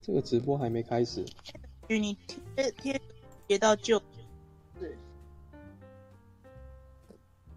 [0.00, 1.24] 这个直播还没开始。
[1.88, 3.00] 你贴贴
[3.46, 4.00] 贴到就，
[4.78, 4.96] 是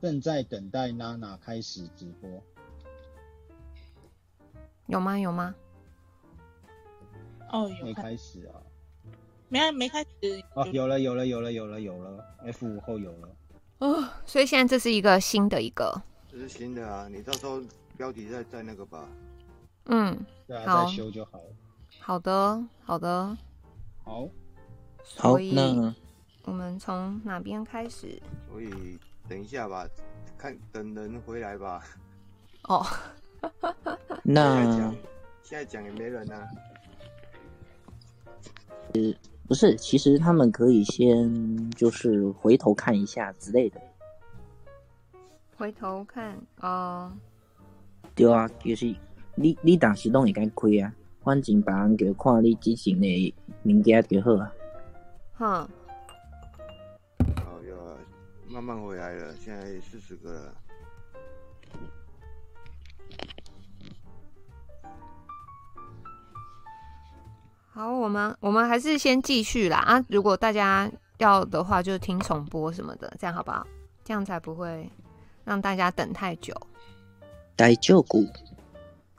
[0.01, 2.29] 正在等待娜娜开始直播。
[4.87, 5.17] 有吗？
[5.17, 5.55] 有吗？
[7.49, 8.59] 哦，有没开始啊？
[9.47, 10.43] 没没开始。
[10.55, 12.25] 哦，有了，有了，有了，有了，有了。
[12.43, 13.29] F 五后有了。
[13.77, 16.01] 哦，所以现在这是一个新的一个。
[16.29, 17.61] 这是新的啊，你到时候
[17.95, 19.07] 标题再再那个吧。
[19.85, 21.45] 嗯，对啊，好再修就好了。
[22.05, 23.37] 好的，好的。
[24.03, 24.27] 好，
[25.05, 25.95] 所以好，那
[26.43, 28.21] 我们从哪边开始？
[28.49, 28.99] 所以
[29.29, 29.87] 等一下吧，
[30.37, 31.81] 看等人回来吧。
[32.63, 32.85] 哦，
[34.21, 34.93] 那
[35.43, 36.45] 现在讲也没人啊。
[39.47, 43.79] 不是，其实他们可以先就是回头看一下之类的。
[45.55, 47.13] 回头看哦。
[48.13, 48.93] 对啊，就是
[49.35, 54.51] 你你当时拢也该亏啊，反正别人就看你之前的物件就好啊。
[55.33, 55.69] 哼。
[57.37, 57.97] 哦，有啊，
[58.49, 60.53] 慢慢回来了，现在四十个了。
[67.71, 70.05] 好，我们我们还是先继续啦啊！
[70.07, 73.65] 如果大家要的话，就听重播什么的，这样好不好？
[74.03, 74.87] 这样才不会
[75.43, 76.53] 让大家等太久。
[77.55, 78.27] 大丈夫。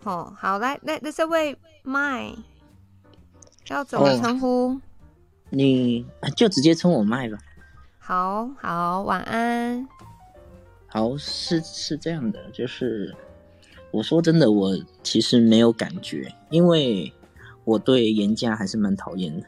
[0.05, 2.35] 哦，好，来那那，这位麦，
[3.69, 4.71] 要怎么称呼？
[4.71, 4.81] 哦，
[5.51, 6.05] 你
[6.35, 7.39] 就直接称我麦吧。
[7.99, 9.87] 好好，晚安。
[10.89, 13.15] 好，是是这样的，就是
[13.93, 17.13] 我说真的，我其实没有感觉，因为。
[17.67, 19.47] 我对严家还是蛮讨厌的。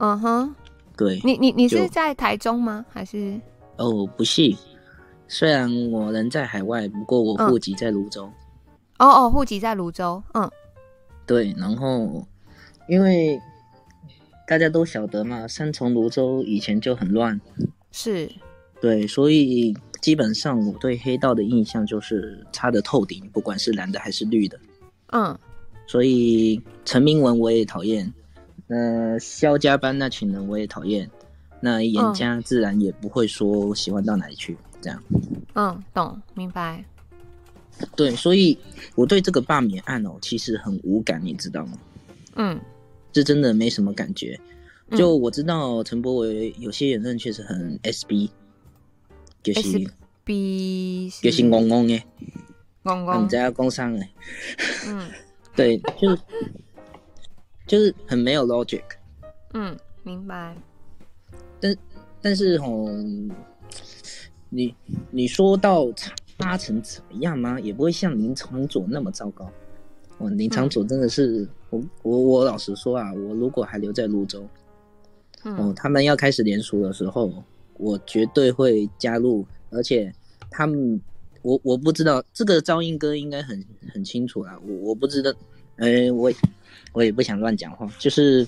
[0.00, 0.52] 嗯哼，
[0.96, 2.84] 对你，你你是在台中吗？
[2.90, 3.40] 还是？
[3.76, 4.52] 哦，不是。
[5.28, 8.28] 虽然我人在海外，不过我户籍在泸州。
[8.98, 10.20] 嗯、哦哦，户籍在泸州。
[10.34, 10.50] 嗯，
[11.26, 11.54] 对。
[11.56, 12.26] 然后，
[12.88, 13.40] 因为
[14.46, 17.40] 大家都晓得嘛，三重泸州以前就很乱。
[17.90, 18.30] 是。
[18.80, 24.58] 对，所以基本上我对黑道的印象就是差的透顶，不管是蓝的还是绿的。
[25.12, 25.38] 嗯。
[25.86, 28.12] 所以陈明文我也讨厌，
[28.66, 31.10] 那肖家班那群人我也讨厌，
[31.60, 35.02] 那严家自然也不会说喜欢到哪里去，这样。
[35.54, 36.82] 嗯，懂，明白。
[37.96, 38.58] 对，所以
[38.94, 41.78] 我对这个罢免案哦，其实很无感，你知道吗？
[42.36, 42.60] 嗯，
[43.12, 44.38] 这真的没什么感觉。
[44.96, 48.30] 就我知道陈柏伟有些言论确实很 SB，
[49.42, 49.60] 就是
[50.24, 52.02] SB，就是戆戆的，
[52.84, 54.12] 戆戆，你在工商哎，
[54.86, 55.10] 嗯。
[55.56, 56.16] 对，就
[57.66, 58.82] 就是很没有 logic。
[59.52, 60.56] 嗯，明白。
[61.60, 61.76] 但
[62.22, 62.88] 但是吼，
[64.48, 64.74] 你
[65.10, 65.92] 你说到
[66.42, 67.58] 差成怎么样吗？
[67.60, 69.50] 也不会像林昶佐那么糟糕。
[70.18, 74.46] 哇，林昶佐真的是，嗯、我我我老实说啊，我如果还留在泸州，
[75.44, 77.32] 嗯、哦，他们要开始联署的时候，
[77.78, 80.14] 我绝对会加入，而且
[80.50, 81.00] 他们。
[81.44, 85.32] 我我不知道这个噪音哥应该很很清楚啦，我我不知道，
[86.14, 86.32] 我
[86.92, 88.46] 我也不想乱讲话，就是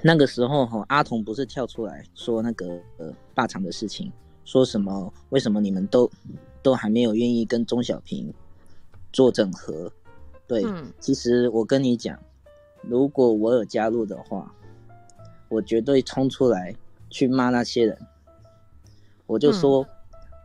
[0.00, 4.12] 那个时候哈，阿童不是跳出来说那个呃霸场的事情，
[4.44, 6.08] 说什么为什么你们都
[6.62, 8.32] 都还没有愿意跟钟小平
[9.12, 9.92] 做整合？
[10.46, 12.18] 对，嗯、其实我跟你讲，
[12.82, 14.54] 如果我有加入的话，
[15.48, 16.74] 我绝对冲出来
[17.10, 17.98] 去骂那些人，
[19.26, 19.82] 我就说。
[19.82, 19.88] 嗯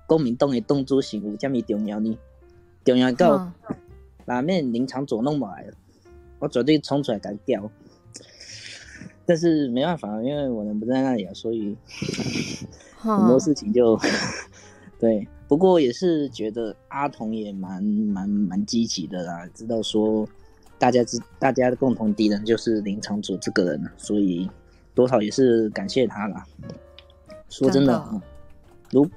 [0.08, 2.18] 国民党的党主席有这么重要呢？
[2.86, 3.52] 重要到
[4.24, 5.74] 哪面林昶佐弄不来了，
[6.40, 7.70] 我绝对冲出来干掉。
[9.26, 11.76] 但是没办法，因为我人不在那里啊，所以
[12.96, 14.00] 很多事情就
[14.98, 15.28] 对。
[15.48, 20.28] 不过也是觉得阿童也蛮蛮蛮积极的啦，知道说
[20.78, 24.50] 大家知大家的共同敌人就是林场主这个人，所以
[24.94, 26.46] 多少也是感谢他啦。
[27.50, 28.22] 说真的，真的
[28.92, 29.10] 如。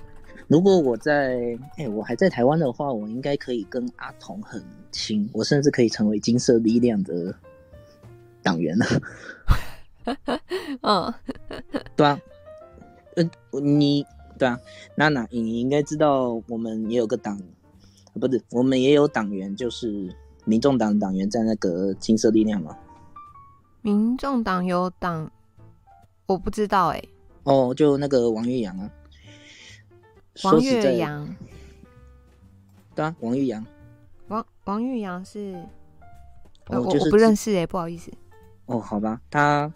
[0.47, 1.37] 如果我在
[1.77, 4.61] 哎、欸，我还在台湾的话，我应该可以跟阿童很
[4.91, 7.33] 亲，我甚至可以成为金色力量的
[8.43, 8.85] 党员了。
[10.83, 11.15] 嗯，
[11.95, 12.21] 对啊，
[13.15, 14.05] 嗯、呃，你
[14.41, 14.59] 对啊，
[14.95, 17.39] 娜娜，你应该知道，我们也有个党，
[18.19, 20.17] 不是，我们也有党员，就是
[20.47, 22.75] 民众党党员在那个金色力量嘛？
[23.83, 25.31] 民众党有党，
[26.25, 27.09] 我不知道哎、欸。
[27.43, 28.91] 哦，就那个王玉阳啊。
[30.45, 31.37] 王岳阳，
[32.95, 33.67] 对啊，王玉阳，
[34.29, 35.55] 王王玉阳是，
[36.69, 38.11] 哦、我、就是、我不认识哎，不好意思。
[38.65, 39.71] 哦，好吧，他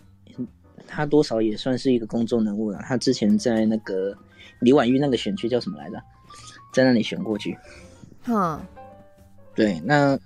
[0.87, 2.78] 他多少也算是一个公众人物了。
[2.82, 4.16] 他之前在那个
[4.64, 6.02] 李婉玉那个选区叫什么来着，
[6.72, 7.56] 在那里选过去。
[8.22, 8.61] 哈，
[9.55, 10.19] 对，那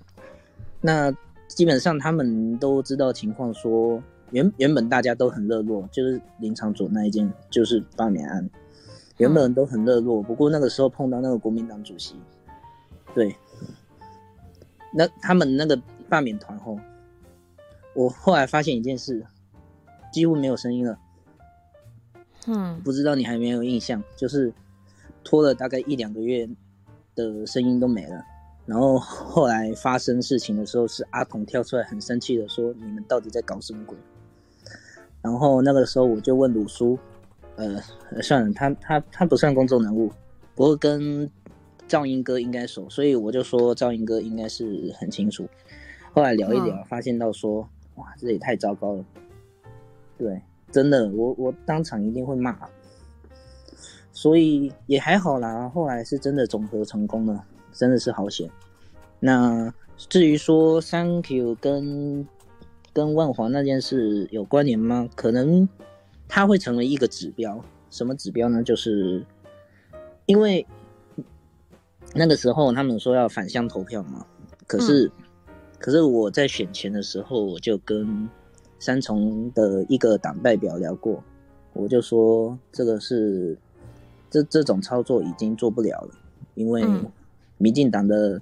[0.81, 1.11] 那
[1.47, 4.01] 基本上他们都知道情况，说
[4.31, 8.49] 原原本大家都很热络，就是林场佐那一件就是罢免案，
[9.17, 12.15] 原本都很热络，不过那个时候碰到那个国民党主席，
[13.13, 13.35] 对，
[14.93, 15.77] 那他们那个
[16.07, 16.79] 罢免团后，
[17.93, 19.25] 我后来发现一件事，
[20.13, 20.97] 几乎没有声音了。
[22.51, 24.51] 嗯，不知道你还没有印象，就是
[25.23, 26.49] 拖了大概一两个月
[27.13, 28.25] 的声音都没了。
[28.65, 33.95] 然后后来发生事情的时候，是阿童跳出来很生气的说：“你们到底在搞什么鬼？”
[35.21, 36.97] 然后那个时候我就问鲁叔
[37.55, 37.79] ：“呃，
[38.21, 40.11] 算了，他他他不算公众人物，
[40.55, 41.29] 不过跟
[41.87, 45.47] 赵英哥应该熟，所以我就说赵英哥应该是很清楚。”
[46.13, 49.05] 后来聊一聊，发现到说：“哇，这也太糟糕了。”
[50.17, 50.41] 对。
[50.71, 52.55] 真的，我我当场一定会骂，
[54.11, 55.67] 所以也还好啦。
[55.69, 57.43] 后来是真的总和成功了，
[57.73, 58.47] 真的是好险。
[59.19, 62.27] 那至于说 Thank you 跟
[62.93, 65.09] 跟万华那件事有关联吗？
[65.15, 65.67] 可能
[66.27, 67.63] 它会成为一个指标。
[67.89, 68.61] 什么指标呢？
[68.61, 69.25] 就是
[70.27, 70.67] 因为
[72.13, 74.23] 那个时候他们说要反向投票嘛，
[74.67, 75.11] 可是、嗯、
[75.79, 78.29] 可是我在选前的时候我就跟。
[78.79, 81.21] 三重的一个党代表聊过，
[81.73, 83.57] 我就说这个是
[84.29, 86.15] 这这种操作已经做不了了，
[86.55, 86.83] 因为
[87.57, 88.41] 民进党的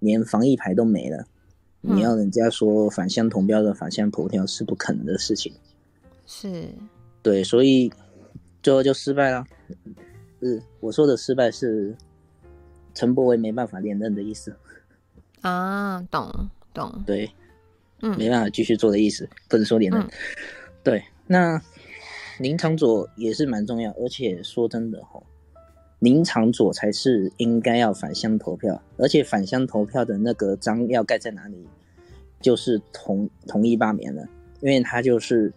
[0.00, 1.24] 连防疫牌都没了，
[1.82, 5.52] 嗯、你要人家说反向同标的反向投票是不可能的事情，
[6.26, 6.68] 是，
[7.22, 7.90] 对，所以
[8.62, 9.44] 最后就失败了。
[10.40, 11.96] 是我说的失败是
[12.92, 14.54] 陈柏维没办法连任的意思。
[15.40, 17.30] 啊，懂懂，对。
[18.00, 20.00] 嗯，没办法继续做的意思，不能说连任。
[20.02, 20.10] 嗯、
[20.82, 21.60] 对，那
[22.38, 25.24] 林长佐也是蛮重要，而且说真的吼，
[26.00, 31.66] 林长佐才是应该要返乡投票，而且返乡投票的那个章要盖在哪里，
[32.40, 34.28] 就是同同意罢免了，
[34.60, 35.50] 因为他就是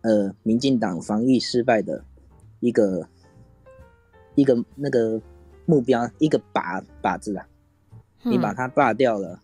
[0.00, 2.04] 呃民进党防疫失败的
[2.58, 3.08] 一个
[4.34, 5.22] 一个那个
[5.66, 7.46] 目标，一个靶靶子啊，
[8.24, 9.34] 你把它罢掉了。
[9.34, 9.40] 嗯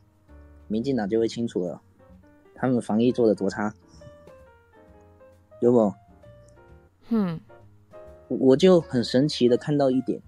[0.67, 1.81] 民进党就会清楚了，
[2.55, 3.75] 他们防疫做的多差，
[5.61, 5.95] 有没有？
[7.11, 7.39] 嗯，
[8.29, 10.21] 我就很神奇的看到一点，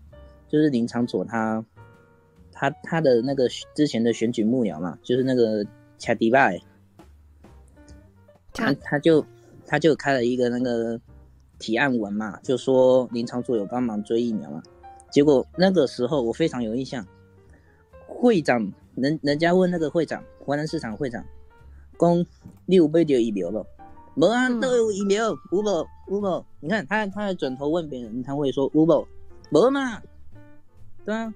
[0.47, 1.65] 就是林长佐他，
[2.53, 5.65] 他他的那个之前的选举幕僚嘛，就是那个
[5.99, 6.61] 卡迪拜，
[8.53, 9.25] 他他就
[9.67, 11.01] 他就开了一个那个
[11.59, 14.63] 提案文嘛，就说林长佐有帮忙追疫苗嘛，
[15.11, 17.07] 结果那个时候我非常有印象，
[18.07, 18.71] 会长。
[18.97, 21.25] 人人家问那个会长，华南市场会长，
[21.97, 22.27] 公
[22.65, 23.65] 你有买到疫苗了？
[24.15, 25.63] 没啊，都有疫苗，有无？
[25.63, 26.45] 有无？
[26.61, 29.07] 你看他，他还转头问别人，他会说有无？
[29.51, 30.01] 没嘛？
[31.05, 31.33] 对啊，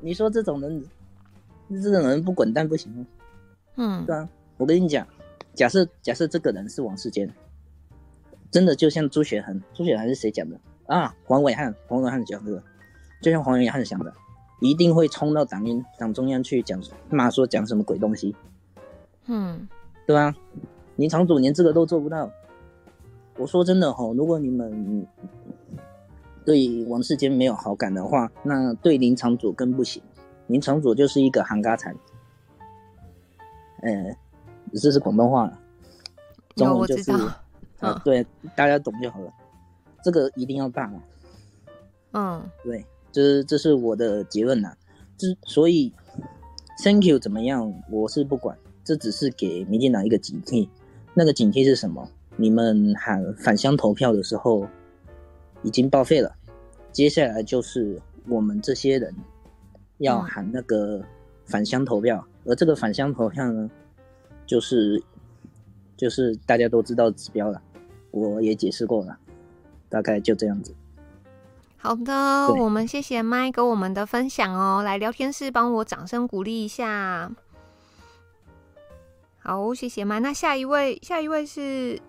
[0.00, 0.84] 你说这种人，
[1.82, 3.06] 这种人不滚蛋不行吗？
[3.74, 5.04] 嗯，对啊，我跟你讲，
[5.52, 7.28] 假设假设这个人是王世坚，
[8.52, 11.12] 真的就像朱雪恒，朱雪恒是谁讲的啊？
[11.24, 12.62] 黄伟汉，黄伟汉讲的，
[13.20, 14.14] 就像黄伟汉讲的。
[14.60, 18.34] 一定会冲到党员党中央去讲骂说讲什么鬼东西，
[19.26, 19.68] 嗯，
[20.06, 20.34] 对吧？
[20.96, 22.30] 林昶佐连这个都做不到。
[23.36, 25.06] 我说真的吼，如果你们
[26.44, 30.02] 对王世坚没有好感的话，那对林场主更不行。
[30.46, 31.94] 林场主就是一个行家产，
[33.82, 34.16] 呃，
[34.72, 35.58] 这是广东话了，
[36.54, 37.44] 中文就是啊、
[37.80, 39.30] 呃，对，大家懂就好了。
[40.02, 41.02] 这个一定要办了，
[42.12, 42.86] 嗯，对。
[43.16, 44.76] 这这是我的结论呐，
[45.16, 45.90] 之所以
[46.84, 50.68] ，Thank you 怎么样，我是不管，这只是给民进党一个警惕。
[51.14, 52.10] 那个警惕是什么？
[52.36, 54.66] 你们喊返乡投票的时候
[55.62, 56.36] 已经报废了，
[56.92, 59.14] 接下来就是我们这些人
[59.96, 61.02] 要喊那个
[61.46, 63.70] 返乡投票，而这个返乡投票呢，
[64.46, 65.02] 就是
[65.96, 67.62] 就是大家都知道指标了，
[68.10, 69.18] 我也解释过了，
[69.88, 70.74] 大概就这样子。
[71.86, 74.82] 好的，我们谢谢麦给我们的分享哦。
[74.82, 77.30] 来聊天室帮我掌声鼓励一下。
[79.38, 80.18] 好，谢谢麦。
[80.18, 82.02] 那下一位，下一位是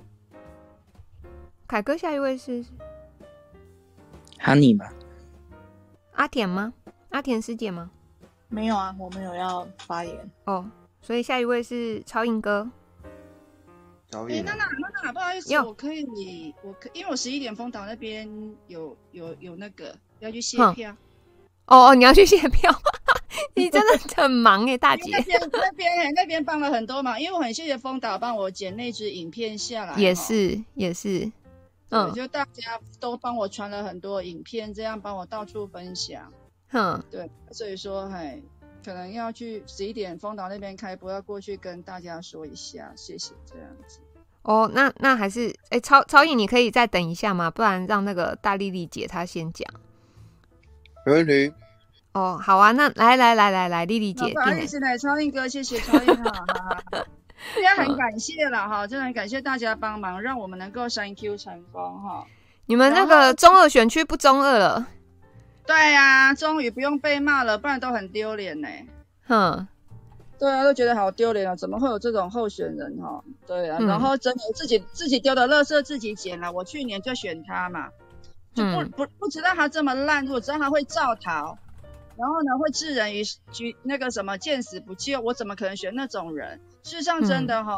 [1.68, 2.66] 凯哥，下一位是
[4.40, 4.92] Honey 吧？
[6.14, 6.74] 阿田吗？
[7.10, 7.92] 阿田师姐吗？
[8.48, 10.68] 没有啊，我没有要发言哦。
[11.04, 12.68] 所以下一位是超英哥。
[14.12, 18.30] 哎，娜娜，娜娜，不好意思，我可以，我可，因为我十一点风岛那边
[18.68, 20.92] 有有有那个要去卸票。
[21.66, 22.72] 哦哦，你要去卸票，
[23.54, 25.12] 你真的很忙哎， 大姐。
[25.12, 29.94] 那边那边那边帮了很多忙，因为我很谢谢风岛帮我剪那支影片下来。
[30.00, 31.30] 也是也是，
[31.90, 36.32] 嗯，就大家都帮我传了很多影片，这样帮我到处分享。
[36.70, 38.42] 哼，对，所以说，嘿，
[38.88, 44.00] 可能要去十一点丰岛那边开播，要过去跟大家说一下，谢谢这样子。
[44.44, 47.52] 哦，那那还是哎、欸，超超颖，你可以再等一下吗？
[47.52, 49.68] 不然让那个大丽丽姐她先讲。
[51.06, 51.54] 没问题。
[52.14, 56.46] 哦，好啊，那来来来来来，丽丽姐，不好意思呢，超颖哥，谢谢超颖哈，
[56.90, 62.26] 大家 很感谢了哈，真的很感谢大家帮忙，让我们能够 Thank you 成功哈。
[62.68, 64.88] 你们那个中二选区不中二了？
[65.68, 68.68] 对呀、啊，终于不用被骂了，不然都很丢脸呢。
[69.28, 69.68] 哼。
[70.40, 71.56] 对啊，都觉得好丢脸啊！
[71.56, 73.24] 怎么会有这种候选人哈？
[73.48, 76.52] 对啊，嗯、然后真的自己自己丢的垃圾自己捡了。
[76.52, 77.90] 我去年就选他嘛，
[78.54, 81.58] 就不、嗯、不不知道他这么烂，如果知道他会造逃，
[82.18, 86.60] 然后呢会置人于局那个什么见死不救，我怎么可能选那种人？
[86.84, 87.76] 事实上真的哈，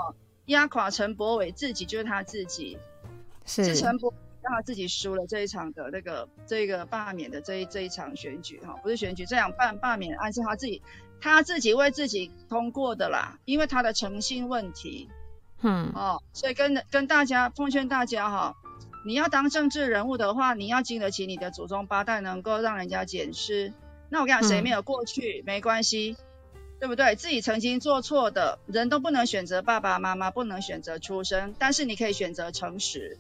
[0.48, 2.78] 压、嗯、垮陈柏伟自己就是他自己，
[3.46, 10.82] 是陈柏让他自己输了这一场的那个这个罢免的这一这一场选举哈，不是选举这样罢罢免案是他自己。
[11.22, 15.10] 他自己为自己通过的啦，因为他的诚信问题，
[15.62, 18.56] 嗯哦，所以跟跟大家奉劝大家哈，
[19.06, 23.74] 你要当政治人物的话，你要经得起你的祖宗八代能够让人家检视。
[24.08, 26.16] 那我跟你讲，谁没有过去、嗯、没关系，
[26.80, 27.18] 对不对？
[27.18, 33.18] 自己曾经做错的人都不能选择爸爸妈妈，不能选择出生，但是你可以选择诚实。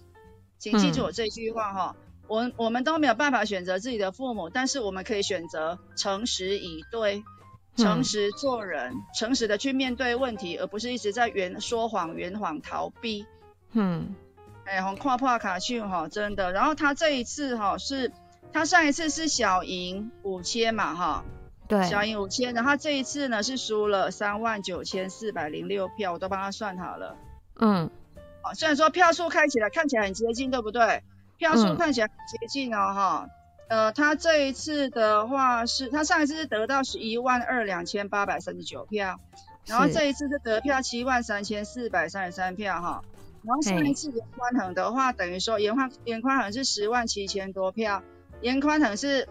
[0.60, 7.24] 请记住我这句话哈，嗯、我我们都没有办法选择自己的父母，但是我们可以选择诚实以对。
[7.78, 13.26] 诚实做人，嗯、诚实的去面对问题，而不是一直在圆说谎、圆谎逃避。
[13.72, 14.16] 嗯，
[14.66, 16.52] 哎，红跨破卡去哈，真的。
[16.52, 18.12] 然后他这一次哈是，
[18.52, 21.24] 他上一次是小赢五千嘛哈，
[21.70, 22.54] 对，小赢五千。
[22.54, 27.16] 然后这一次呢是输了三万九千四百零六票，我都帮他算好了。
[27.62, 27.90] 嗯，
[28.42, 31.04] 啊，虽然说票数看起来看起来很接近，对不对？
[31.38, 33.28] 票数看起来很接近哦哈。
[33.28, 33.30] 嗯
[33.70, 39.20] 呃，他这一次的话是，他上一次是得到十一万二两千八百三十九票，
[39.68, 43.04] 然后这一次是得票七万三千四百三十三票哈，
[43.44, 48.02] 然后上一次严宽恒的话，等于说严宽严宽恒是十万七千多票，
[48.42, 49.30] 严宽恒是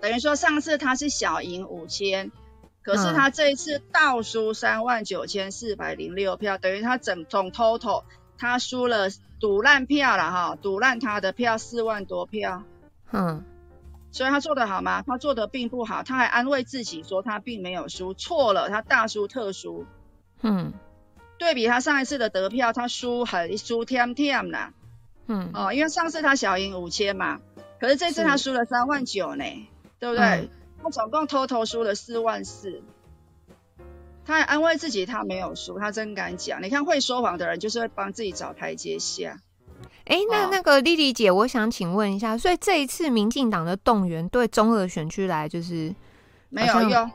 [0.00, 2.32] 等于说上次他是小赢五千，
[2.82, 8.02] 可是他这一次倒输三万九千四百零六票，等于他整总 total
[8.42, 9.08] 他输了
[9.38, 12.64] 赌烂票了哈，赌烂他的票四万多票，
[13.12, 13.44] 嗯。
[14.10, 15.02] 所以他做的好吗？
[15.06, 19.86] 他做的并不好，他还安慰自己说他并没有输，错了，他大输特输。
[20.42, 20.74] 嗯，
[21.38, 24.74] 对比他上一次的得票，他输很输添添啦。
[25.28, 27.40] 嗯，哦，因为上次他小赢五千嘛，
[27.80, 29.44] 可是这次他输了三万九呢，
[29.98, 30.24] 对不对？
[30.24, 30.48] 嗯、
[30.82, 32.82] 他总共偷偷输了四万四，
[34.24, 36.62] 他还安慰自己他没有输，他真敢讲。
[36.62, 39.38] 你看会说谎的人就是会帮自己找台阶下。
[40.04, 45.94] 哎，那那个丽丽姐，我想请问一下，所以这一次民进党的动员对中二选区来就是
[46.48, 47.10] 没有用，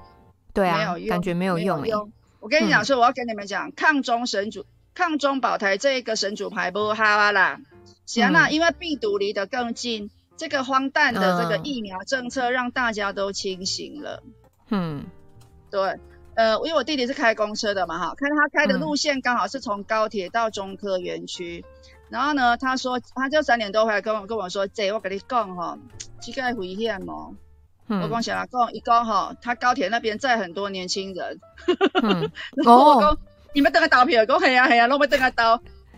[0.54, 1.86] 对啊，没有用，感觉没有用。
[1.86, 7.60] 用我跟你讲说，我要跟你们讲，抗中神主、抗中保台这一个神主牌不好啊啦，
[8.06, 14.24] 行啦，因为病毒离得更近，这个荒诞的这个疫苗政策让大家都清醒了。
[14.70, 15.06] 嗯，
[15.70, 16.00] 对，
[16.38, 21.66] 呃，因为我弟弟是开公车的嘛，哈，看他开的路线刚好是从高铁到中科园区。
[22.10, 25.78] 然后呢，他说，他就三点多回来跟我跟我说，姐，我跟你讲哈，
[26.22, 27.34] 这个危险哦。
[27.88, 28.72] 嗯、我讲啥讲？
[28.72, 31.40] 一讲哈，他高铁那边载很多年轻人。
[32.04, 33.18] 嗯、 然后我讲，哦、
[33.54, 35.60] 你们等下投票，讲系啊系啊，拢要等下投，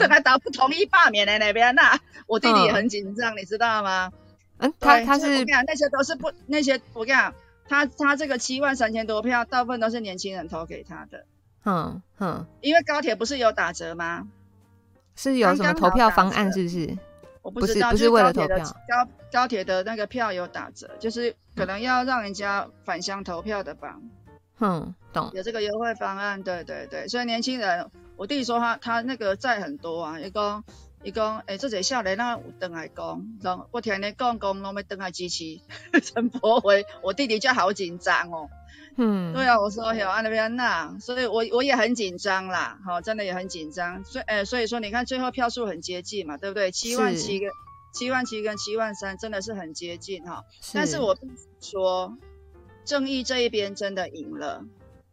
[0.00, 4.10] 等下倒不同意罢免的那边那，我弟弟也很紧张，嗯、你知道吗？
[4.58, 7.32] 嗯，他他是我跟你讲，那些都是不那些，我跟你讲，
[7.68, 11.26] 他他这个七万三千多票，大部分都是年轻人投给他的。
[11.64, 14.26] 嗯嗯，因为高铁不是有打折吗？
[15.14, 16.52] 是有什么投票方案？
[16.52, 16.98] 是不是？
[17.42, 18.58] 我不知道，不是为了投票。
[18.58, 23.98] 高高铁的那个票有打折，就是可能要让人家返乡投票的吧。
[24.60, 25.30] 嗯，懂。
[25.34, 27.08] 有这个优惠方案，对对对。
[27.08, 30.62] 所以年轻人，我弟弟说他他那个债很多啊，一共
[31.02, 35.60] 一共，哎，这些下来那等来讲，然后我听你讲讲，拢要等来支持。
[36.02, 38.48] 陈柏惟，我弟弟就好紧张哦。
[39.00, 46.72] 嗯，对啊，我说有安那边那，所以我我也很紧张啦，好，真的也很紧张，所以呃，所以说你看最后票数很接近嘛，对不对？
[46.72, 47.48] 七万七跟
[47.92, 50.72] 七万七跟七万三真的是很接近哈，是。
[50.74, 51.16] 但是我
[51.60, 52.18] 说
[52.84, 54.64] 正义这一边真的赢了，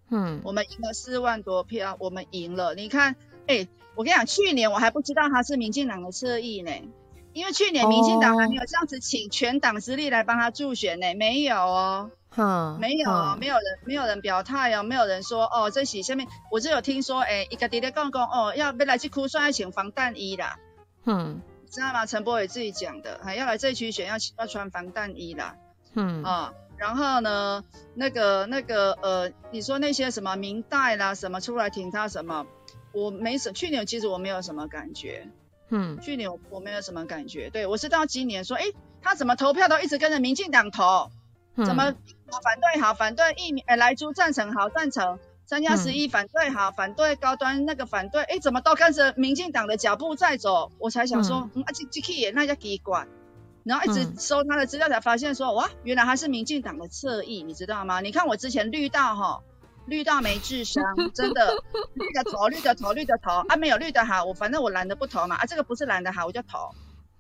[0.10, 3.16] 嗯，我们赢了四万多票，我们赢了，你看，
[3.46, 6.72] 哎，我跟你讲，去年我还不知道他是民进党的侧翼呢，
[7.34, 12.12] 因为去年民进党还没有这样子请全党之力来帮他助选呢，没有哦。
[12.38, 20.58] 嗯，没有，嗯、没有人，没有人表态哦，没有人说哦，这是下面，我就有听说，哎，一个弟弟讲讲哦，要要来这区选要请防弹衣啦，
[21.06, 21.40] 嗯，
[21.72, 22.06] 知道吗？
[22.06, 25.56] 陈柏伟自己讲的，还要来这区选要要穿防弹衣啦，
[25.94, 32.46] 嗯，啊、哦，然后呢，那个那个呃，你说那些什么明代啦，什么出来挺他什么，
[32.96, 35.28] 我没什，去年其实我没有什么感觉，
[35.70, 38.64] 嗯，去年我没有什么感觉，对，我是到今年说，哎，
[39.02, 41.12] 他怎么投票都一直跟着民进党投，
[41.56, 41.94] 嗯、怎么
[42.42, 53.06] 反对好反对疫苗，哎，莱猪赞成好赞成，三加十一反对好、嗯、反对高端那个反对，哎，怎么都跟着民进党的脚步在走，我才想说，啊这这也那叫奇怪。
[53.66, 58.00] 然后一直搜他的资料，才发现说、嗯、哇，原来他是民进党的侧翼，你知道吗？
[58.00, 59.42] 你看我之前绿到哈，
[59.86, 61.64] 绿到没智商， 真的
[61.94, 66.74] 绿的投，绿的投，绿的投啊，没有绿的好，我反正我蓝的不投嘛啊，这个不是蓝的好，我就投。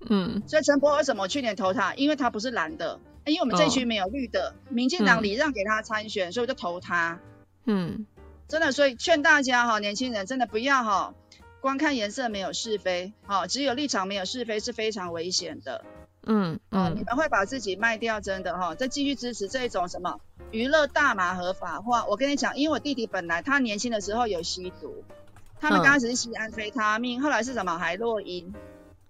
[0.08, 1.96] 嗯，所以陈柏为什么我去年投他？
[1.96, 7.20] 因为他不是蓝的，因为我们这区没有绿的，哦、民进党礼让给他参选，所以我就投他。
[7.66, 8.06] 嗯，
[8.48, 11.14] 真的，所以劝大家哈，年轻人真的不要哈，
[11.62, 15.84] 光看颜色没有是非，哈，只有立场没有是非是非常危险的。
[16.26, 20.20] 嗯嗯、哦，你们会把自己卖掉，真的哈、哦，再继续支持这种什么
[20.52, 22.06] 娱乐大麻合法化。
[22.06, 25.04] 我跟你讲，因为我弟弟本来他年轻的时候有吸毒，
[25.60, 28.54] 他们刚开始是吸安非他命，后来是什么海洛因。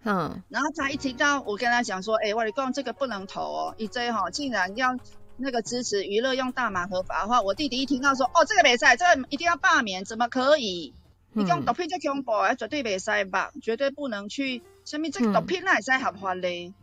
[0.03, 4.97] 嗯，然后他一听到我跟他讲说，哎，我跟你讲这个不能投哦，一 J 哈竟然要
[5.37, 7.41] 那个支持娱乐用大麻合法化。
[7.41, 10.93] 我弟弟一听到说，哦，这个没赛，这个一定要罢免，怎么可以？
[11.37, 16.73] 你讲毒品就恐怖，绝对没赛吧，绝对不能去，什么这个毒品那也是合法嘞。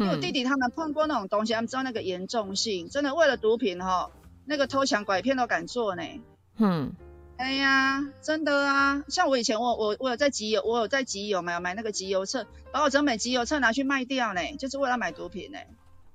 [0.00, 4.10] 因为我弟弟他们碰过那种东西，他们知道那个严重性，真的为了毒品哈，
[4.46, 6.02] 那个偷抢拐骗都敢做呢。
[6.56, 6.94] 嗯，
[7.36, 15.58] 哎呀，真的啊，像我以前我我我有在集邮，我有在集邮买买那个集邮册，把我整本集邮册拿去卖掉呢，就是为了买毒品呢。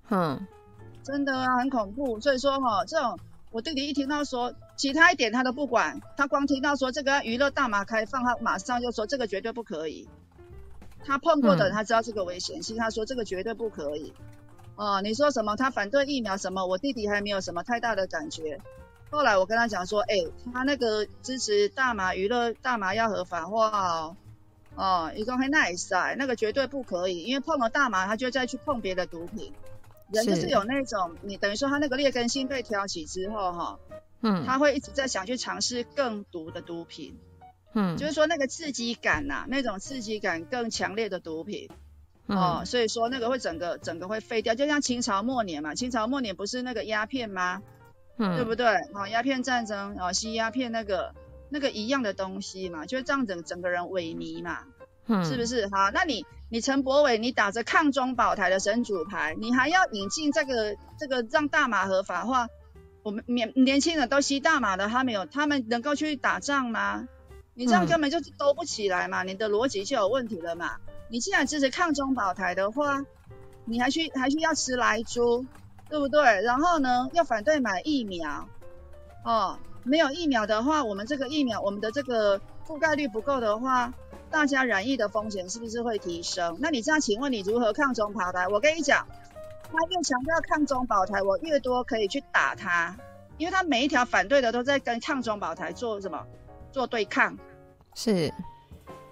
[0.09, 0.47] 嗯，
[1.03, 2.19] 真的啊，很恐怖。
[2.19, 3.19] 所以说哈，这种
[3.51, 10.09] 我弟弟一听到说其他一点他都不管，他光听到说这个娱乐大麻开放，他马上就说这个绝对不可以。
[11.05, 14.13] 他碰过的人，他知道这个危险性，嗯、他说这个绝对不可以。
[14.75, 15.55] 哦，你说什么？
[15.55, 16.65] 他反对疫苗什么？
[16.65, 18.59] 我弟弟还没有什么太大的感觉。
[19.09, 24.17] 后来我跟他讲说，哎、欸，他那个支持大麻娱乐，大麻要合法化哦。
[24.75, 29.53] 哦，一种很 nice，啊那个绝对不可以，因为碰了大麻，他就再去碰别的毒品。
[30.11, 33.79] 人就是有那种，你等于说他那个劣根性被挑起之后，哈，
[34.22, 37.18] 嗯，他会一直在想去尝试更毒的毒品。
[37.77, 41.70] 嗯，就是说那个刺激感呐、啊，那种刺激感更强烈的毒品，
[42.27, 47.61] 嗯、哦，所以说那个会整个整个会废掉，就像清朝末年嘛，清朝末年不是那个鸦片吗？
[48.18, 48.66] 嗯，对不对？
[48.94, 51.14] 哦，鸦片战争，哦，吸鸦片那个
[51.50, 54.59] 那个一样的东西嘛，就是这样整整个人萎靡嘛，
[55.07, 55.68] 嗯，是不是？
[55.68, 62.48] 好，那你你陈柏伟，你打着抗中保台的神主牌，你还要引进这个这个让大麻合法化？
[63.03, 67.07] 我们年年轻人都吸大麻的，他没有，他们能够去打仗吗？
[67.57, 70.74] 你这样根本就兜不起来嘛，嗯、你的逻辑就有问题了嘛。
[71.07, 73.05] 你既然支持抗中保台的话，
[73.63, 75.46] 你还去还去要吃来猪，
[75.89, 76.41] 对不对？
[76.41, 78.50] 然后呢，要反对买疫苗，
[79.24, 83.94] 哦，没有疫苗的话，我们这个疫苗，我们的这个覆盖率不够的话，
[84.29, 86.57] 大家染疫的风险是不是会提升？
[86.59, 88.50] 那你这样，请问你如何抗中保台？
[88.50, 89.07] 我跟你讲，
[89.72, 92.98] 他越强调抗中保台，我越多可以去打他，
[93.37, 96.25] 因为他每一条反对的都在跟抗中保台做什么？
[96.75, 97.38] 做对抗，
[97.94, 98.33] 是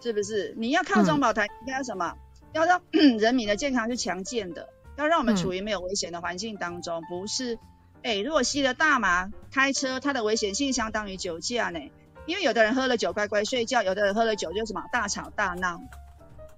[0.01, 0.53] 是不是？
[0.57, 2.13] 你要抗中保台，应该要什么？
[2.13, 2.81] 嗯、要让
[3.17, 7.55] 人民的健康是强健的，要让我们处于没有危险的环境当中，嗯、不是？
[8.01, 11.79] 哎、欸，如果吸了大麻开车，它的危险性相当于酒驾呢。
[12.25, 15.79] 因为有的人喝了酒乖乖睡觉，有的人喝了酒就什么大吵大闹。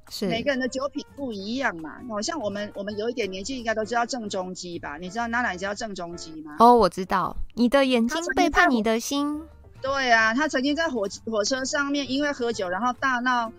[0.10, 2.00] 是每个人的酒品不一样嘛。
[2.10, 4.98] 好像我们我们有一点年纪，应该都知道郑中基吧？
[4.98, 6.56] 你知道娜娜，你知道郑中基吗？
[6.58, 7.38] 哦，我知道。
[7.54, 9.44] 你的眼睛背叛你的心。
[9.86, 13.52] 对啊，他曾经在火火车上面因为喝酒，然后大闹，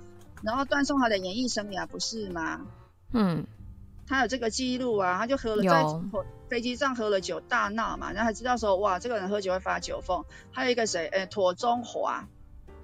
[0.43, 2.63] 然后断送他的演艺生涯，不是吗？
[3.13, 3.47] 嗯，
[4.09, 10.25] 他有这个记录啊，他就喝了在火飞机上喝了酒大闹嘛，然后才知道说哇，这个人喝酒会发酒疯。
[10.51, 11.07] 还有一个谁？
[11.07, 12.27] 哎，妥中华，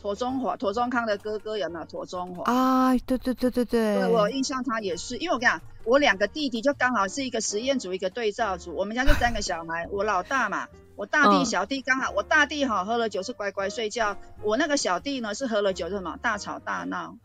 [0.01, 1.85] 庹宗华，庹宗康的哥哥有没有？
[1.87, 10.69] 庹宗华啊，对对对对对，对我有印象，他也是，因为我跟你讲，我两个弟弟就刚好是一个实验组，一个对照组，我们家就三个小孩，我老大嘛。
[10.95, 17.17] 我大弟小弟刚好，我大弟哈喝了酒是乖乖睡觉，我那个小弟呢是喝了酒是什么大吵大闹，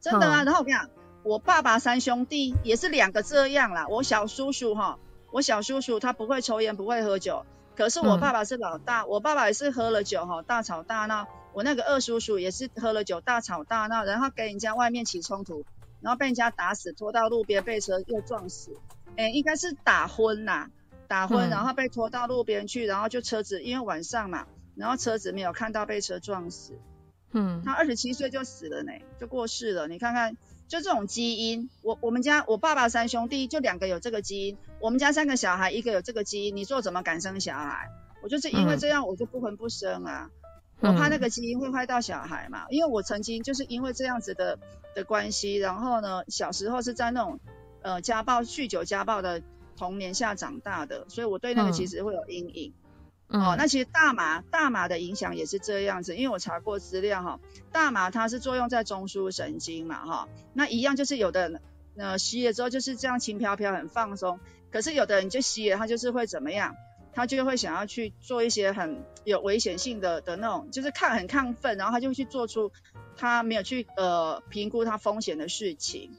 [0.00, 0.42] 真的啊。
[0.42, 0.88] 然后我跟你讲，
[1.22, 3.86] 我爸爸三兄弟也是两个这样啦。
[3.88, 4.98] 我小叔叔哈，
[5.30, 7.44] 我小叔叔他不会抽烟不会喝酒，
[7.76, 11.26] 可是我爸爸是老大，我爸爸也是喝了酒哈大吵大闹。
[11.52, 15.64] 我那个二叔叔也是喝了酒大吵大闹，然后跟人家外面起冲突，
[16.00, 18.72] 然后被人家打死，拖到路边被车又撞死，
[19.16, 20.70] 哎，应该是打昏啦。
[21.08, 26.78] 打昏，然后被拖到路边去，然后就车子因为晚上嘛，然后车子没有看到被车撞死。
[27.32, 29.88] 嗯，他二十七岁就死了呢，就过世了。
[29.88, 30.36] 你看看
[30.68, 37.88] 就这种基因，我我们家我爸爸三兄弟就两个有这个基因，我们家三个小孩一个有这个基因，你说我怎么敢生小孩？
[38.22, 40.39] 我就是因为这样，我就不婚不生啊，嗯、
[40.80, 44.58] 我怕那个基因会坏到小孩嘛，因为我曾经就是因为这样子的
[44.94, 47.38] 的关系，然后呢，小时候是在那种
[47.82, 49.42] 呃家暴、酗酒、家暴的
[49.76, 52.72] 童年下长大的，所以我对那个其实会有阴影。
[53.32, 57.38] 嗯哦，那其实大麻大麻的影响也是这样子，因为我查过资料哈，
[57.70, 61.62] 大麻它是作用在中枢神经嘛哈，那一样就是有的人
[61.96, 64.40] 呃吸了之后就是这样轻飘飘很放松，
[64.72, 66.74] 可是有的人就吸了他就是会怎么样，
[67.12, 72.72] 他就会想要去做一些很有危险性的的那种，就是看很亢奋，然后他就会去做出
[73.16, 76.16] 他没有去呃评估他风险的事情，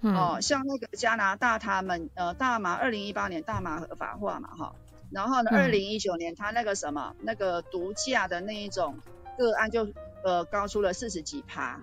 [0.00, 4.74] 哦，像那个加拿大他们呃大麻二零一八年大麻合法化嘛哈。
[5.10, 8.98] 然后呢，二零一九年他那个什么那个毒驾的那一种
[9.38, 9.86] 个案就
[10.24, 11.80] 呃高出了四十几趴。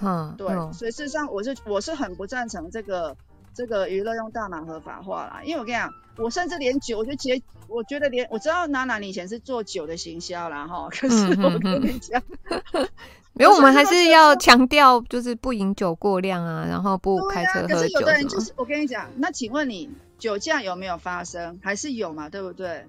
[0.00, 3.14] 嗯，对，嗯、所以事实上我是我是很不赞成这个
[3.60, 12.22] 这个娱乐用大麻合法化啦，因为我跟你讲，我甚至连酒，我就觉我觉得连我知道娜娜你以前是做酒的行销啦哈，可是我跟你讲，
[13.34, 17.78] 没有，我们还是要强调就是不饮酒过量啊，然后不开车喝酒、啊。
[17.80, 19.90] 可是有的人就是我跟你讲，那请问你。
[20.20, 21.58] 酒驾有没有发生？
[21.62, 22.28] 还是有嘛？
[22.28, 22.86] 对不对？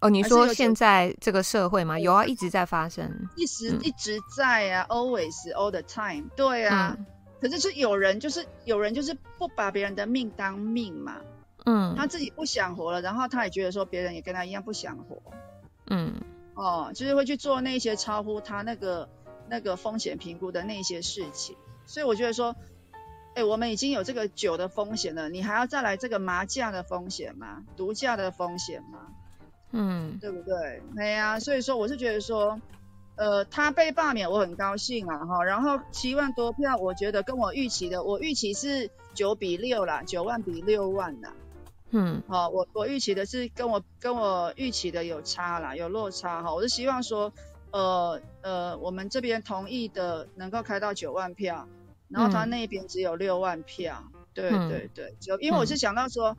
[0.00, 6.28] 哦，你说现在这个社会嘛，有啊，一直在发生，一直一直在啊、嗯、，always all the time。
[6.36, 7.06] 对啊，嗯、
[7.40, 11.20] 可是是有人就是有人就是不把别人的命当命嘛，
[11.64, 15.22] 嗯，他自己不想活了，然后他也觉得说别人也跟他一样不想活，
[15.88, 16.14] 嗯，
[16.54, 19.08] 哦，就是会去做那些超乎他那个
[19.48, 22.54] 那个风险评估的那些事情，所以我觉得说。
[23.36, 27.62] 哎、欸，我们已经有这个酒的风险了，你还要再来这个麻将的风险吗？
[27.76, 29.08] 毒驾的风险吗？
[29.72, 30.82] 嗯，对不对？
[30.94, 32.58] 对呀、啊，所以说我是觉得说，
[33.16, 41.32] 呃，他被罢免我很高兴啊哈，然后七万多票，我觉得跟我预期的，我预期是九比六啦，九万比六万啦。
[41.90, 47.32] 嗯，好，我我预期的是跟我跟我预期的有差啦，有落差哈，我是希望说，
[47.72, 51.66] 呃呃，我们这边同意的能够开到九万票。
[52.08, 56.36] 然后他那边只有六万票，嗯、对对对，就因为我是想到说，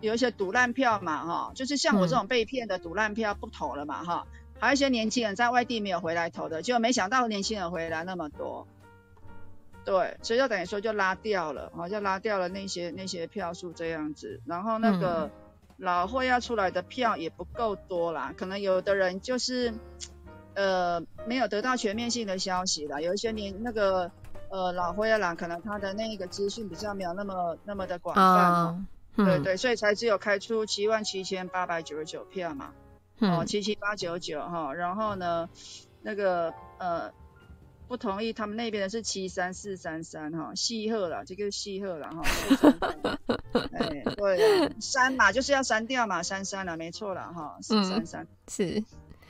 [0.00, 4.28] 有一些赌烂票嘛哈，就是像我这种被骗的赌烂票不投了嘛哈，
[4.58, 8.66] 还有一些年轻人在外地没有回来投的，就没想到年轻人回来那么多，
[9.84, 15.30] 对，所以就等于说就拉掉了，好像拉掉了那些那些票数这样子，然后那个
[15.76, 19.74] 老会要出来的票也不够多啦，可能有的人就是
[20.54, 24.10] 呃没有得到全面性的消息啦，有一些年那个。
[24.50, 28.76] 呃，老灰啊，可能他的那个资讯比较没有那么那么的广泛，oh,
[29.16, 32.72] 嗯、对对，所以才只有开出七万七千八百九十九票嘛，
[33.20, 35.48] 哦，七七八九九哈，然后呢，
[36.02, 37.12] 那个呃
[37.86, 42.22] 不同意他们那边的是七三四三三哈，细鹤了，这个细鹤了哈，
[43.72, 48.26] 哎，对，删嘛就是要删掉嘛，删删了，没错了哈，四三三。
[48.48, 48.82] 是，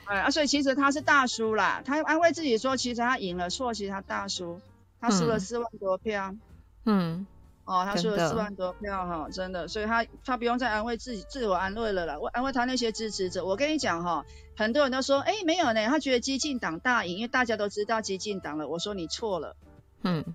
[0.05, 4.59] 哎啊，所以其实他是大叔啦，他安慰自己说其实他赢了，错，其实他大叔。
[5.01, 6.35] 他输了四万多票，
[6.83, 7.25] 嗯，
[7.69, 12.17] 哦，他说了四万多票哈，真的，真的，所以他他不用再安慰自己，自我安慰了啦。
[12.17, 14.25] 我安慰他那些支持者，我跟你讲哈，
[14.57, 18.67] 很多人都说，哎、欸，没有呢，他觉得激进党大赢，因为大家都知道激进党了。
[18.67, 19.55] 我说你错了，
[20.01, 20.25] 嗯，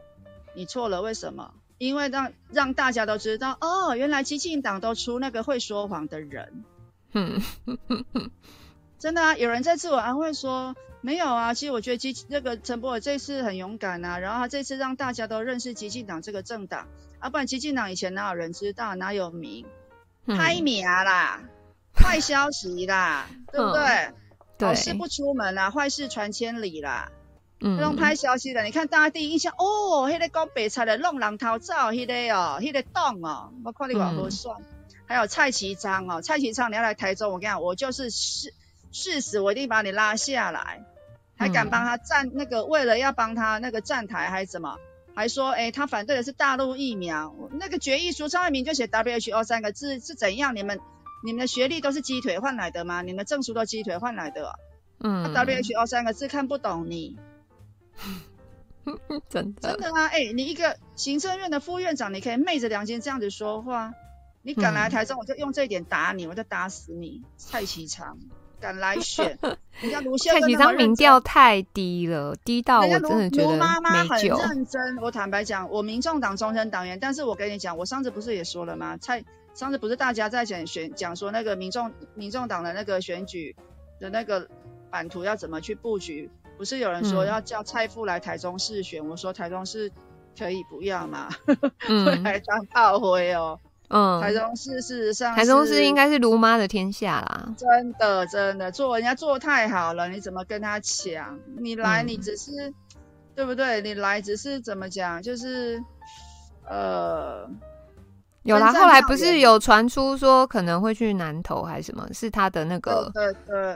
[0.55, 1.53] 你错了，为什么？
[1.79, 6.64] 因为让让大家都知道，哦，原来激进党都出那个会说谎的人，
[7.14, 7.42] 嗯，
[9.05, 10.75] 真的啊，有人在自我安慰说。
[11.03, 16.88] 没有啊，其实我觉得基那个陈柏惟这次很勇敢啊，然后他这次让大家都认识激进党这个政党，
[17.19, 19.67] 啊，不然激进党以前哪有人知道，哪有名，
[20.27, 21.43] 拍名啦，
[21.95, 24.14] 坏消息啦，对不对？
[24.57, 27.11] 对，好事不出门啦，坏事传千里啦，
[27.61, 34.57] 嗯，这种拍消息的，你看大家第一印象，哦，那个讲北菜的弄狼头照，那个哦，那个洞哦，我看你往何算？
[35.05, 38.55] 还有蔡其昌哦，蔡其昌你要来台中，我跟你讲，我就是誓
[38.95, 40.87] 誓死，我一定把你拉下来。
[41.37, 44.79] 还敢帮他站那个，为了要帮他那个站台还是什么？
[45.17, 47.35] 还说，哎、欸，他反对的是大陆疫苗。
[47.53, 50.55] 那个决议书上面就写 WHO 三个字是怎样？
[50.55, 50.81] 你们
[51.25, 53.03] 你们的学历都是鸡腿换来的吗？
[53.03, 54.55] 你们的证书都鸡腿换来的、啊？
[55.01, 57.19] 嗯，WHO 三个字看不懂你，
[59.29, 60.07] 真的真的啊！
[60.07, 63.93] 哎、欸，你一个行政院的副院长，你可以昧着良心这样子说话？
[64.43, 68.19] 你敢来台中，我就用这一点打你，我就打死你，蔡其昌。
[68.61, 69.38] 敢来选，
[69.81, 73.51] 人家卢秀燕，蔡其昌民调太低了，低到我真的觉得没救。
[73.51, 78.97] 卢妈妈很认真，我坦白讲，我民众党终身党员，但是我跟你讲，我上次不是也说了吗？
[78.97, 83.55] 蔡上次不是大家在选选讲说那个民众民众党的那个选举
[84.01, 84.49] 的那个
[84.90, 86.31] 版图要怎么去布局？
[86.57, 89.90] 不是有人说要叫蔡副来台中市选，嗯、我说台中市
[90.38, 91.29] 可以不要吗？
[91.88, 93.59] 嗯、 会来当炮灰哦。
[93.95, 97.55] 嗯，台中市事实上，台中市应该是卢妈的天下啦。
[97.57, 101.39] 真的真的，做人家做太好了，你怎么跟他抢？
[101.59, 102.75] 你来，你只是、嗯、
[103.37, 103.81] 对不对？
[103.83, 105.23] 你来只是怎么讲？
[105.23, 105.81] 就是
[106.69, 107.49] 呃。
[108.43, 112.07] 有啦，后来不是有传出说可能会去南投还是什么？
[112.13, 113.11] 是他的那个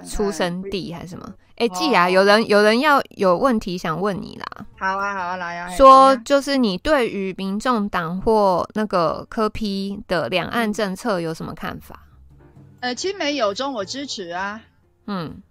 [0.05, 1.33] 出生地还是什么？
[1.59, 4.66] 哎，季雅，有人有人要有问题想问你啦。
[4.79, 5.68] 好啊，好啊，来啊。
[5.71, 12.01] 说就是你对于民众党或那个科批的两岸政策有什么看法？
[12.81, 14.61] 呃，亲美友中，我支持啊。
[15.07, 15.42] 嗯，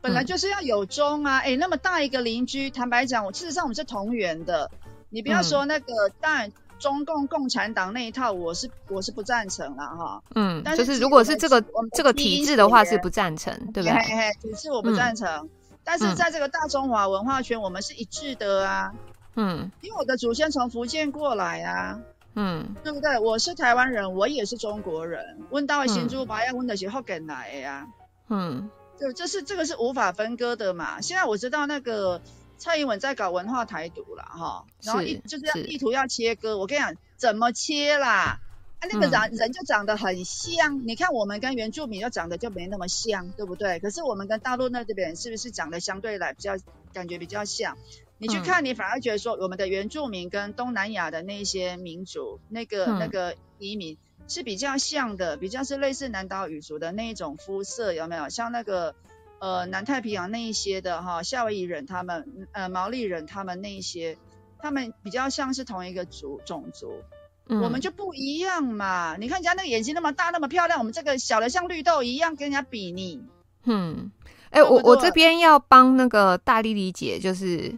[0.00, 1.38] 本来就是要有中啊。
[1.38, 4.70] 哎，那么大一个邻居，坦白讲，我事实上我们是同源的。
[5.10, 6.52] 你不要说那个，当然。
[6.78, 10.22] 中共共产党那一套，我是我是不赞成了哈。
[10.34, 13.92] 嗯，但是就是如果是这个这个体制的话，是不赞成，对不对？
[13.92, 15.48] 嘿嘿，体制我不赞成，嗯、
[15.86, 18.92] 但是在这个大中华文化圈，我们是一致的啊。
[19.36, 22.00] 嗯，因为我的祖先从福建过来啊。
[22.34, 23.18] 嗯，对不对？
[23.18, 25.38] 我是台湾人，我也是中国人。
[25.50, 27.86] 问到新珠白要问的时候给来呀。
[28.28, 28.68] 嗯，
[29.00, 31.00] 就这是这个是无法分割的嘛。
[31.00, 32.20] 现在我知道那个。
[32.58, 36.56] 蔡英文在搞文化台独了哈，然后一就是要意图要切割。
[36.56, 38.38] 我跟你讲，怎么切啦？
[38.86, 40.78] 啊，那个人人就长得很像。
[40.78, 43.78] 嗯、你看我们跟原住民就长得就没那么像，对不对？
[43.80, 46.56] 可是我们跟大陆那这边是不是长得相对来比较
[46.92, 47.76] 感觉比较像？
[48.18, 58.28] 你去看，你反而觉得说我们的原住民跟东南亚的那些民族，那个、嗯、那个移民是比较像的，比较是类似南岛语族的那一种肤色，有没有？
[58.28, 58.94] 像那个。
[59.38, 64.16] 呃，南太平洋那一些的哈，夏威夷人他们，呃，毛利人他们那一些，
[64.58, 67.02] 他们比较像是同一个族种族，
[67.48, 69.16] 嗯、我们就不一样嘛。
[69.18, 73.22] 你看人家那个眼睛那么大，那么漂亮，我们这个小的像绿豆一样，跟人家比你。
[73.64, 74.10] 嗯，
[74.50, 77.72] 哎、欸，我我这边要帮那个大丽丽姐，就是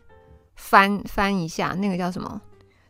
[0.56, 2.40] 翻翻一下那个叫什么，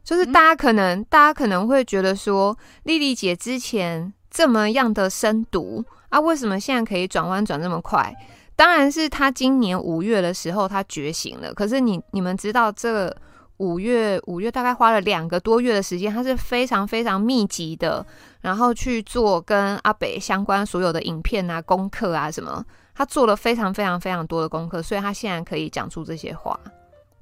[0.03, 8.15] 就是大家可能、嗯、大家可能会觉得说，丽丽姐之前这么样的深读啊，为什么现在可以转弯转这么快？
[8.57, 13.17] 当然是她今年五月的时候她觉醒了，可是你你们知道这个
[13.59, 18.05] 五月五月大概花了两个多月的时间，他是非常非常密集的，
[18.41, 26.59] 然后去做跟阿北相关所有的影片啊、功课啊什么，他做了非常非常非常多的功课，所以他现在可以讲出这些话，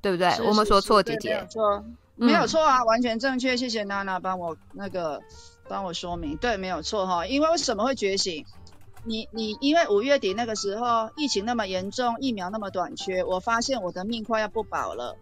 [0.00, 0.30] 对不对？
[0.30, 1.84] 是是是，我们说错，姐姐，没有错，
[2.16, 5.20] 没有错啊，嗯、完全正确，谢谢娜娜帮我那个
[5.68, 8.44] 帮我说明，对，没有错哈，因为为什么会觉醒？
[9.04, 15.16] 你你因为五月底那个时候疫情那么严重，疫苗那么短缺，我发现我的命快要不保了，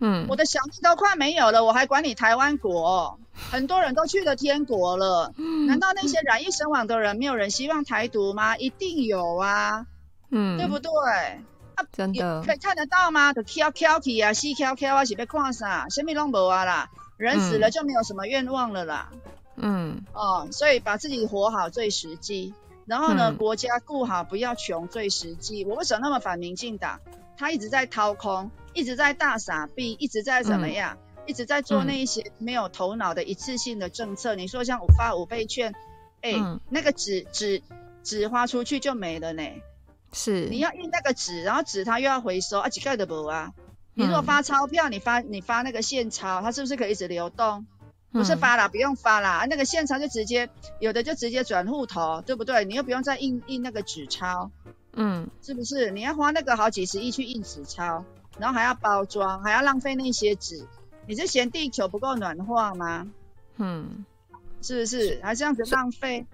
[0.00, 3.18] 嗯，我的小命都快没有了，我还管理台湾国？
[3.50, 8.56] 很多人都去了天国了，嗯，难道那些染疫身亡的人没有人希望台独吗？
[8.56, 9.86] 一定有啊，
[10.30, 10.90] 嗯，对不对？
[11.74, 13.32] 啊，真的可以看得到吗？
[13.32, 15.88] 就 Q Q K 啊，西 Q Q 啊，是被看啥？
[15.88, 19.08] 什么拢无啊啦，人死了就没有什么愿望了啦，
[19.56, 22.54] 嗯，哦，所以把自己活好最实际。
[22.86, 25.64] 然后呢，嗯、国家顾好，不要穷，最实际。
[25.64, 27.00] 我为什么那么反民进党？
[27.36, 30.96] 他一直在掏空，一直在大傻逼，一直在怎么样？
[31.16, 34.34] 嗯、一直在做那一些没有头脑的一次性的政策。
[34.34, 35.72] 嗯、你说像五发五倍券，
[36.22, 37.62] 哎、欸，嗯、那个纸纸
[38.02, 39.42] 纸花出去就没了呢。
[40.12, 43.52] 是，你要印那个纸，然后纸它又要回收啊，几盖的不啊？
[43.94, 47.66] 你如果发钞票，你发你发那个现钞，它是不是可以一直流动？
[48.12, 52.64] 不是发啦，不用发啦，那个现钞就直接有的就直接转户头，对不对？
[52.64, 54.52] 你又不用再印印那个纸钞，
[54.96, 55.90] 嗯，是不是？
[55.90, 58.04] 你要花那个好几十亿去印纸钞，
[58.38, 60.66] 然后还要包装，还要浪费那些纸，
[61.06, 63.06] 你是嫌地球不够暖化吗？
[63.56, 64.04] 嗯，
[64.62, 65.20] 是不是？
[65.22, 66.24] 还这样子浪费？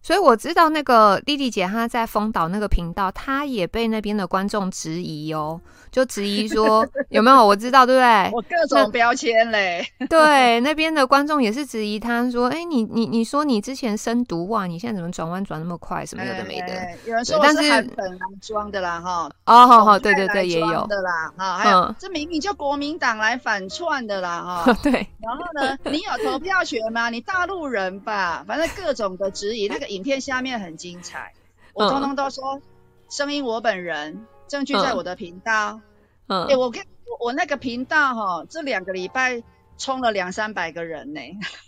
[0.00, 5.60] 所以我知道那个丽丽姐她在丰岛那个频道，她也被那边的观众质疑哦。
[5.90, 7.46] 就质疑说有没有？
[7.46, 8.30] 我知道，对不对？
[8.34, 9.86] 我各种标签嘞。
[10.10, 16.04] 对，那边的观众也是质疑他说：“哎，你你你说你之前深读哇，你现在怎么转弯转那么快？
[16.04, 16.68] 什么有的没的。”
[17.06, 19.30] 有人说我是韩粉来装的啦，哈。
[19.46, 21.58] 哦，好好，对对对，也有的啦，哈。
[21.58, 24.72] 还有这明明就国民党来反串的啦，哈。
[24.82, 24.92] 对。
[25.20, 27.10] 然后呢，你有投票权吗？
[27.10, 28.44] 你大陆人吧？
[28.46, 31.32] 反正各种的质疑，那个影片下面很精彩，
[31.74, 32.60] 我通通都说
[33.08, 34.26] 声音我本人。
[34.48, 35.80] 证据在我的频道，
[36.26, 39.42] 嗯，哎、欸，我跟我我那个频道哈，这两个礼拜
[39.76, 41.20] 冲了两三百个人呢。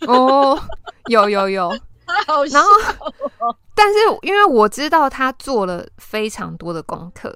[0.07, 0.59] 哦，
[1.07, 1.69] 有有有，
[2.27, 2.59] 好笑。
[2.59, 7.33] 然后，但是因为我知道他做了非常多的功课，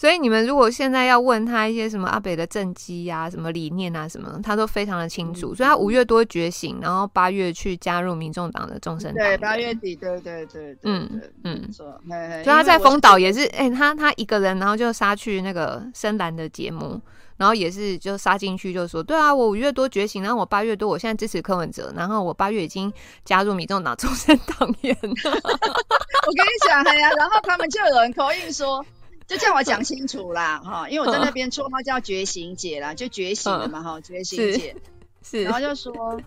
[0.00, 5.52] 所以你们如果现在要问他一些什么阿北的政绩呀、什么理念啊什么，他都非常的清楚。
[5.52, 9.36] 嗯、所以他五月多觉醒，然后八月去加入民众党的终身党员。
[9.36, 11.84] 对，八月底，对对对，嗯嗯，没错。
[12.08, 16.98] 所以他在丰岛也是，哎、欸，他他一个人，然后就杀去那个深蓝的节目，
[17.36, 22.90] 然后也是就杀进去，就说，对啊，我五月多觉醒，然后我八月多，我现在支持柯文哲，然后我八月已经
[23.26, 25.10] 加入民众党终身党员了。
[25.28, 28.82] 我跟你讲，哎呀，然后他们就有人口音说。
[29.30, 34.74] 就叫我讲清楚啦， 哈，因为我在那边绰号叫觉醒姐啦，就觉醒了嘛，哈，觉醒姐，
[35.22, 36.20] 是，然后就说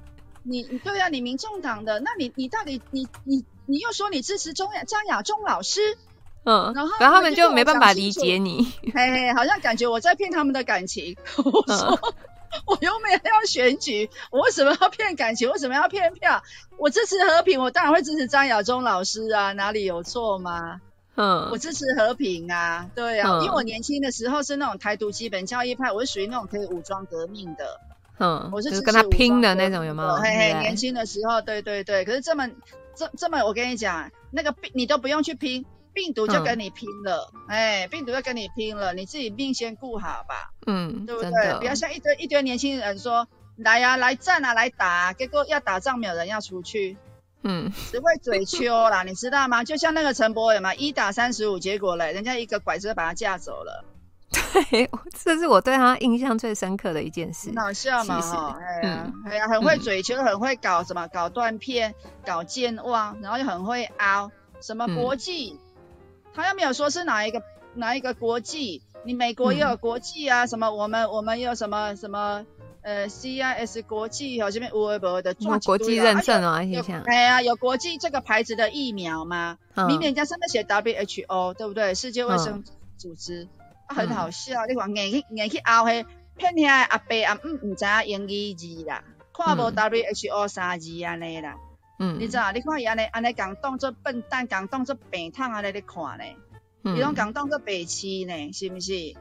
[0.44, 5.82] 你，对啊，你民众党的，那你你到底你你你又说你支持中亚张亚中老师，
[6.46, 12.00] 嗯，然后然后他们就没办法理解你，嘿嘿，好像感觉我在骗他们的感情， 我说
[12.66, 15.52] 我又没有要选举，我为什么要骗感情？
[15.52, 16.42] 为什么要骗票？
[16.78, 20.80] 我支持和平，我当然会支持张亚中老师啊，哪里有错吗？
[21.16, 27.80] 嗯，我支持和平啊，对啊，嗯、因为我年轻的时候是那种台独基本教义派，我是属于那种可以武装革命的，
[28.18, 30.16] 嗯，我是，就是跟他拼的那种，有没有？
[30.16, 32.50] 嘿嘿，年轻的时候，对对对，可是这么
[32.96, 41.60] 这这么，我跟你讲，那个病你都不用去拼，病毒就跟你拼了，哎、嗯，病毒就跟你拼了，你自己命先顾好吧，嗯，对不对？
[41.60, 46.98] 不要像一堆一堆年轻人说来呀、啊，来战啊，来打、啊，结果要打仗没有人要出去。
[47.44, 49.64] 嗯，只会嘴丘啦， 你知道吗？
[49.64, 53.86] 就像那个陈柏伟嘛，一打三十五，结果嘞，人家一个拐子把他架走了。
[54.32, 54.90] 对，
[55.24, 57.50] 这是我对他印象最深刻的一件事。
[57.50, 61.94] 很好笑嘛，哈，哎呀，哎呀，很会嘴丘，很会搞什么，搞断片，
[62.26, 65.60] 搞健忘，然后又很会凹什么国际，嗯、
[66.34, 67.44] 他又没有说是哪一个
[67.76, 72.46] 哪一个国际，你美国也有国际啊，嗯、什么我们我们有什么什么。
[72.84, 75.34] 呃，CIS 国际哦，这边有的没的，
[75.66, 79.58] 国际认证哦，而且像，哎呀，有国际这个牌子的疫苗吗？
[79.88, 81.96] 明明人家上面写 WHO，对不对？
[81.96, 82.64] 世界卫生
[82.98, 83.48] 组织，
[83.88, 84.66] 啊很好笑。
[84.68, 86.06] 你话硬去硬去拗嘿，
[86.38, 91.56] 骗遐阿伯阿姆唔知影英语字啦，看无 WHO 三字安尼啦。
[92.00, 92.52] 嗯，你知道？
[92.52, 96.24] 你看伊安尼安尼讲当作笨蛋，讲当作病汤安尼咧看呢，
[96.98, 99.16] 伊拢讲当作白痴呢，是不是？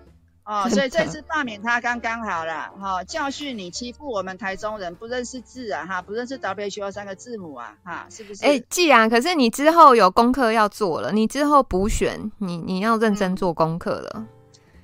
[0.44, 8.44] 哦，所以这次罢免他刚刚好了，哈、哦，教训你欺负我们台中人不认识字啊，哈，不认识 WHO 三个字母啊，哈，是不是？
[8.44, 14.10] 哎、欸，既然可是你之后有功课要做了，你之后补选，你你要认真做功课了。
[14.16, 14.28] 嗯、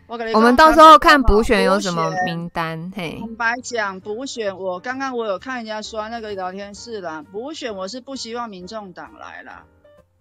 [0.06, 3.16] 我我们到时候看补选有什么名单，嘿。
[3.18, 9.64] 坦白讲，补选我刚刚我有看人家说那个聊天室啦，补选我是不希望民众党来了。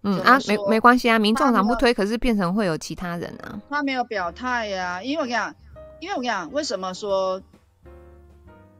[0.04, 3.62] 嗯啊，没没关系啊，民众党不推，可是变成会有其他人啊。
[3.70, 5.56] 他没有表态呀、啊，因为我跟你讲，
[6.00, 7.42] 因为我跟你讲，为什么说，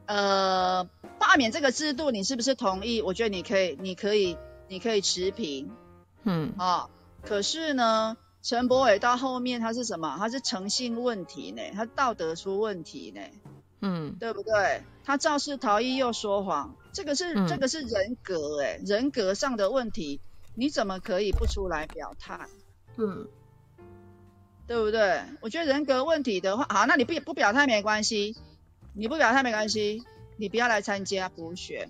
[0.06, 3.02] 呃，罢免这个制度，你是不是同意？
[3.02, 5.70] 我觉得你可以，你可以，你可以持平。
[6.22, 6.88] 嗯啊，
[7.22, 10.16] 可是呢，陈柏伟到后面他是什么？
[10.18, 13.20] 他是诚信问题呢，他道德出问题呢。
[13.80, 14.82] 嗯，对不对？
[15.04, 20.20] 他肇事逃逸又说谎，这个是、嗯、这个是人格哎，人格上的问题。
[20.58, 22.36] 你怎么可以不出来表态？
[22.96, 23.28] 嗯，
[24.66, 25.22] 对不对？
[25.40, 28.36] 我觉得人格问题的话，好，那你不不表态没关系，
[28.92, 30.02] 你不表态没关系，
[30.36, 31.88] 你不要来参加补选，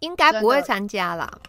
[0.00, 1.40] 应该不会参加啦。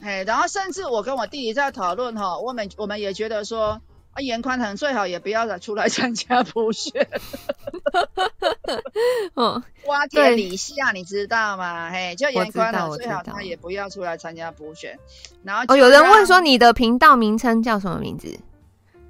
[0.00, 3.82] 哎，然后甚至我跟我弟弟在讨论哈，我们我们也觉得说。
[4.16, 7.06] 啊，严宽恒最好也不要再出来参加补选。
[9.34, 11.90] 嗯， 挖天李下，你知道吗？
[11.90, 14.98] 嘿，就严宽恒最好他也不要出来参加补选。
[15.42, 18.40] 然后哦，有人问说你的频道名称叫什么名字？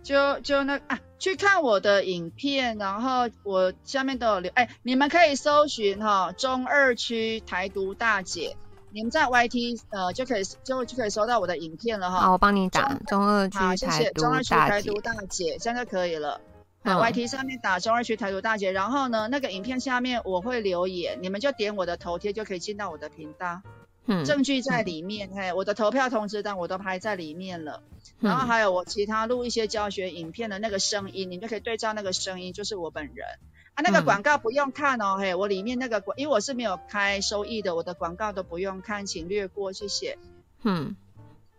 [0.02, 4.50] 就就那啊，去看我的影片，然后我下面都有留。
[4.56, 8.56] 哎，你们可以搜寻哈，中二区台独大姐。
[8.96, 12.20] 你们在 YT 呃就可以就就可以收到我的影片了哈。
[12.20, 13.86] 好，我帮你打中二区台独大姐。
[13.86, 14.10] 好，谢谢。
[14.12, 16.40] 中二区台独大姐，这样就可以了。
[16.82, 16.96] 嗯。
[16.96, 23.60] YT 上面打中二区台独大姐，然后呢，那个影片下面我会留言，你们就点我的头贴就可以进到我的频道。
[24.06, 24.24] 嗯。
[24.24, 27.82] 证据在里面，嘿，我的投票通知单我都拍在里面了。
[28.18, 33.26] 然后还有我其他录一些教学影片的那个声音，你们就可以对照那个声音，就是我本人。
[33.76, 40.16] 啊，那个广告不用看哦，嗯、嘿，我里面那个广，因为我是没有开收益的，我的广告都不用看，请略过，谢谢。
[40.62, 40.96] 嗯，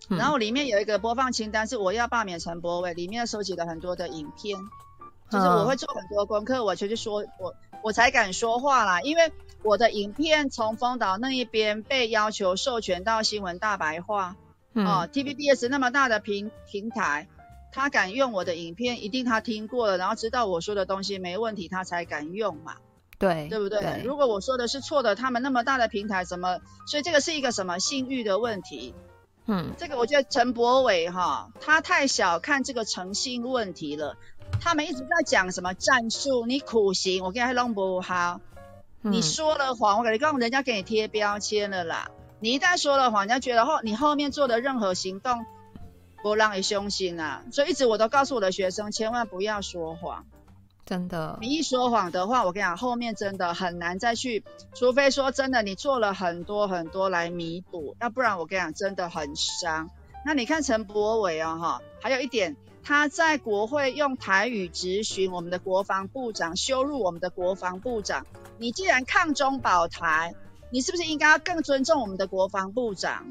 [0.10, 4.58] 嗯，然后里面有一个播放清单，是我要罢免陈柏伟，里面收集了很多的影片，
[5.30, 7.54] 就是我会做很多功课，我就去说，我
[7.84, 14.36] 我才敢说话啦，因为我的影片从丰岛那一边被要求授权到新闻大白话，
[14.74, 17.28] 嗯、哦，TVBS 那么大的平平台。
[17.78, 22.78] 他敢用我的影片，一定他听过了，然后知道我说的东西没问题，他才敢用嘛。
[23.20, 23.80] 对，对不对？
[23.82, 24.02] 对。
[24.04, 26.58] 如果我说的是错的，他们那么大的平台怎么？
[26.88, 28.96] 所以这个是一个什么信誉的问题？
[29.46, 34.18] 嗯，这个我觉得陈柏伟哈，他太小看这个诚信问题了。
[34.60, 38.42] 他们一直在讲什么战术，你苦行，我跟你弄不好。
[39.04, 42.10] 嗯、你说了谎，我跟你讲，人家给你贴标签了啦。
[42.40, 45.46] 你一旦说了谎，人家觉得后你后面做的任何行动，
[46.22, 47.44] 不让你相信啊。
[47.52, 50.26] 所以一直我都告诉我的学生，千万不要说谎。
[50.86, 59.90] 真的，你一说谎的话，我跟你讲，后面真的很难再去，除非说真的，你做了很多很多来弥补，要不然我跟你讲，真的很伤。
[60.26, 68.26] 那你看陈柏伟啊，哈，还有一点，他在国会用台语质询我们的国防部长，羞辱我们的国防部长。
[68.58, 70.36] 你既然抗中保台，
[70.70, 73.26] 你是不是应该要更尊重我们的国防部长？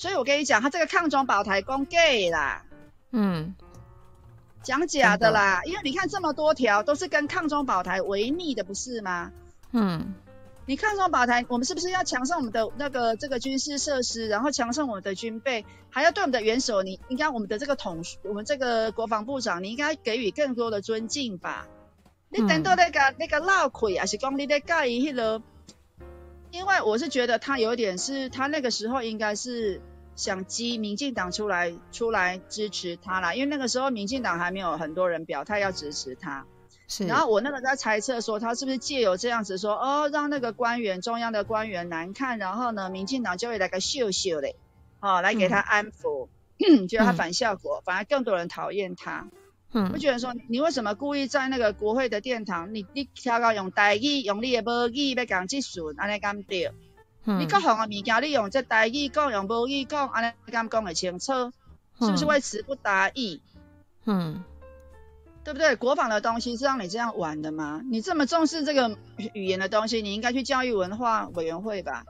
[0.00, 2.62] 所以我跟你讲，他这个抗中保台攻 gay 啦，
[3.10, 3.54] 嗯。
[4.62, 9.30] 讲假的啦，因为你看这么多条都是跟抗中保台违逆的，不是吗？
[9.72, 10.14] 嗯，
[10.64, 21.66] 你抗中保台，我们是不是要强盛我们的那个这个军事设施，然后强盛我们的军备，还要对我们的元首，你应该我们的这个统，我们这个国防部长，你应该给予更多的尊敬吧？
[22.30, 25.42] 嗯、你等到那个那个闹亏，还是讲你在盖一个？
[26.50, 29.82] 因为我是觉得他有点是，他那个时候应该是。
[30.20, 36.44] 想激民进党出来出来支持他啦，因为那个时候民进党还没有很多人表态要支持他。
[36.86, 37.06] 是。
[37.06, 44.56] 然后我那个在猜测说，他是不是借由这样子说，哦，让那个官员中央的官员难看，然后呢，民进党就会来个秀秀嘞，
[45.00, 46.28] 哦，来给他安抚，
[46.86, 49.30] 觉得、嗯、他反效果，嗯、反而更多人讨厌他。
[49.72, 49.90] 嗯。
[49.94, 56.70] 我觉得说，你为什么故意在那个国会的殿堂，你你挑高用台语，用你的母语要讲技术，安尼敢对？
[57.24, 61.52] 嗯、你各项的物件，你用这台语讲，用母语讲，安尼敢讲会清楚，
[62.00, 63.42] 是不是会词不达意？
[64.06, 64.42] 嗯，
[65.44, 65.76] 对不对？
[65.76, 67.82] 国防的东西是让你这样玩的吗？
[67.90, 68.96] 你这么重视这个
[69.34, 72.04] 语言的东西，你应该去教育文化委员会吧？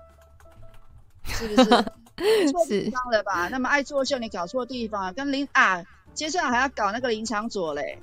[1.25, 1.71] 是不是？
[2.53, 3.49] 错地方了吧？
[3.49, 5.85] 那么爱作秀，你搞错地方，跟林啊，
[6.15, 7.99] 接下来还要搞那个林场佐嘞，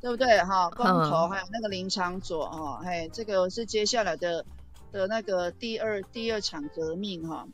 [0.00, 0.42] 对不对？
[0.42, 4.44] 哈，公投还有那个林场佐哦，嘿，这个是接下来的。
[4.92, 7.46] 的那个第二第二场革命哈，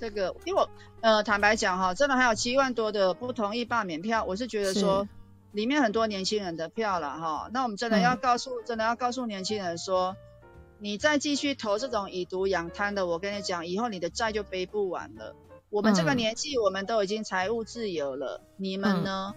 [0.00, 0.68] 这个因为我
[1.00, 5.08] 呃坦白讲哈，真的还有七万多的不同意罢免票，我是觉得说
[5.52, 10.16] 里面很多年轻人的票了哈，那我们真的要告诉、嗯、真的要告诉年轻人说，
[10.78, 15.36] 你再继续投这种以毒养贪的，我跟你讲，以后你的债就背不完了。
[15.70, 19.34] 我们这个年纪，我们都已经财务自由了，嗯、你们呢？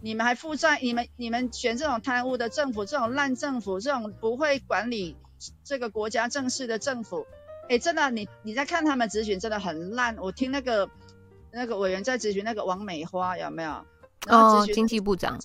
[0.00, 0.80] 你们还负债？
[0.80, 5.16] 你们你们选这种贪污的政府，这种烂政府，这种不会管理。
[5.64, 7.26] 这个国家正式的政府，
[7.68, 10.16] 哎，真的，你你在看他们咨询真的很烂。
[10.18, 10.90] 我听那个
[11.50, 13.84] 那个委员在咨询那个王美花有没有？
[14.28, 15.38] 哦，经济部长。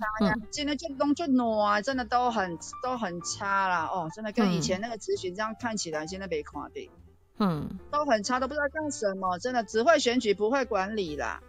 [0.51, 3.85] 现在就东就挪啊，真的都很都很差啦。
[3.85, 6.91] 哦，真的跟以前那个咨询这样看起来，现在没垮的。
[7.39, 9.39] 嗯，都很差，都不知道干什么。
[9.39, 11.41] 真的只会选举，不会管理啦。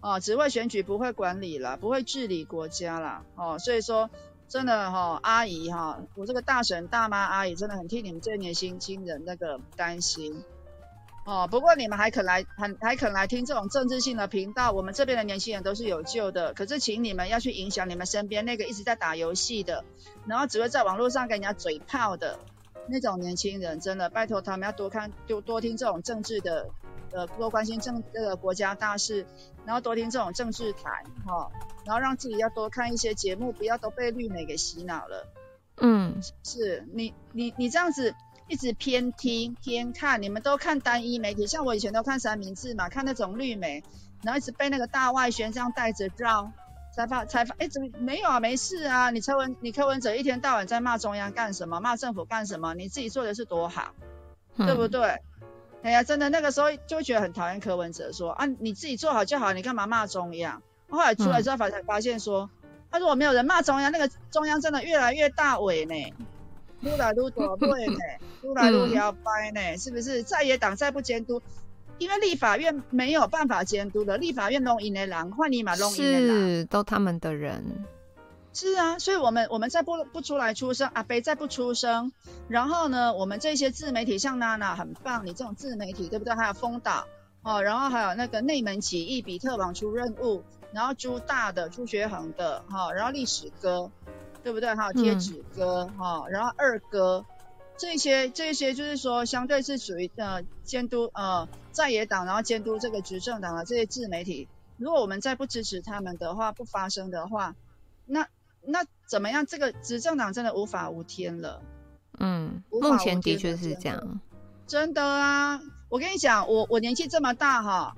[0.00, 3.24] 哦，只会选举，不会管理啦，不会治理国家啦。
[3.34, 4.08] 哦，所以说。
[4.52, 10.44] 真的哈、哦，阿姨哈，我这个大婶大妈阿姨真的很替你们这年轻轻人那个担心
[11.24, 11.48] 哦。
[11.50, 16.52] 不过你们还肯来，还还肯来听这种政治性的频道，我们这边的年轻人都是有救的。
[16.52, 19.86] 可是请你们要去影响你们身边那个一直在打游戏的，
[20.26, 22.38] 然后只会在网络上跟人家嘴炮的
[22.88, 26.68] 那种年轻人，真的拜托他们要多看，多多听这种政治的。
[27.12, 29.26] 呃，多关心政这个国家大事，
[29.64, 31.52] 然后多听这种政治台，哈、哦，
[31.84, 35.26] 然后让自己要多看一些节目，不要都被绿媒给洗脑了。
[35.76, 38.14] 嗯，是你你你这样子
[38.48, 43.82] 一直偏听偏看，你们都看单一媒体，像我以前都看三明治嘛，看那种绿媒，
[44.22, 46.52] 然后一直被那个大外宣这样带着绕，
[46.94, 48.40] 才发才发，哎，怎么没有啊？
[48.40, 51.80] 没事啊，你柯文你柯文哲一天到晚在骂中央干什么？
[51.80, 52.74] 骂政府干什么？
[52.74, 53.94] 你自己做的是多好，
[54.56, 55.20] 嗯、对不对？
[55.82, 60.62] 哎呀，真的那个时候就会觉得很讨厌柯文哲说，说啊，你自己做好就好，你干嘛骂中央？
[60.88, 62.48] 后来出来之后才才发现说，
[62.90, 65.94] 他如果没有人骂中央，那个中央真的越来越大尾呢，
[66.82, 67.96] 撸来撸多尾呢，
[68.42, 70.22] 撸来撸摇摆呢，是不是？
[70.22, 71.42] 在野党再不监督，
[71.98, 77.64] 因为立法院没有办法监督的，立法院弄赢的狼，换你嘛弄赢的狼，是都他们的人。
[78.54, 82.12] 是啊，所以我们我们再不不出来出声，阿北再不出声，
[82.48, 86.34] 然后呢，我们这些自媒体像娜娜很棒，你这种自媒体对不对？
[86.34, 87.06] 还有风岛
[87.42, 93.90] 哦，然后还有那个内门起义比特网出任务，然后朱大的朱学恒的哈、然后历史哥
[94.42, 94.74] 对不对？
[94.74, 97.24] 还有贴纸哥哈、然后二哥
[97.78, 104.46] 这些这些就是说相对是属于呃监督呃在野党，然后监督这个执政党的这些自媒体，
[104.76, 107.56] 如果我们再不支持他们的话，不发声的话，
[108.04, 108.28] 那。
[108.64, 109.44] 那怎么样？
[109.46, 111.62] 这个执政党真的无法无天了。
[112.18, 114.20] 嗯，目前的确是这样。
[114.66, 117.96] 真的啊，我跟你讲，我我年纪这么大哈，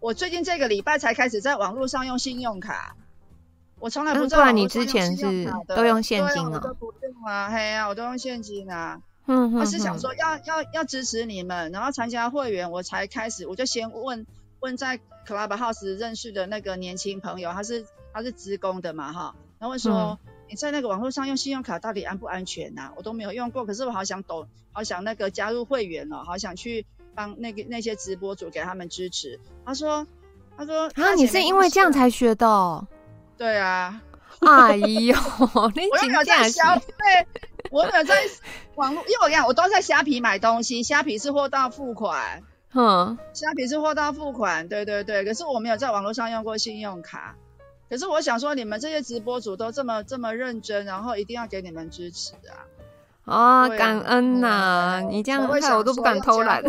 [0.00, 2.96] 我最近这个礼拜才开始在网络上用信用卡。
[3.78, 4.50] 我从来不知道。
[4.50, 6.50] 你之前是都用现金啊？
[6.52, 9.00] 我都不用啊，嘿呀，我都用现金啊。
[9.26, 14.26] 我是想说要要要支持你们，然后参加会员，我才开始，我就先问
[14.60, 19.34] 问在 Clubhouse 认识的那个年轻朋友，他是他是职工的嘛哈，
[19.64, 22.92] 然后问说、嗯、你在那个网络上用信用卡到底安不安全呐、啊？
[22.98, 26.84] 我都没有用过，可是我好想懂，好想那个加入会员哦，好想去
[27.14, 29.40] 帮那个那些直播主给他们支持。
[29.64, 30.06] 他说
[30.54, 32.86] 他说啊，你是因为这样才学的、哦？
[33.38, 34.02] 对啊。
[34.44, 35.16] 哎呦，
[35.74, 37.26] 你真的在消费？
[37.70, 38.14] 我有在
[38.74, 42.42] 网络，因为我跟你讲，我都在虾皮买东西，虾皮是货到付款。
[42.74, 45.24] 嗯，虾皮是货到付款，对对对。
[45.24, 47.36] 可是我没有在网络上用过信用卡。
[47.94, 52.66] 可是我想说，你们这些直播主都这么这么认真，然后一定要给你们支持啊！
[53.24, 55.00] 啊，感恩呐、啊！
[55.08, 56.60] 你这样害我都不敢偷懒。
[56.60, 56.68] 哎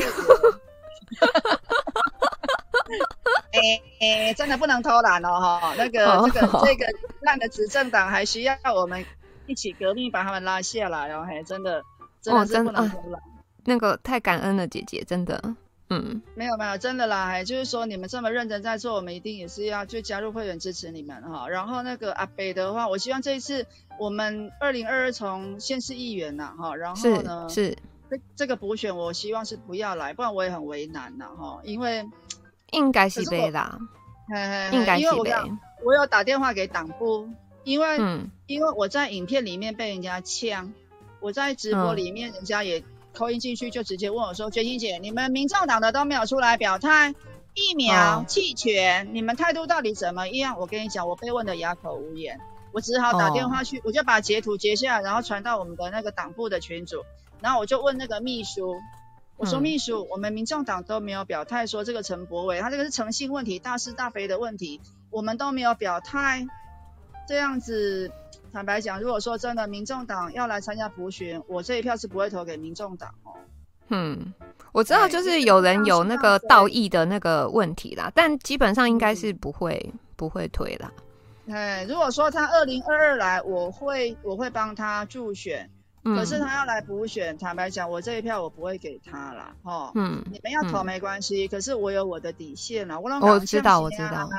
[3.57, 5.73] 哎、欸欸，真的不能偷懒哦哈！
[5.79, 6.63] 那个、oh, 这个、oh.
[6.63, 6.85] 这个
[7.21, 9.03] 烂的执政党还需要我们
[9.47, 11.25] 一起革命把他们拉下来哦！
[11.27, 11.81] 嘿，真的
[12.21, 13.23] 真的是不能偷懒、oh, 啊。
[13.63, 15.55] 那个太感恩了，姐姐，真的，
[15.89, 21.47] 嗯，没有没有，真的啦，还就是说你们这么认真在做，我们一定也是要去加入会员支持你们哈。
[21.47, 23.65] 然后那个阿北的话，我希望这一次
[23.99, 27.77] 我们二零二二从县市议员呐哈，然后呢是，
[28.09, 32.09] 这这个补选，我希望是不要来，不然我也很为难呐哈，因为。
[32.71, 33.79] 应该是被啦，
[34.27, 35.31] 嘿嘿应该是被。
[35.85, 37.29] 我有打电话给党部，
[37.63, 40.73] 因为、嗯、因为我在影片里面被人家呛，
[41.21, 42.83] 我在直播里面人家也
[43.15, 47.15] 扣音进去，就直接问我说：“觉、嗯、心姐，你们民众党的都没有出来表态，
[47.55, 52.39] 疫苗弃权，你们态度到底怎么样？”我跟你讲，我被问的哑口无言，
[52.71, 57.03] 我只好打电话去，哦、我就把截图截下来，然后传到我们的那个党部的群组，
[57.41, 58.75] 然后我就问那个秘书。
[59.37, 66.45] 我说秘书，嗯、我们民众党都没有表态说这个陈柏伟他这个是诚信问题，大是大非的问题，我们都没有表态。
[67.27, 68.11] 这样子，
[68.55, 73.33] 坦白讲，如果说真的民众党要来参加补选，我这一票是不会投给民众党哦。
[73.89, 74.33] 嗯，
[74.71, 80.89] 我知道就是有人有那个道义的那个问题啦，但基本上应该是不会、嗯、不会推啦。
[81.49, 85.69] 哎，如果说他二零二二来，我会我会帮他助选。
[86.13, 89.55] 可是他要来补选，嗯，坦白讲，我这一票我不会给他啦。
[89.63, 89.91] 哈。
[89.95, 92.99] 嗯，你们要投没关系，嗯，可是我有我的底线啦。
[92.99, 94.29] 我我知道，我知道，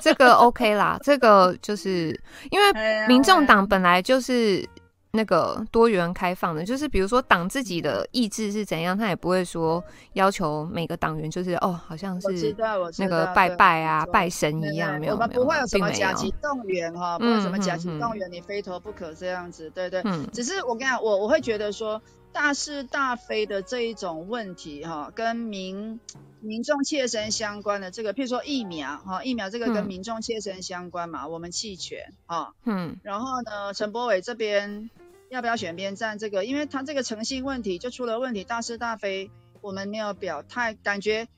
[0.00, 2.18] 这个 OK 啦，这个就是
[2.50, 2.72] 因为
[3.06, 4.68] 民众党本来就是。
[5.16, 12.54] 那个多元开放的，就是比如说党自己的意志是怎样，他也不会说要求每个党员就是哦，好像是
[12.98, 20.02] 那个拜拜啊、拜神一样，没有，我们不会有什么甲级动员哈，不会有什么甲级动员，你非投不可这样子，对对。
[20.04, 20.28] 嗯。
[20.32, 22.00] 只是我跟你讲，我我会觉得说
[22.32, 25.98] 大是大非的这一种问题哈，跟民
[26.40, 32.52] 民众切身相关的这个，譬如说疫苗哈，疫苗这个跟民众切身相关嘛，我们弃权啊。
[32.64, 32.96] 嗯。
[33.02, 34.90] 然后呢，陈柏伟这边。
[35.28, 36.18] 要不要选边站？
[36.18, 41.28] 这个，因为他这个诚信问题就出了问题，大是大非，我们没有表态，感觉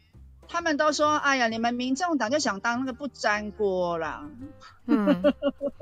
[0.47, 4.28] 他们都说，哎呀，你们民众党就想当那个不粘锅啦。
[4.86, 5.22] 嗯，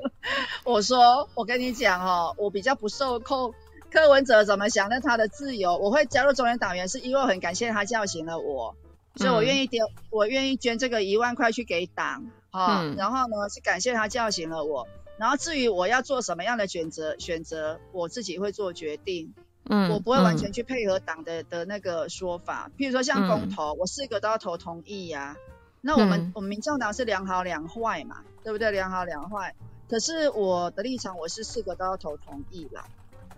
[0.63, 3.53] 我说，我跟你讲哦，我比较不受控。
[3.89, 4.89] 柯文哲怎么想？
[4.89, 5.77] 那他的自由。
[5.77, 8.75] 我会加入中原党员，是因为我很感谢他叫醒了我，
[9.15, 12.81] 所以我愿意丢，我愿意捐这个一万块去给党啊。
[12.81, 14.87] 嗯，然后呢，是感谢他叫醒了我。
[15.17, 19.33] 然后至于我要做什么样的选择，选择我自己会做决定。
[19.69, 22.71] 嗯，我不会完全去配合党的、嗯、的那个说法。
[22.77, 25.37] 譬如说像公投，嗯、我四个都要投同意呀、啊。
[25.81, 28.71] 那我们、嗯、我们民众党是两好两坏嘛，对不对？
[28.71, 29.55] 两好两坏。
[29.89, 32.85] 可是我的立场，我是四个都要投同意啦。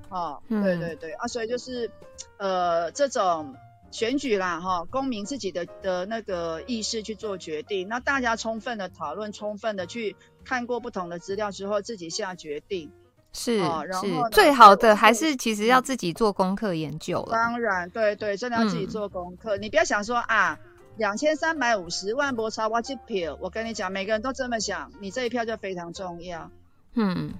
[0.09, 1.89] 哦，嗯、对对对啊，所以就是
[2.37, 3.55] 呃这种。
[3.91, 7.87] 选举啦，哈，公民自己的的那个意识去做决定。
[7.87, 10.15] 那大家充分的讨论，充分的去
[10.45, 12.91] 看过不同的资料之后，自己下决定。
[13.31, 17.31] 是，哦、然后是最好的还是其实要自己做功课研究了。
[17.31, 19.55] 当然，对对，真的要自己做功课。
[19.57, 20.57] 嗯、你不要想说啊，
[20.97, 26.49] 两千三百五十万波超我这票，我跟你讲，每个人都这么想，你这一票就非常重要。
[26.95, 27.33] 嗯，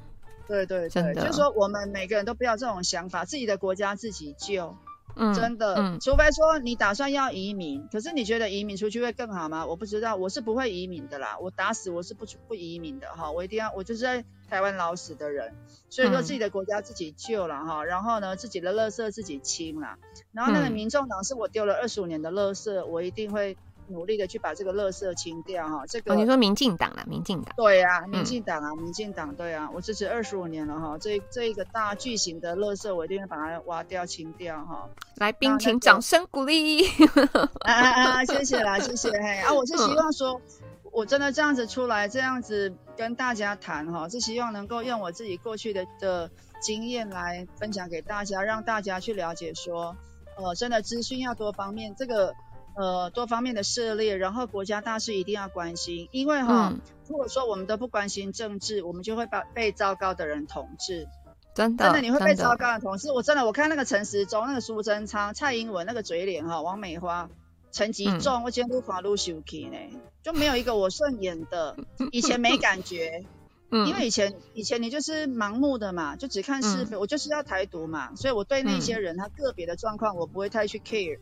[0.48, 4.76] 对对对，就是说我们每个人都不要这种想法，自己的国家自己救。
[5.20, 9.66] 嗯，真的，嗯，除非说你打算要移民，可是你觉得移民出去会更好吗？
[9.66, 15.54] 我不知道，我是不会移民的啦，我打死我是不不移民的哈，我一定要，我就是在台湾老死的人，
[15.90, 19.98] 所以说自己的国家自己救了哈，然后呢，自己的垃圾自己清了，
[20.32, 23.58] 然后那个民众党是我丢了二十五年的垃圾，我一定会。
[23.90, 34.90] 努力的去把这个垃圾清掉哈，这个、哦、你说民进党啦，民进党对呀、啊，民进党啊，民进党对啊，我支持二十五年了哈，这这一个大巨型的垃圾我一定会把它挖掉清掉哈。
[35.18, 36.88] 来，宾请掌声鼓励。
[37.66, 38.26] 啊啊啊！
[38.26, 39.54] 谢谢啦，谢谢嘿啊！
[39.54, 40.62] 我是希望说，嗯、
[40.92, 46.30] 我真的这样子出来，这样子跟大家谈哈，是希望能够用我自己过去的的
[46.62, 49.96] 经验来分享给大家，让大家去了解说，
[50.38, 52.34] 呃，真的资讯要多方面，这个
[52.80, 61.06] 呃多方面的涉猎，然后国家大事一定要关心，因为哈，嗯、如果说我们都不关心政治，我们就会把被糟糕的人统治。
[61.54, 63.12] 真的，真的你会被糟糕的统治。
[63.12, 67.30] 我真的，我看那个陈时中、那个苏贞昌、蔡英文那个嘴脸哈，王美花、
[67.70, 69.78] 陈吉仲，嗯、我今天都发露秀气呢，
[70.24, 71.76] 就没有一个我顺眼的。
[72.14, 73.26] 以前没感觉，
[73.72, 81.20] 嗯，因为以前以前你就是盲目的嘛，就只看是非，嗯、我就是要台独嘛，所以我对那些人他个别的状况，我不会太去 care。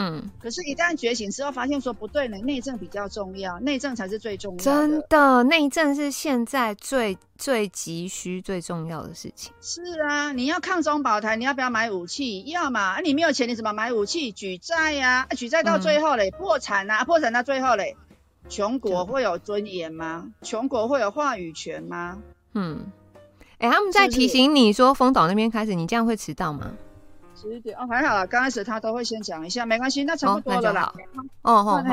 [0.00, 4.62] 嗯，可是，一旦觉醒之后，发现说不对呢，内政比较重要，内政才是最重要的。
[4.62, 9.52] 真的，内政是现在最最急需、最重要的事情。
[9.60, 12.42] 是啊，你要抗中保台，你要不要买武器？
[12.44, 14.30] 要嘛，啊，你没有钱，你怎么买武器？
[14.30, 17.96] 举债呀，啊，举债到最后嘞，嗯、破产啊，破产到最后嘞，
[18.48, 20.32] 穷国会有尊严吗？
[20.42, 22.18] 穷国会有话语权吗？
[22.54, 22.86] 嗯，
[23.58, 26.72] 哎，欸，他们在提醒你说，丰岛那边开始，你这样会迟到吗？
[27.40, 30.92] 十一点哦，还好啦，刚开始他都会先讲一下，没关系，那差不多了啦。
[31.42, 31.84] 哦哦，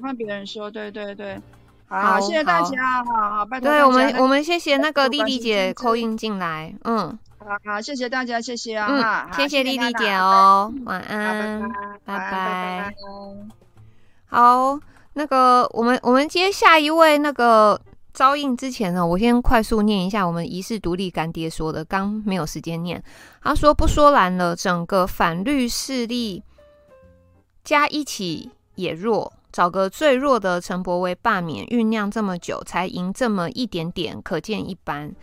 [0.00, 1.38] 换别人说，对对对，
[1.88, 3.68] 好，谢谢大家，好好，拜托。
[3.68, 11.60] 对我们，我们谢谢那个丽丽姐扣音进来，嗯，好好，谢谢大家，谢谢啊，谢谢丽丽姐哦，晚安，
[12.04, 12.94] 拜拜。
[14.26, 14.78] 好，
[15.12, 17.80] 那个我们我们接下一位那个。
[18.12, 23.02] 招印之前呢，我先快速念一下我们遗世独立干爹说的，刚没有时间念。
[23.42, 26.42] 他说不说蓝了，整个反绿势力
[27.62, 35.14] 加一起也弱，找个最弱的陈柏惟罢免，酝酿这么久才赢这么一点点，可见一斑。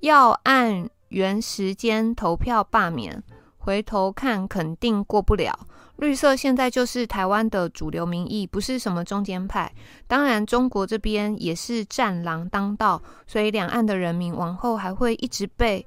[0.00, 3.22] 要按原时间投票罢免，
[3.58, 5.66] 回头看肯定过不了。
[5.96, 9.72] 绿色现在就是台湾的主流民意，不是什么中间派。
[10.06, 15.86] 当然，中国这边也是战狼当道，所以两岸的人民往后还会一直被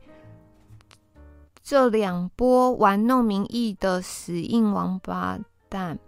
[1.62, 5.38] 这两波玩弄民意的死硬王八
[5.70, 6.00] 蛋，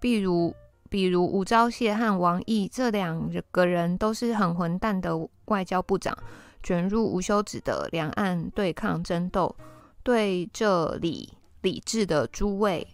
[0.00, 0.52] 比如
[0.90, 6.18] 比如吴钊燮和王毅这两个人都是很混蛋的外交部长，
[6.60, 9.54] 卷入无休止的两岸对抗争斗，
[10.02, 12.84] 对这里理智的诸位。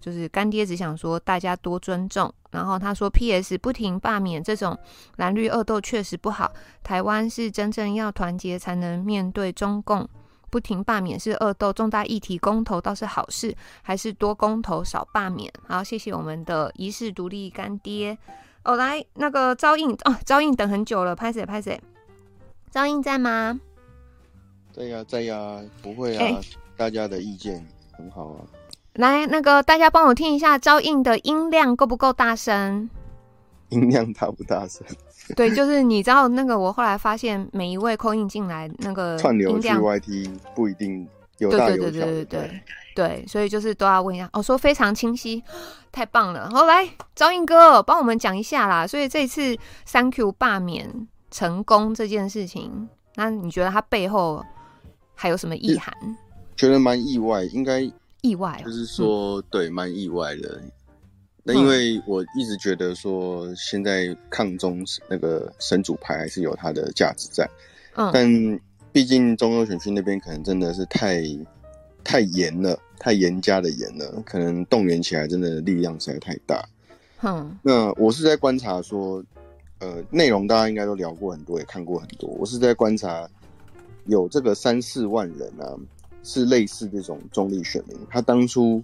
[0.00, 3.58] 就是干爹只想说大家多尊重，然后他说：“P.S.
[3.58, 4.78] 不停罢免这种
[5.16, 6.52] 蓝绿恶斗确实不好。
[6.82, 10.08] 台湾是真正要团结才能面对中共，
[10.50, 11.72] 不停罢免是恶斗。
[11.72, 18.16] 重大议题公投倒是好事，还是多公投少罢免。”好，谢谢我们的遗世独立干爹。
[18.64, 21.80] 哦，来那个招印哦，招印等很久了，拍谁拍谁？
[22.70, 23.58] 招印在吗？
[24.72, 26.40] 在呀，在呀，不会啊，欸、
[26.76, 28.44] 大家的意见很好啊。
[28.98, 32.90] 来，那个大家帮我听一下，招印的音量够不够大声？
[33.68, 34.84] 音量大不大声？
[35.36, 41.06] 对，就是你知道那个，我后来发现每一位扣印进来那个串流去 YT 不一定
[41.38, 41.76] 有大有小。
[41.76, 42.62] 对对对对对对，
[42.96, 44.28] 对，所以就是都要问一下。
[44.32, 45.40] 哦，说非常清晰，
[45.92, 46.50] 太棒了。
[46.50, 48.84] 好，来，招印哥帮我们讲一下啦。
[48.84, 54.44] 所以这次三 Q 罢免成功这件事情，那你觉得它背后
[55.14, 55.94] 还有什么意涵？
[56.56, 57.88] 觉得蛮意外，应该。
[58.28, 60.60] 意外，就是说，对，蛮意外的。
[61.42, 67.48] 那因为我一直觉得说，现在抗中那个神主牌还是有它的价值在。
[67.94, 68.60] 嗯，但
[68.92, 71.22] 毕竟中央选区那边可能真的是太
[72.04, 76.68] 太严了，太严加的严了，可能动员起来真的力量实在太大。
[77.22, 79.24] 嗯，那我是在观察说，
[79.78, 82.28] 呃，内容大家应该都聊过很多，也看过很多。
[82.38, 83.26] 我是在观察
[84.04, 85.72] 有这个三四万人啊。
[86.28, 88.82] 是类似这种中立选民，他当初，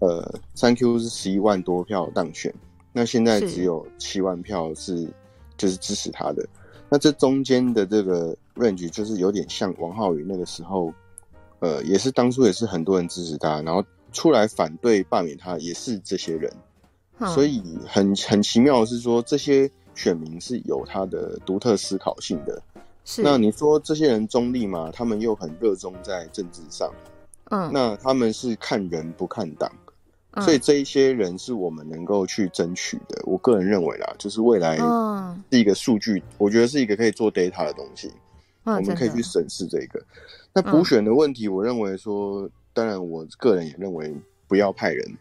[0.00, 2.52] 呃，三 Q 是十一万多票当选，
[2.92, 5.08] 那现在只有七万票是
[5.56, 6.44] 就是支持他的，
[6.88, 10.92] 那这中间的这个 range 就是有点像王浩宇那个时候，
[11.60, 16.52] 呃，也是当初也是很多人支持他，然后出来反对罢免他，也是这些人，
[17.32, 22.60] 所以很很奇妙的是说，这些选民是有他的独特思考性的。
[23.04, 24.90] 是那你说这些人中立嘛？
[24.90, 26.90] 他们又很热衷在政治上，
[27.50, 29.70] 嗯，那他们是看人不看党，
[30.30, 33.22] 嗯、所以这一些人是我们能够去争取的。
[33.26, 34.78] 我个人认为啦，就是未来
[35.50, 38.10] 是一个数据，嗯、我觉得是一个可以做 data 的东西，
[38.64, 40.02] 嗯、我们可以去审视这个。
[40.54, 44.16] 那补选的问题，我认为说，当然我个人也认为
[44.48, 45.18] 不要派人。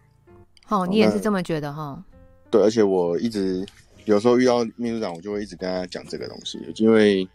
[0.69, 2.01] 哦，你也是这么觉得哈？
[2.49, 3.65] 对，而且我一直
[4.05, 7.27] 有时候遇到秘书长，我就会一直跟他讲这个东西，因为。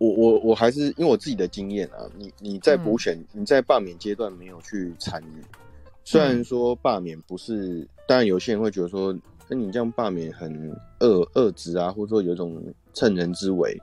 [0.00, 5.44] 我我我还是因为我自己的经验啊，你你在补选，嗯、你在罢免阶段没有去参与，
[6.04, 9.14] 虽然说罢免不是，当然有些人会觉得说，
[9.46, 12.62] 那你这样罢免很恶恶质啊，或者说有一种
[12.94, 13.78] 趁人之危。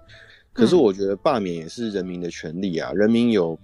[0.54, 3.56] 可是我觉得罢免也是人民的权利啊，人民有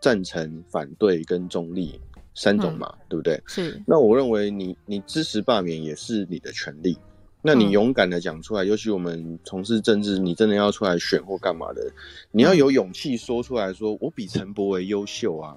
[0.00, 2.00] 赞成、反对跟中立
[2.34, 3.38] 三种嘛，嗯、对不对？
[3.46, 3.78] 是。
[3.86, 6.96] 那我认为你你支持罢免也是你的权利。
[7.42, 11.90] 那你勇敢的讲出来，嗯、尤其我们从事政治，你真的要出来选或干嘛的，
[12.32, 15.56] 你要有勇气说出来说，我比陈柏惟优秀啊。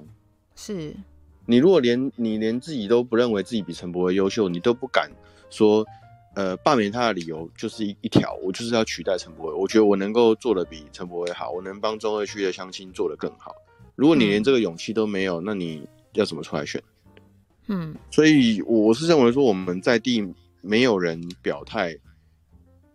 [0.55, 0.95] 是。
[1.45, 5.11] 你如果连你连自己都不认为自己比陈柏惟优秀，你都不敢
[5.49, 5.85] 说，
[6.35, 9.53] 呃，罢免他的理由就是一一条，我就是要取代陈柏惟。
[9.53, 13.53] 我觉得我能够做的比陈柏惟好，我能帮中二区的乡亲做的更好。
[13.95, 16.81] 如果你连这个勇气都没有，那你要怎么出来选？
[17.67, 20.25] 嗯，所以我是认为说我们在地。
[20.63, 21.93] 没有人表态，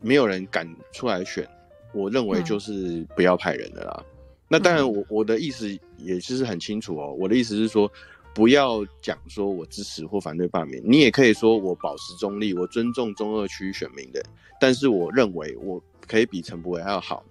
[0.00, 1.46] 没有人敢出来选，
[1.92, 3.96] 我认为就是不要派人的啦。
[4.00, 4.04] 嗯、
[4.48, 7.14] 那当然我，我我的意思也就是很清楚哦。
[7.18, 7.88] 我的意思是说，
[8.34, 14.22] 不要讲说我支持或反对罢免，你也可以说我保持中立，我尊重中二区选民的。
[14.58, 17.22] 但是我认为我可以比陈柏伟还要好。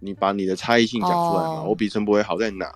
[0.00, 1.60] 你把你的差异性讲出来嘛？
[1.60, 2.70] 哦、我比陈柏伟好在哪？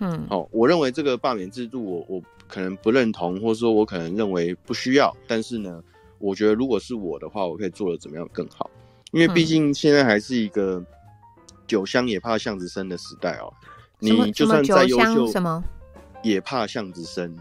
[0.00, 5.16] 嗯，哦，我认为这个罢免制度我，我我可能不认同，或者说我可能认为不需要。
[5.26, 5.82] 但是呢，
[6.18, 8.70] 我觉得，如果是我的话，我可以做的怎么样更好？
[9.12, 10.84] 因为毕竟现在还是一个
[11.66, 13.52] 酒香也怕巷子深的时代哦。
[13.98, 15.62] 你就算再优秀，什么
[16.22, 17.34] 也怕巷子深。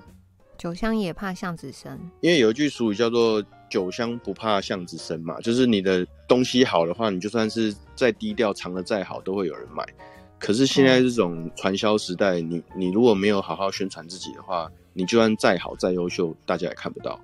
[0.57, 9.85] 酒香也怕巷子深，因为有一句俗语叫做“酒香不怕巷子深”嘛，就是你的东西好的话，你就算是再低调藏的再好，都会有人买。
[10.39, 17.19] 可是现在这种传销时代，你你如果没有好好宣传自己的话，你就算再好再优秀，大家也看不到。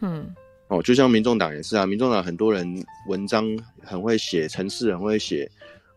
[0.00, 0.32] 嗯。
[0.68, 3.46] 哦，就像民众党也是啊，民众党很多人文章
[3.84, 5.48] 很会写，城市很会写，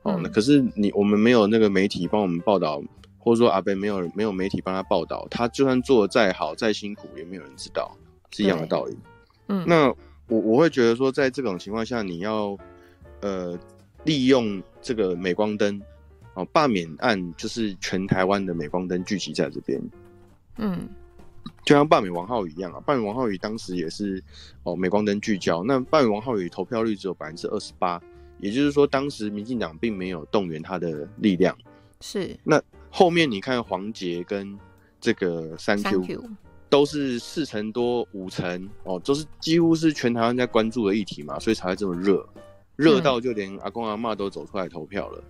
[0.03, 2.79] 哦，那可是你我们没有那个媒体帮我们报道，
[3.17, 7.97] 或者说阿贝没有没有媒体帮他报道，他就算做的再好再辛苦，也没有人知道，
[8.29, 8.95] 是一样的道理。
[9.47, 9.87] 嗯，那
[10.27, 12.55] 我我会觉得说，在这种情况下，你要
[13.21, 13.57] 呃
[14.03, 15.81] 利用这个镁光灯，
[16.35, 19.81] 哦，罢免案就是全台湾的镁光灯聚集在这边，
[20.57, 20.87] 嗯。
[21.65, 24.23] 就像罢免王浩宇一样啊，罢免王浩宇当时也是
[24.63, 25.63] 哦，镁光灯聚焦。
[25.63, 28.01] 那罢免王浩宇投票率只有百分之二十八，
[28.39, 31.55] 也就是说，当时民进党并没有动员他的力量。
[32.01, 32.35] 是。
[32.43, 32.59] 那
[32.89, 34.57] 后面你看黄杰跟
[34.99, 36.23] 这个三 Q,
[36.69, 42.27] 都是四成多五成哦，都是几乎是全台湾在关注的议题嘛，所以才会这么热，
[42.75, 45.23] 热到就连阿公阿嬷都走出来投票了。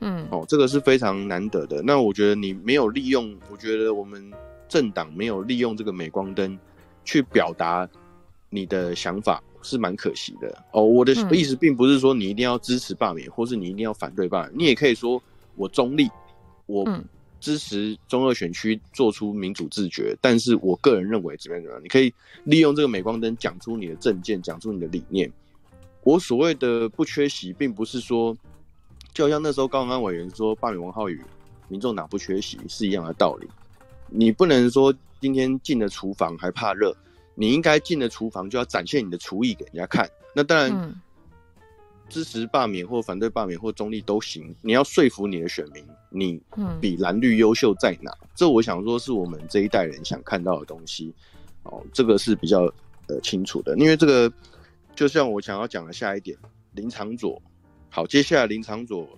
[0.00, 0.24] 嗯。
[0.30, 1.82] 哦，这个是非常难得的。
[1.82, 4.32] 那我觉得你没有利用，我觉得我们。
[4.70, 6.58] 政党没有利用这个镁光灯
[7.04, 7.86] 去表达
[8.48, 10.82] 你的想法，是蛮可惜的哦。
[10.82, 15.20] 我的意思并不是说你一定要支持罢免，或是你一定要反对罢免，你也可以说
[15.56, 16.08] 我中立，
[16.66, 16.88] 我
[17.40, 22.12] 支持中二选区做出民主自觉，但是我个人认为怎么样怎么样，你可以
[22.44, 25.30] 利用这个镁光灯讲出你的政见，讲出你的理念。
[26.04, 28.36] 我所谓的不缺席，并不是说，
[29.12, 31.20] 就好像那时候高虹安委员说罢免王浩宇，
[31.68, 33.48] 民众党不缺席是一样的道理。
[34.10, 36.94] 你不能说今天进了厨房还怕热，
[37.34, 40.08] 你应该进了厨房就要展现你的厨艺给人家看。
[40.34, 40.94] 那当然，
[42.08, 44.54] 支持罢免或反对罢免或中立都行。
[44.62, 46.42] 你要说服你的选民，你
[46.80, 48.12] 比蓝绿优秀在哪？
[48.34, 51.14] 这我想说是我们这一代人想看到的东西。
[51.62, 52.62] 哦，这个是比较
[53.06, 54.32] 呃清楚的，因为这个
[54.94, 56.36] 就像我想要讲的下一点，
[56.72, 57.40] 林长佐。
[57.90, 59.08] 好，接下来林长佐，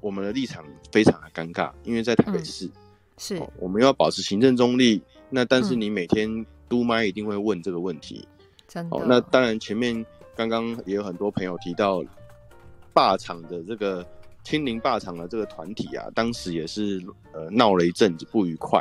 [0.00, 2.70] 我们的立场非常的尴尬，因为在台北市。
[3.16, 5.02] 是、哦，我们要保持行政中立。
[5.30, 8.26] 那但是你每天督麦一定会问这个问题，
[8.68, 8.96] 真的。
[8.96, 10.04] 哦，那当然前面
[10.36, 12.04] 刚刚也有很多朋友提到，
[12.92, 14.06] 霸场的这个
[14.44, 17.02] 亲临霸场的这个团体啊，当时也是
[17.32, 18.80] 呃闹了一阵子不愉快。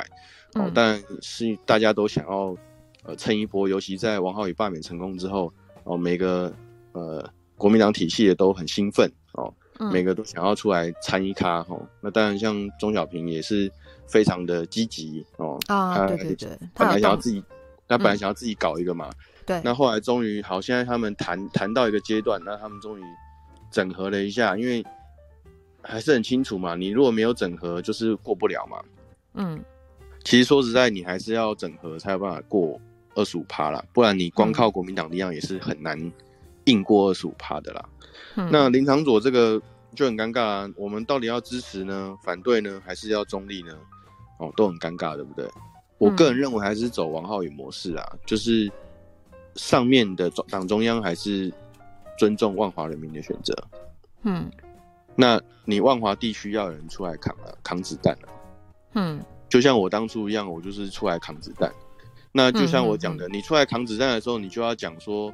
[0.53, 2.55] 哦，当然是大家都想要
[3.03, 5.51] 呃蹭一波，尤其在王浩宇罢免成功之后，
[5.85, 6.53] 哦，每个
[6.91, 7.27] 呃
[7.57, 9.51] 国民党体系也都很兴奋哦，
[9.91, 11.61] 每个都想要出来参一咖。
[11.61, 13.71] 哦，那当然像钟小平也是。
[14.07, 17.41] 非常的积极哦，啊，他对对对，本来想要自己，
[17.87, 23.03] 他，他本来想要自己搞一个嘛，嗯、对，那后来终于好，现在他们谈谈到一个阶段，那他们终于
[23.71, 24.85] 整合了一下，因为
[25.81, 28.83] 还是很清楚嘛，你如果没有整合，就是过不了嘛，
[29.33, 29.63] 嗯，
[30.23, 32.79] 其实说实在，你还是要整合才有办法过
[33.15, 36.11] 二十五趴啦，不然你光靠国民党力量也是很难
[36.65, 37.89] 硬过二十五趴的啦。
[38.35, 39.61] 嗯、那林长佐这个
[39.95, 43.77] 就很尴尬啊，我们到底要支持呢，反对呢，还是要中立呢？
[44.39, 45.47] 哦，都很尴尬，对不对？
[45.99, 48.69] 我个人认为还是走王浩宇模式啊，嗯、就是
[49.55, 51.53] 上面的党中央还是
[52.17, 53.55] 尊重万华人民的选择。
[54.23, 54.49] 嗯，
[55.15, 58.33] 那你万华地区要有人出来扛了、啊，扛子弹了、啊。
[58.95, 61.71] 嗯，就像我当初一样，我就是出来扛子弹。
[62.31, 65.33] 那就像我讲的，嗯嗯嗯，你出来扛子弹的时候，你就要讲说，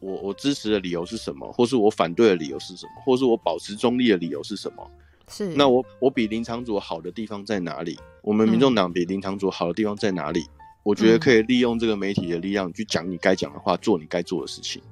[0.00, 4.90] 我我支持的理由是什么，或是我反对的理由是什么，或是我保持中立的理由是什么？
[5.32, 5.54] 是。
[5.56, 7.98] 那我我比林昶佐好的地方在哪里？
[8.20, 10.40] 我们民众党比林昶佐好的地方在哪里？
[10.40, 10.50] 嗯、
[10.82, 14.82] 我觉得可以利用这个媒体的力量去讲你该讲的话，做你该做的事情。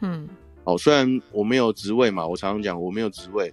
[0.00, 0.28] 嗯。
[0.64, 3.52] 好，虽然我没有职位嘛，我常常讲我没有职位，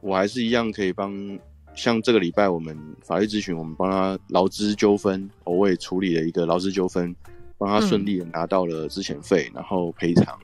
[0.00, 1.38] 我还是一样可以帮。
[1.74, 7.16] 像这个礼拜我们法律咨询，我们帮他劳资纠纷，我也处理了一个劳资纠纷，
[7.56, 10.38] 帮他顺利的拿到了之前费，然后赔偿。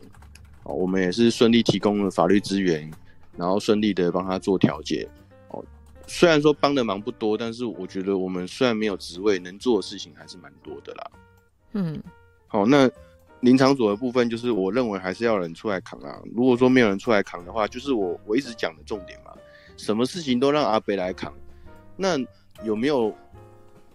[0.63, 2.91] 哦，我们也是顺利提供了法律资源，
[3.37, 5.07] 然后顺利的帮他做调解。
[6.09, 11.11] 哦，虽然说帮的忙不多，但是我觉得我们虽然没有职位，能做的事情还是蛮多的啦。
[11.73, 12.03] 嗯，
[12.47, 12.91] 好，那
[13.41, 16.21] 林场组的部分就是我认为还是要人出来扛啊。
[16.35, 19.33] 如果说没有人出来扛的话，就是我我一直讲的重点嘛。
[19.77, 21.33] 什么事情都让阿北来扛，
[21.97, 22.19] 那
[22.65, 23.15] 有没有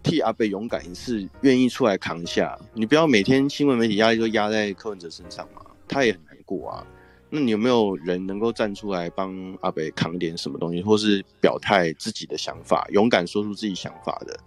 [0.01, 2.57] 替阿北勇敢一次，愿意出来扛一下？
[2.73, 6.87] 你不要每天新闻媒体压力都压在柯文哲身上嘛，他也很难过啊。
[7.35, 14.39] 那你有没有人能够站出来帮阿北扛点什么东西，或是表态自己的想法，勇敢说出自己想法的？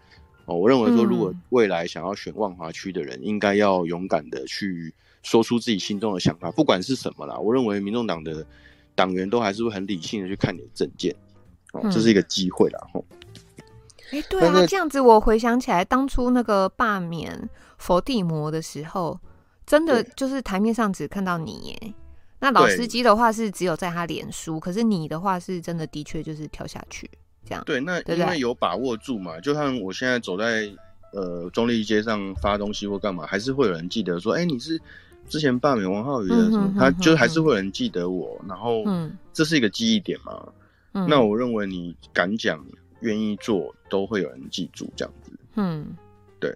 [0.45, 7.37] 哦，我认为说，如果未来想要选万华区的人，应该要勇敢的去说出自己心中的想法，不管是什么啦。
[7.37, 8.47] 我认为民众党的
[8.95, 11.12] 党员都还是会很理性的去看你的政见。
[11.91, 13.18] 这是一个机会啦，吼、嗯！
[14.12, 19.18] 哎、欸，对啊，这样子我回想起来，当初那个罢免佛地魔的时候，
[19.66, 21.95] 真的就是台面上只看到你耶。
[22.39, 27.11] 那老司机的话是只有在他脸书，可是你的话是真的的确就是跳下去
[27.45, 27.62] 这样。
[27.64, 30.70] 对，那因为有把握住嘛，就像我现在走在
[31.12, 34.80] 呃中立街上发东西或干嘛，还是会有人记得说，哎、欸，你是
[35.28, 38.84] 之前罢免王浩宇的什么，嗯、哼哼哼他就还是会有人记得我，然后
[39.32, 40.47] 这是一个记忆点嘛。
[41.09, 42.64] 那我认为你敢讲、
[43.01, 45.30] 愿意做，都会有人记住这样子。
[45.57, 45.87] 嗯，
[46.41, 46.55] 对。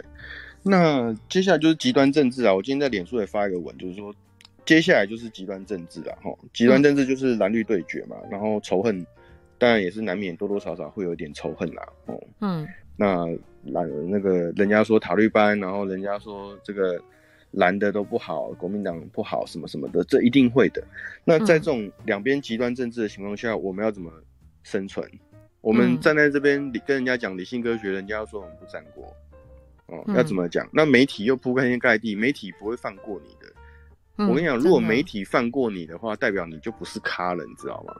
[0.62, 2.54] 那接下来就是极端政治啊！
[2.54, 4.14] 我今天在脸书也发一个文，就是说，
[4.70, 6.30] 接下来就是极端政治了哈。
[6.52, 9.04] 极端政治就是蓝绿对决嘛，嗯、然后仇恨
[9.58, 11.82] 当然也是难免多多少少会有一点仇恨啦。
[12.06, 12.66] 哦，嗯。
[12.96, 13.26] 那
[13.64, 17.02] 蓝那个人家说塔绿班，然后人家说这个。
[17.52, 20.80] 蓝的都不好，国民党不好，什么什么的，这一定会的。
[21.24, 24.08] 那在这种两边极端政治的情况下，我们要怎么
[24.62, 25.04] 生存？
[25.60, 29.12] 我们站在这边跟人家讲理性科学，人家要说我们不战国。
[29.86, 30.64] 哦，要怎么讲？
[30.72, 33.34] 那媒体又铺开天盖地，媒体不会放过你
[34.26, 34.30] 的。
[34.30, 37.94] 我跟你讲，如果媒体放过你的话，代表你就不是咖了，你知道吗？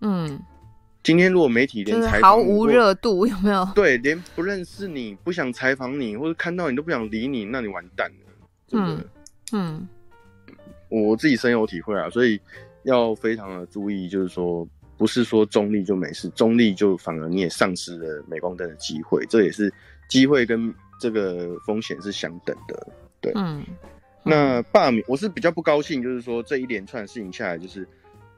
[0.00, 0.40] 嗯。
[1.02, 3.68] 今天如果媒体连采访毫无热度，有没有？
[3.74, 8.32] 对，连不认识你、不想采访你，或者看到你都不想理你，那你完蛋了。
[8.72, 9.04] 嗯
[9.52, 9.86] 嗯，
[10.88, 12.40] 我自己深有体会啊，所以
[12.84, 14.66] 要非常的注意，就是说，
[14.96, 19.70] 不是说中立就没事，中立就反而你也丧失了镁光灯的机会，这也是
[20.08, 22.88] 机会跟这个风险是相等的。
[23.20, 23.62] 对，嗯，
[24.24, 27.86] 那罢免我是比较不高兴，就是说这一连串事情下来，就是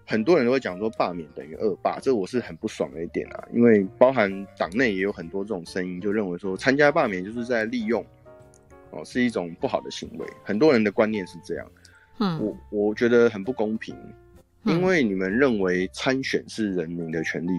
[0.05, 8.05] 很多人都会讲说罢免等于恶霸，这我是很不爽的一点啊，因为包含党内也有很多这种声音，就认为说参加罢免就是在利用。
[8.93, 11.67] 哦，是一种不好的行为，很多人的观念是这样。
[12.21, 13.97] 嗯，我我觉得很不公平，
[14.63, 17.51] 因为你们认为参选是人民的权利，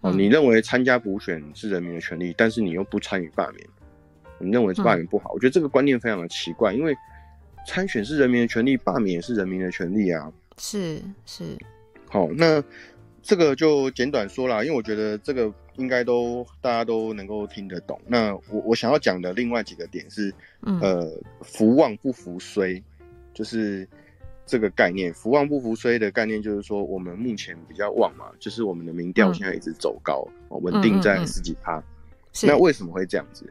[0.00, 3.64] 哦，你认为参加补选是人民的权利，但是你又不参与罢免，
[4.40, 5.30] 你认为罢免不好？
[5.32, 6.94] 我觉得这个观念非常的奇怪，因为
[7.66, 10.32] 参选是人民的权利，罢免也是人民的权利啊。
[10.58, 11.44] 是是。
[12.08, 12.62] 好，那
[13.22, 15.52] 这个就简短说啦，因为我觉得这个。
[15.76, 17.98] 应该都大家都能够听得懂。
[18.06, 20.30] 那我我想要讲的另外几个点是，
[20.60, 22.82] 嗯、呃，福旺不福衰，
[23.32, 23.88] 就是
[24.44, 25.14] 这个概念。
[25.14, 31.82] 福旺不福衰的概念就是说，我们目前比较旺嘛，就是我们的民调现在一直走高，稳、嗯、定在十几趴。
[32.42, 33.50] 那为什么会这样子？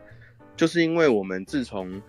[0.55, 1.99] 就是因为我们自从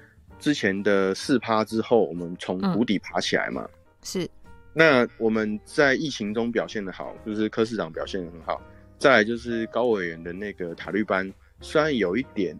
[0.40, 3.62] 之前的四趴之后，我们从谷底爬起来嘛。
[3.62, 3.70] 嗯、
[4.02, 4.28] 是。
[4.72, 8.60] 那我们在疫情中表现的好，就是柯市长表现的很好。
[8.98, 12.58] 再来就是高委员的那个塔利班，虽然有一点，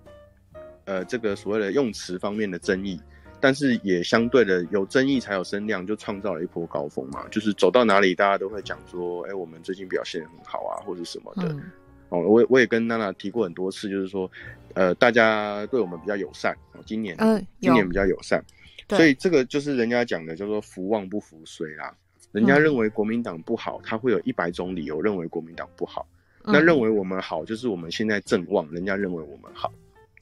[0.86, 3.00] 呃，这个所谓的用词方面的争议，
[3.40, 7.28] 但是也相对的有争议才有声量，就创造了一波高峰嘛。
[7.30, 11.44] 就是走到哪里，大家都会讲说，哎、欸，我们最近表现很好啊，或者什么的。
[11.52, 11.70] 嗯、
[12.10, 14.30] 哦，我我也跟娜娜提过很多次，就是说，
[14.74, 16.54] 呃，大家对我们比较友善。
[16.72, 18.44] 哦，今年，嗯，今年比较友善，
[18.90, 21.94] 所以这个就是人家讲的叫做福旺不福衰啦。
[22.32, 26.06] 人家认为国民党不好，他会有一百种理由认为国民党不好。
[26.42, 29.72] 那认为我们好，就是我们现在正旺，人家认为我们好，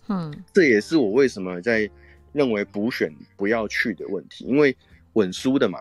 [0.08, 1.88] 嗯，这也是我为什么在
[2.32, 4.76] 认为补选不要去的问题，因为
[5.12, 5.80] 稳输的嘛，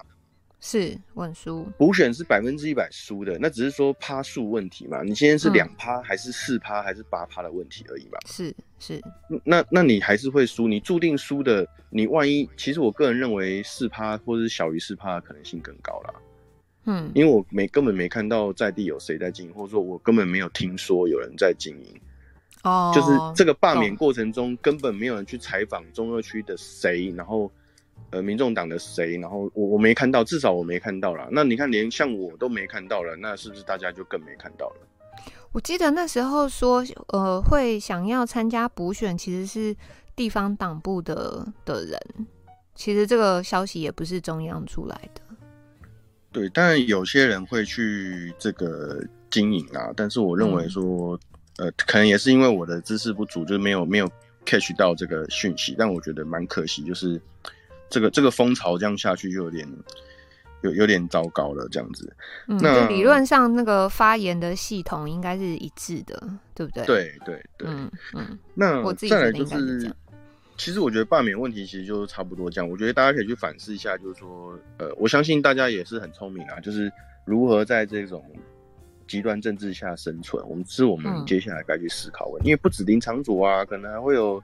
[0.60, 5.04] 是稳输，补选是百分之一百输的，那只是说趴数问题嘛。
[5.04, 8.18] 你今天是两趴还是四趴还是八趴的问题而已嘛。
[8.26, 9.02] 是是，
[9.44, 11.68] 那那你还是会输，你注定输的。
[11.90, 16.14] 你万一，其实我个人认为四趴或者是小于四趴的可能性更高啦。
[16.84, 22.02] 嗯，因为我没根本没看到在地有谁在经营，或者说我根本没有听说有人在经营。
[22.64, 27.50] 哦，就是这个罢免过程中根本没有人去采访中二区的谁，然后
[28.10, 31.28] 呃，民众党的谁，然后我我没看到，至少我没看到啦。
[31.32, 34.76] 那你看，连像我都没看到了，那是不是大家就更没看到了？
[35.52, 39.76] 我记得那时候说，呃，会想要参加补选，其实是
[40.16, 42.00] 地方党部的的人。
[42.76, 45.22] 其实这个消息也不是中央出来的。
[46.32, 51.16] 对，但有些人会去这个经营啊，但是我认为说。
[51.16, 51.20] 嗯
[51.58, 54.08] 呃，可能也是因为我的知识不足，就是没有没有
[54.46, 57.20] catch 到这个讯息，但我觉得蛮可惜，就是
[57.90, 59.68] 这个这个风潮这样下去就有点
[60.62, 62.12] 有有点糟糕了，这样子。
[62.48, 66.22] 嗯，那理论上那个发言的系统应该是一致的，
[66.54, 66.86] 对不对？
[66.86, 68.40] 对对对，嗯嗯。
[68.54, 69.10] 那我自己。
[69.10, 69.92] 再来就是，
[70.58, 76.92] 其实我觉得罢免问题其实就差不多这样，我觉得大家可以去反思一下，就是说，呃，我相信大家也是很聪明啊，就是
[77.26, 78.24] 如何在这种。
[79.08, 84.44] 极端政治下生存，我们是我们接下来该去思考问题，嗯、因为不止林长佐啊，可能还会有，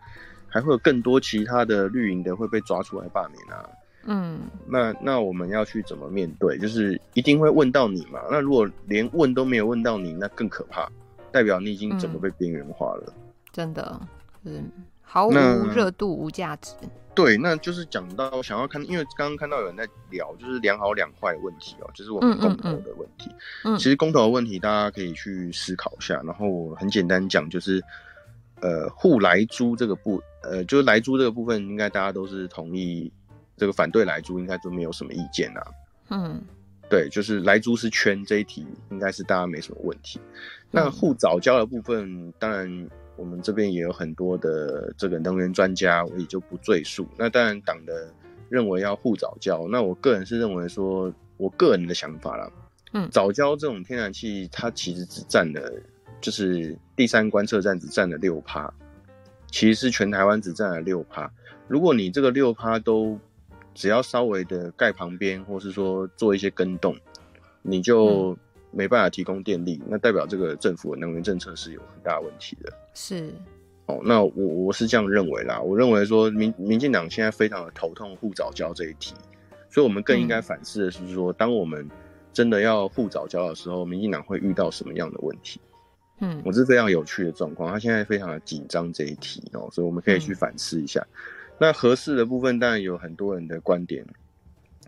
[0.53, 3.67] 还会有更多其他的绿营的会被抓出来罢免啊。
[4.05, 6.57] 嗯，那那我们要去怎么面对？
[6.59, 8.19] 就是一定会问到你嘛。
[8.29, 10.87] 那如果连问都没有问到你，那更可怕，
[11.31, 13.03] 代表你已经整个被边缘化了。
[13.07, 13.13] 嗯、
[13.51, 14.01] 真的，
[14.43, 14.69] 嗯，
[15.01, 15.31] 毫无
[15.73, 16.75] 热度、无价值。
[17.15, 23.29] 对，那就是讲到想要看，因为刚刚看到有人在聊，就是两好两坏的问题哦，就是我们公投的问题。
[23.63, 26.21] 嗯，嗯，嗯，其实公投的问题大家可以去思考一下。
[26.25, 27.81] 然后我很简单讲，就是
[28.63, 33.11] 呃，护莱猪这个部，呃，就是莱猪这个部分，应该大家都是同意，
[33.55, 35.67] 这个反对莱猪应该都没有什么意见啊。
[36.09, 36.41] 嗯，
[36.89, 40.19] 对，就是莱猪是圈这一题，应该是大家没什么问题。
[40.71, 42.89] 那护早教的部分，当然。
[43.15, 47.07] 我们这边也有很多的这个能源专家，我也就不赘述。
[47.15, 48.11] 那当然，党的
[48.49, 52.51] 认为要护早教，那我个人是认为说，我个人的想法啦，
[52.91, 55.71] 嗯，早教这种天然气，它其实只占了，
[56.23, 58.73] 就是第三观测站只占了六趴，
[59.51, 61.31] 其实是全台湾只占了六趴。
[61.67, 63.19] 如果你这个六趴都
[63.75, 66.97] 只要稍微的盖旁边，或是说做一些更动，
[67.61, 68.31] 你就。
[68.31, 68.37] 嗯
[68.75, 72.73] 没办法提供电力，那代表这个政府的能源政策是有很大问题的。
[72.95, 73.31] 是，
[73.85, 75.61] 哦，那我我是这样认为啦。
[75.61, 79.13] 我认为说民民进党现在非常的头痛护藻礁这一题，
[79.69, 81.87] 所以我们更应该反思的是说，嗯、当我们
[82.33, 85.61] 真的要护藻礁的时候，民进党会遇到什么样的问题？
[86.23, 90.99] 嗯，我是非常有趣的状况，他现在非常的紧张这一题哦，所以我们可以去反思一下。
[91.01, 91.13] 嗯、
[91.59, 94.05] 那合适的部分，当然有很多人的观点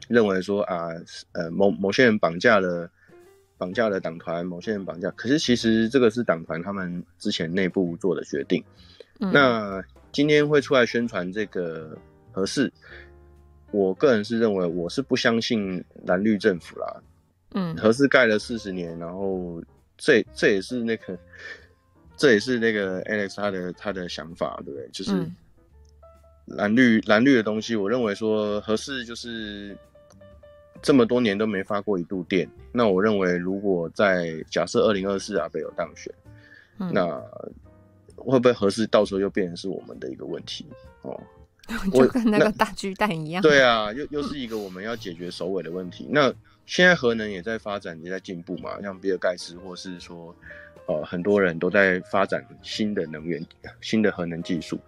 [0.07, 0.87] 认为说啊，
[1.33, 2.89] 呃，某某些人绑架了。
[3.57, 8.61] 绑架了党团，某些人绑架，可是其实这个是党团他们之前内部做的决定。
[9.21, 9.81] 嗯、那
[10.11, 11.97] 今天会出来宣传这个
[12.33, 12.69] 合适，
[13.71, 17.01] 我个人是认为我是不相信蓝绿政府啦。
[17.53, 19.63] 嗯，合适盖了四十年，然后
[19.97, 21.17] 这这也是那个，
[22.17, 24.89] 这也是那个 Alex 他的他的想法，对不对？
[24.91, 25.25] 就是
[26.45, 29.77] 蓝绿蓝绿的东西，我认为说合适就是。
[30.81, 36.13] 这么多年都没发过一度电，那我认为，如果在假设二零二四阿北有当选，
[36.77, 37.19] 嗯、那
[38.15, 40.67] 会不会合适到时候又变成是我们的一个问题
[41.01, 41.19] 哦？
[41.91, 43.41] 就跟那个大巨蛋一样。
[43.41, 46.07] 对啊，又又是一个我们要解决首尾的问题。
[46.11, 46.31] 那
[46.65, 50.35] 现在核能也在发展，也在进步嘛，像比尔盖茨或是说，
[50.87, 53.45] 呃，很多人都在发展新的能源、
[53.81, 54.79] 新的核能技术。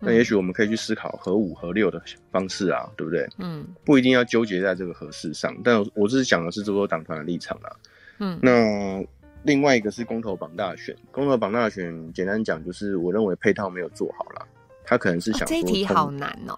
[0.00, 3.26] 那也许我们可以去思考核五、核六的方式啊，对不对？
[3.38, 7.72] 嗯，不一定要纠结在这个核四上，但我只是讲的是这波党团的立场啊。
[8.18, 9.02] 嗯，那
[9.44, 14.46] 另外一个是公投榜大选，公投榜大选，简单讲就是我认为配套没有做好啦。
[14.84, 16.54] 他可能是想说、哦、这一题好难哦。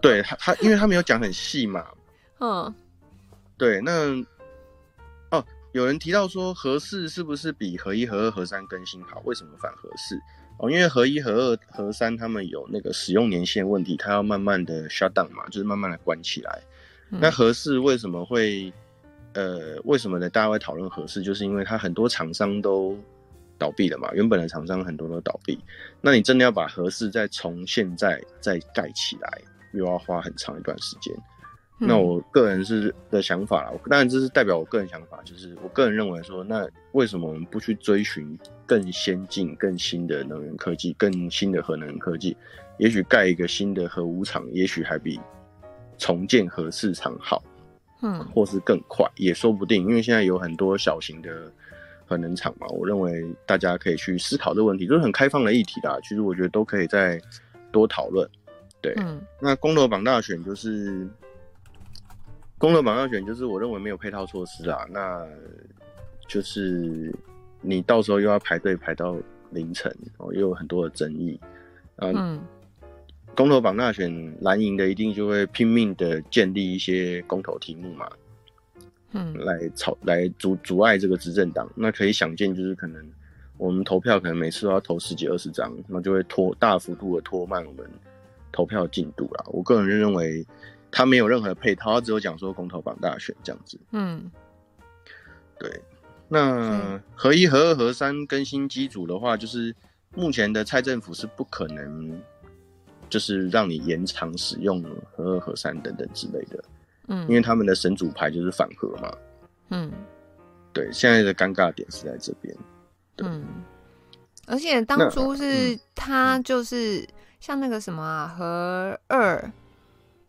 [0.00, 1.84] 对他，他因为他没有讲很细嘛。
[2.40, 2.74] 嗯，
[3.58, 4.14] 对，那
[5.30, 9.20] 哦，有人提到说合四是不是比核一、核二、核三更新好？
[9.24, 10.16] 为什么反合四？
[10.58, 16.62] 哦，因为核一、核二、核三他们有那个使用年限问题，它要慢慢的 shut down 嘛，就是慢慢的关起来。
[17.10, 18.72] 嗯、那合四为什么会，
[19.34, 20.30] 呃，为什么呢？
[20.30, 22.98] 大家会讨论合四，就是因为它很多厂商都
[23.56, 25.58] 倒闭了嘛，原本的厂商很多都倒闭。
[26.00, 29.40] 那你真的要把合四再从现在再盖起来，
[29.72, 31.14] 又要花很长一段时间。
[31.78, 42.36] 那我个人是的想法啦，当然这是代表我个人想法，就是我个人认为说，那为什么我们不去追寻更先进、更新的能源科技、更新的核能科技？
[42.78, 45.20] 也许盖一个新的核武厂，也许还比
[45.96, 47.42] 重建核市厂好。
[48.00, 51.52] 嗯，或是更快也说不定，因为现在有很多小型的
[52.06, 55.98] 核能厂嘛，我认为大家可以去思考这个问题，就是很开放的议题啦。
[56.04, 57.20] 其实我觉得都可以再
[57.72, 58.28] 多讨论。
[58.80, 61.08] 对，嗯，那公投榜大选就是
[62.58, 65.26] 公投绑大选，就是我认为没有配套措施啊，那
[66.26, 67.14] 就是
[67.62, 69.16] 你到时候又要排队排到
[69.50, 71.40] 凌晨，哦，又有很多的争议，
[71.96, 72.40] 啊、嗯。
[73.36, 78.10] 公投绑大选，蓝营的一定就会拼命的建立一些公投题目嘛，
[79.12, 81.70] 嗯，来吵来阻阻碍这个执政党。
[81.76, 83.00] 那可以想见，就是可能
[83.56, 87.88] 我们投票可能每次都要投十几二十张，那就会拖大幅度的拖慢我们
[88.50, 89.44] 投票进度啦。
[89.46, 90.44] 我个人认为，
[90.90, 93.78] 他没有任何配套，他只有讲说公投榜大选这样子。
[93.92, 94.30] 嗯，
[95.58, 95.82] 对。
[96.28, 99.74] 那合一、合二、合三更新机组的话，就是
[100.14, 102.20] 目前的蔡政府是不可能。
[103.10, 104.84] 就是让你延长使用
[105.16, 106.62] 合二、合三等等之类的，
[107.06, 109.10] 嗯，因为他们的神主牌就是反核嘛，
[109.70, 109.90] 嗯，
[110.74, 112.54] 对，现在的尴尬点是在这边，
[113.22, 113.46] 嗯，
[114.46, 117.02] 而且当初是他就是
[117.40, 119.50] 像那个什么啊，核二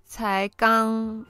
[0.09, 1.25] 才刚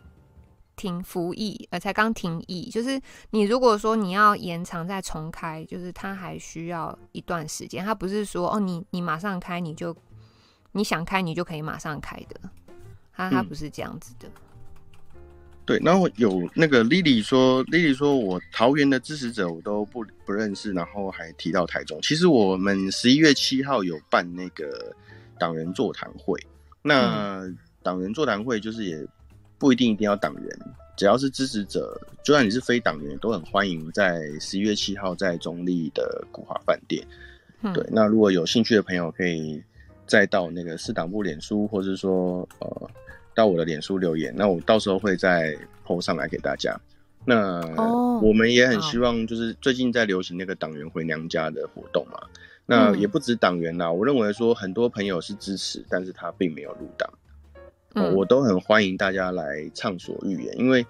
[0.76, 3.00] 停服役，呃，才刚停役，就是
[3.30, 9.96] 你如果说你要延长再重开，就是他还需要一段时间，他不是说哦，你你马上开你就。
[10.72, 12.40] 你想开，你就可以马上开的，
[13.12, 14.30] 他他不是这样子的。
[15.16, 15.22] 嗯、
[15.66, 22.00] 对，然后有那个 Lily 说，Lily 说我桃园的支持者我都不不认识，然后还提到台中。
[22.04, 24.96] 其实我们十一月七号有办那个
[25.40, 26.40] 党员座谈会，
[26.84, 27.42] 那
[27.90, 29.04] 党员座谈会就是也
[29.58, 30.60] 不一定一定要党员，
[30.96, 37.04] 只要是支持者，就算你是非党员，都很欢迎在十一月七号在中立的古华饭店。
[37.64, 39.64] 嗯、对，那如果有兴趣的朋友可以。
[40.10, 42.90] 再到那个市党部脸书，或者是说呃，
[43.36, 46.76] 到我的脸书留言，那我到时候会再 po 上来给大家。
[47.26, 47.62] 那
[48.20, 52.20] 我们也很希望，就是最近在流行那个党员回娘家的活动嘛。
[52.66, 57.08] 那也不止党员啦，我认为说很多朋友是支持，但是他并没有入党，
[57.94, 60.86] 呃，我都很欢迎大家来畅所欲言，因为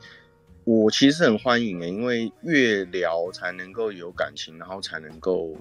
[0.63, 5.55] 我其实很欢迎诶，因为越聊才能够有感情，然后才能够。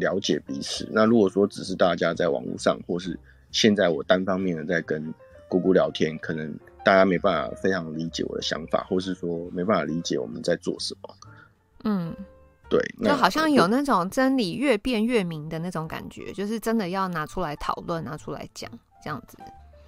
[0.00, 0.88] 了解彼此。
[0.90, 3.16] 那如果说只是大家在网络上，或是
[3.52, 5.14] 现在我单方面的在跟
[5.46, 6.52] 姑姑聊天，可能
[6.84, 11.14] 大家没办法非常理解我的想法，或是说没办法理解我们在做什么。
[11.84, 12.12] 嗯，
[12.68, 18.68] 对，就好像有那种真理越辩越明的那种感觉，就是真的要拿出来讨论，拿出来讲
[19.00, 19.38] 这样子。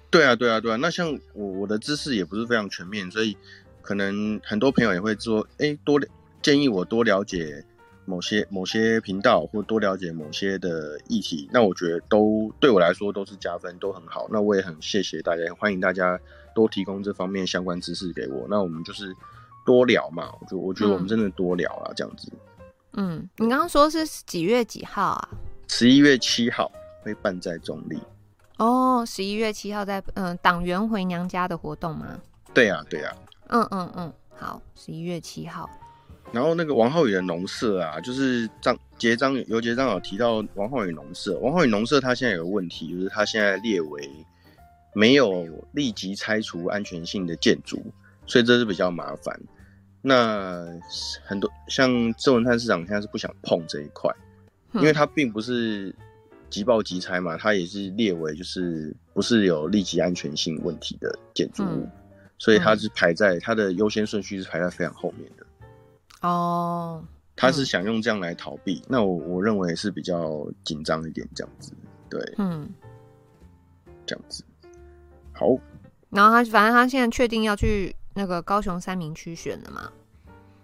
[0.09, 0.75] 对啊，对啊，对啊。
[0.75, 3.37] 那像我我的知识也不是非常全面，所以
[3.81, 5.99] 可能很多朋友也会说，哎、欸，多
[6.41, 7.63] 建议我多了解。
[8.09, 14.29] 某些某些频道或多了解某些的议题，那我觉得都对我来说都是加分，都很好。
[14.31, 16.17] 那我也很谢谢大家，欢迎大家
[16.55, 18.47] 多提供这方面相关知识给我。
[18.49, 19.13] 那我们就是
[19.65, 22.31] 多聊嘛，我就我觉得我们真的多聊啊，这样子。
[22.93, 25.29] 嗯，你刚刚说是几月几号啊？
[25.67, 26.71] 十一月七号
[27.03, 27.99] 会办在中坜。
[28.57, 32.19] 哦，十一月七号在嗯党员回娘家的活动吗？
[32.53, 33.15] 对呀，对呀。
[33.49, 35.69] 嗯嗯嗯，好，十一月七号。
[36.33, 44.09] 然后那个王浩宇的农舍啊，就是张杰张尤杰张有提到王浩宇农舍，王浩宇农舍他现在有个问题，就是他现在列为
[44.93, 47.81] 没有立即拆除安全性的建筑，
[48.25, 49.39] 所以这是比较麻烦。
[50.01, 50.65] 那
[51.23, 54.13] 很多像郑文灿市长现在是不想碰这一块，
[54.73, 55.95] 因为他并不是
[56.49, 61.87] 即报即拆嘛，它也是列为就是不是有立即安全性问题的建筑物，
[62.37, 65.45] 所以它是排在它的优先顺序是排在非常后面的。
[66.21, 67.03] 哦，
[67.35, 71.71] 他是想用这样来逃避，嗯、那我我认为是比较紧张一点，这样子，
[72.09, 72.67] 对，嗯，
[74.05, 74.43] 这样子，
[75.33, 75.55] 好。
[76.09, 79.91] 然后他反正他现在确定要去那个高雄三明区选了嘛？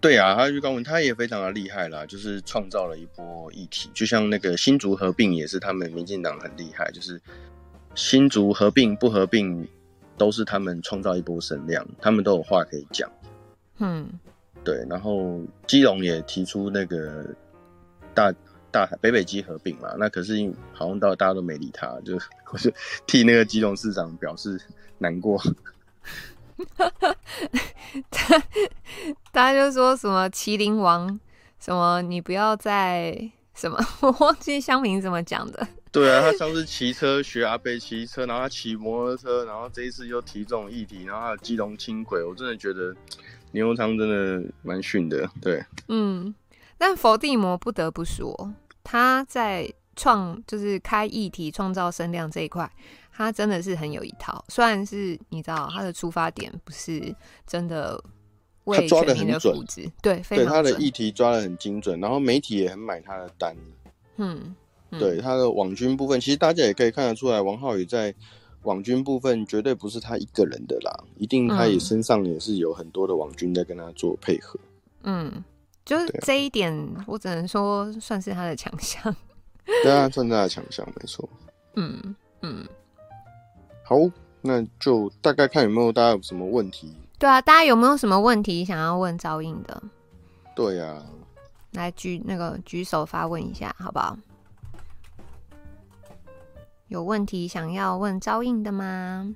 [0.04, 7.22] 对啊，他去高文，他也非常的厉害啦，就是创造了一波议题，就像那个新竹合并也是他们民进党很厉害，就是
[7.96, 9.66] 新竹合并不合并
[10.18, 13.10] 都是他们创造一波声量，他们都有话可以讲，
[13.80, 14.06] 嗯。
[14.66, 17.26] 对，然后基隆也提出那个
[18.14, 18.34] 大
[18.72, 20.36] 大北北基合并嘛，那可是
[20.74, 22.16] 好像到大家都没理他，就
[22.52, 22.70] 我就
[23.08, 24.60] 替那个基隆市长表示
[24.98, 25.42] 难过。
[28.10, 28.38] 他
[29.32, 31.20] 大家就说什么麒麟王，
[31.60, 35.68] 什么你不要再什么， 我忘记乡民怎么讲的。
[35.92, 42.96] 对啊，他上次骑车学阿贝骑车，然后他骑摩托车，然后这一次又提这种议题，然后还有基隆轻轨，我真的觉得。
[43.56, 46.34] 牛肉汤真的蛮逊的，对，嗯，
[46.76, 48.52] 但佛地魔不得不说，
[48.84, 52.68] 他在创就是开议题、创造声量这一块，
[53.16, 54.44] 他真的是很有一套。
[54.50, 57.16] 虽然是你知道他的出发点不是
[57.46, 58.04] 真的
[58.66, 59.56] 为他抓的很准，
[60.02, 63.56] 对，对他的议题抓的很精准，然后媒体也很买他的单。
[64.18, 64.56] 嗯，
[64.92, 68.14] 嗯对他的网军部分，其实大家也可以看得出来，王浩宇在
[68.64, 74.60] 网军部分绝对不是他一个人的啦，一定他也身上也是有很多的网军在跟他做配合。
[75.04, 75.44] 嗯，
[75.84, 76.74] 就是这一点，
[77.06, 79.14] 我只能说算是他的强项。
[79.84, 81.28] 对啊，算是他的强项，没错。
[81.76, 82.66] 嗯嗯，
[83.84, 83.98] 好，
[84.42, 86.94] 那就大概看有没有大家有什么问题。
[87.20, 89.82] 对啊，大家有没有什么问题想要问招应的？
[90.56, 91.06] 对呀、啊，
[91.72, 94.18] 来举那个举手发问一下，好不好？
[96.88, 99.34] 有问题想要问招应的吗？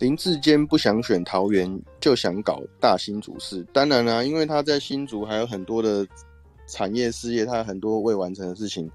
[0.00, 3.62] 林志坚不想选桃园，就想搞大新竹市。
[3.72, 6.06] 当然啦、啊，因为他在新竹还有很多的
[6.66, 8.90] 产业事业，他有很多未完成的事情，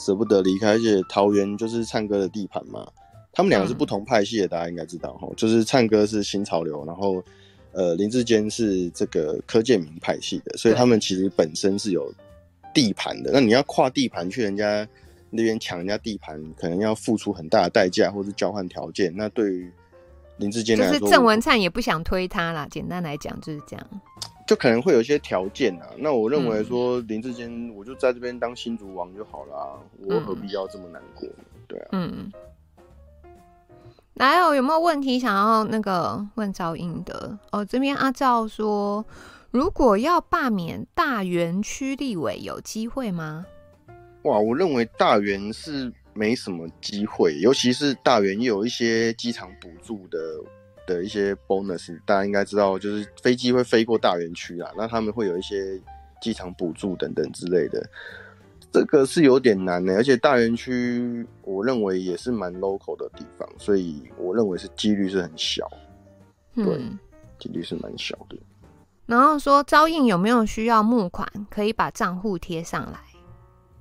[0.00, 0.70] 舍不得离开。
[0.70, 2.88] 而且桃园就是唱歌的地盘嘛。
[3.32, 5.28] 他们两个是不同派系的，嗯、大家应该知道哈。
[5.36, 7.22] 就是唱歌是新潮流，然后
[7.70, 12.12] 呃林志坚是这个柯建明派系的，所以他们其实本身是有
[12.74, 13.30] 地盘的。
[13.32, 14.86] 那你要跨地盘去人家
[15.30, 19.14] 那边抢人家地盘，可能要付出很大的代价，或是交换条件。
[19.16, 19.70] 那对于
[20.38, 22.66] 林志坚来说，就是郑文灿也不想推他啦。
[22.68, 23.86] 简单来讲就是这样，
[24.50, 25.86] 就可能会有一些条件啊。
[25.96, 31.28] 那我认为说林志坚，我就在这边当新竹王就好了，我何必要这么难过？
[31.68, 32.32] 对啊，嗯。
[34.14, 37.38] 来哦，有没有问题想要那个问赵英德？
[37.52, 39.06] 哦，这边阿赵说，
[39.52, 43.46] 如果要罢免大园区立委，有机会吗？
[44.24, 50.18] 哇，我认为大园是没什么机会，尤其是大园又有一些机场补助的
[50.94, 55.80] 的一些 bonus，大家应该知道，就是飞机会飞过大园区啊，那他们会有一些
[56.20, 57.88] 机场补助等等之类的。
[58.72, 65.68] 这个是有点难的，而且大园区我认为也是蛮 local 的地方，所以我认为是几率是很小，
[66.54, 66.98] 对，嗯、
[67.38, 68.36] 几率是蛮小的。
[69.06, 72.98] 然后说招印有没有需要募款，可以把账户贴上来？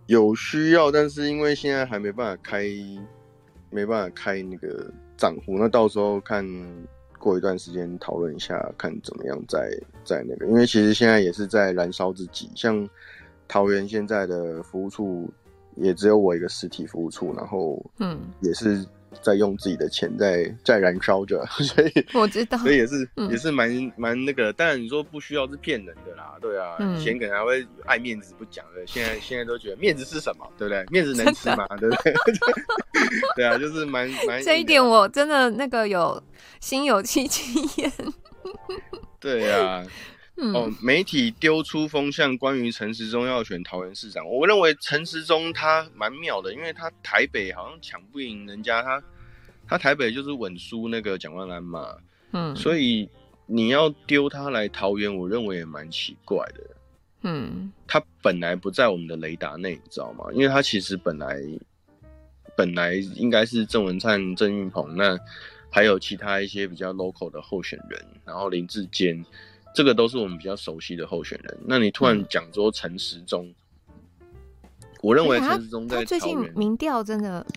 [0.08, 2.66] 有需要，但是因为现在还没办法开，
[3.70, 6.44] 没办法开那个账户，那到时候看
[7.20, 9.70] 过一段时间讨论一下，看怎么样再
[10.04, 12.90] 再那个，因为其实现在也是在燃烧自己，像。
[13.52, 15.28] 桃园现在的服务处
[15.76, 18.86] 也只有我一个实体服务处，然后嗯，也是
[19.22, 24.52] 在用自己的钱在在燃烧着， 所以我知道，所以也是、嗯、也是蛮蛮那个。
[24.54, 30.86] 当然你说不需要是骗人的啦，对啊，以前、嗯、可能还会爱面子不讲的，现在现在都觉得面子是什么，对不对？
[30.90, 31.68] 面子能吃吗？
[31.78, 32.14] 的对不对？
[33.36, 36.22] 对啊，就是蛮蛮这一点我真的那个有
[36.60, 37.92] 心有戚戚焉。
[39.20, 39.84] 对啊。
[40.54, 49.04] 哦，媒体丢出风向，关于陈时中要选桃园市长，我认为陈时中他蛮妙的，因为他台北好像抢不赢人家，他
[49.68, 51.94] 他台北就是稳输那个蒋万安嘛，
[52.32, 53.10] 嗯，所以
[53.48, 56.64] 你要丢他来桃园，我认为也蛮奇怪的，
[57.24, 60.26] 嗯，他本来不在我们的雷达内，你知道吗？
[60.32, 61.38] 因为他其实本来
[62.56, 65.20] 本来应该是郑文灿、郑运鹏，那
[65.70, 69.26] 还有其他一些比较 local 的候选人，然后林志坚。
[69.80, 71.58] 这个都是我们比较熟悉的候选人。
[71.66, 73.46] 那你突然讲说陈时中，
[73.88, 74.36] 嗯、
[75.02, 77.48] 我认为陈时中在最近民调真的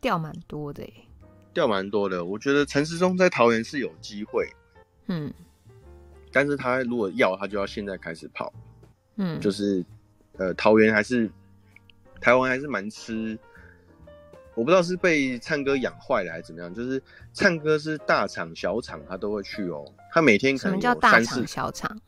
[0.00, 0.90] 掉蛮多的，
[1.52, 2.24] 掉蛮多的。
[2.24, 4.48] 我觉得陈时中在桃园是有机会，
[5.08, 5.30] 嗯，
[6.32, 8.50] 但是他如果要，他就要现在开始跑，
[9.16, 9.84] 嗯，就是
[10.38, 11.30] 呃，桃园还是
[12.22, 13.38] 台湾还是蛮吃。
[14.54, 17.02] 我不知道是被唱歌养坏了还是怎么样，就是
[17.32, 21.98] 唱歌是大场小场他都会去哦，他每天可能叫大场小场？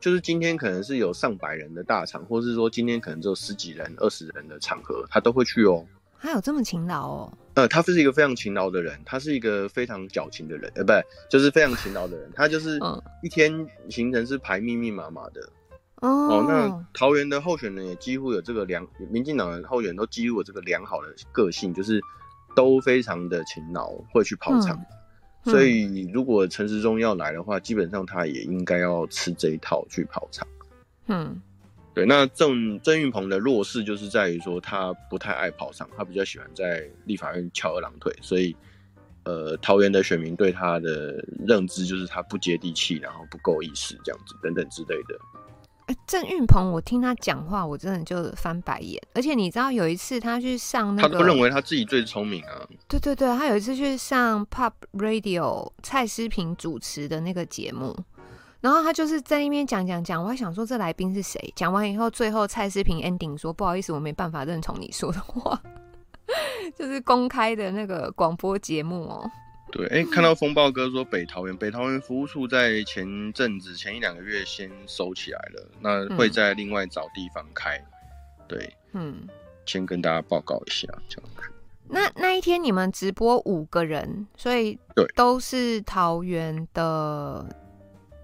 [0.00, 5.82] 就是今天可能是有上百人的大场，或是说今天可能只有十几人、二十人的场合，他都会去哦。
[6.20, 7.38] 他有这么勤劳哦？
[7.54, 10.92] 呃，他是一个非常勤劳的人，他是一个非常矫情的人，呃，不，
[11.30, 12.78] 就是非常勤劳的人，他就是
[13.22, 15.48] 一天行程是排密密麻麻的。
[16.04, 21.98] 哦，那桃园的候选人也几乎有这个良，民进党的候选人都几乎有这个良好的个性，就是
[22.54, 24.78] 都非常的勤劳，会去跑场。
[25.44, 30.46] 嗯、所以如果陈时中要来的话，基本上他也应该要吃这一套去跑场。
[31.06, 31.40] 嗯，
[31.94, 32.04] 对。
[32.04, 38.14] 那郑郑运鹏的弱势就是在于说他不太爱跑场，他比较喜欢在立法院翘二郎腿。
[38.20, 38.54] 所以，
[39.24, 45.18] 呃，桃园的选民对他的认知就是他不接地气，然后不够意识这样子等等之类的。
[45.86, 48.98] 哎，郑运鹏，我听他讲话，我真的就翻白眼。
[49.12, 52.66] 而且你知道，有一次他去上那个，他都认为他自己最聪明啊。
[52.88, 57.94] 对对对，他有一次去上 Pop Radio 蔡思平主持的那个节目，
[58.62, 61.52] 然后他就是在那边讲讲讲，我还想说这来宾是谁？
[61.54, 65.60] 讲完以后，最后蔡思平 ending 说：“不好意思，我没办法认同你说的话。
[66.78, 69.30] ”就是公开的那个广播节目哦。
[69.76, 77.84] 对，哎、欸，看到风暴哥说北桃园，北桃园服务处在前阵子前一两个月先收起来了，那会再另外找地方开。
[78.46, 79.26] 对，嗯，
[79.66, 81.42] 先跟大家报告一下，这样子。
[81.88, 87.44] 那那一天你们直播五个人，所以对，都是桃园的。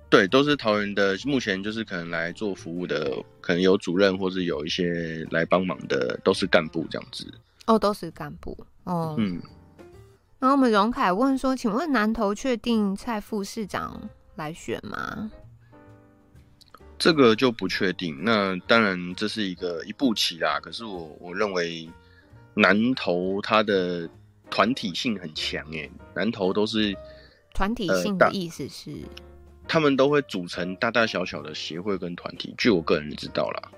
[0.09, 1.17] 对，都是桃园的。
[1.25, 3.11] 目前就是可能来做服务的，
[3.41, 7.27] 可能有主任或是有一些来帮忙的，都是干部这样子。
[7.67, 8.57] 哦，都是干部。
[8.85, 9.43] 哦，嗯。
[10.41, 14.01] 然后我们荣凯问说：“请问南投确定蔡副市长
[14.35, 15.31] 来选吗？”
[16.99, 18.19] 这个就不确定。
[18.25, 20.59] 那当然这是一个一步棋啦。
[20.59, 21.89] 可是我我认为
[22.55, 24.09] 南投它的
[24.51, 26.97] 团体性很强诶，南投都是
[27.55, 28.91] 团体性的意思是。
[28.91, 29.23] 呃
[29.69, 33.71] 他们都会组成大大小小的协会跟团体，据我个人知道啦。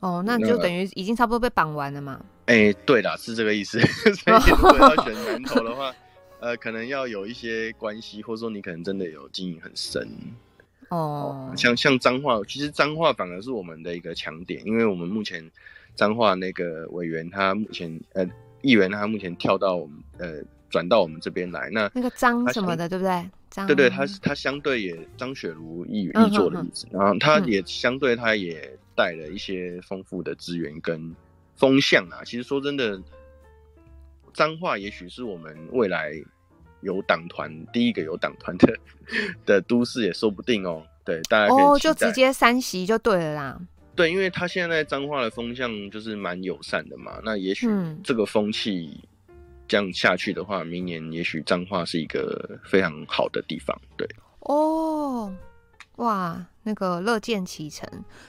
[0.00, 2.22] 哦，那就等于已经差不多被绑完了嘛。
[2.46, 3.78] 哎、欸，对啦，是这个意思。
[4.14, 5.94] 所以如果要选南投的话，
[6.40, 10.08] 呃，可能要有一些关系，或者说你可能真的有经营很深。
[10.88, 15.50] 哦，像像彰化，其实彰化反而是我们的一个强点，因为我们目前
[15.94, 18.26] 彰化那个委员他目前呃
[18.62, 20.42] 议员他目前跳到我们呃。
[20.68, 23.30] 转到我们这边来，那那个张什么的，对不对？
[23.48, 31.14] 张对对，他是他相对也张雪茹议员议座的意思，然后他也相对他也带了一些丰富的资源跟
[31.56, 32.22] 风向啊。
[32.24, 33.00] 其实说真的，
[34.32, 36.12] 彰化也许是我们未来
[36.82, 38.78] 有党团第一个有党团的
[39.44, 40.86] 的都市也说不定哦。
[41.04, 43.60] 对，大家哦，就直接三席就对了啦。
[43.94, 47.68] 对，因为他现在彰化的风向就是蛮友善的嘛，那也许
[48.04, 49.08] 这个风气。
[49.68, 53.76] 这样下去的话，明年也许彰化是一个非常好的地方。
[53.96, 54.08] 对
[54.42, 55.34] 哦，
[55.96, 57.88] 哇，那个乐见其成。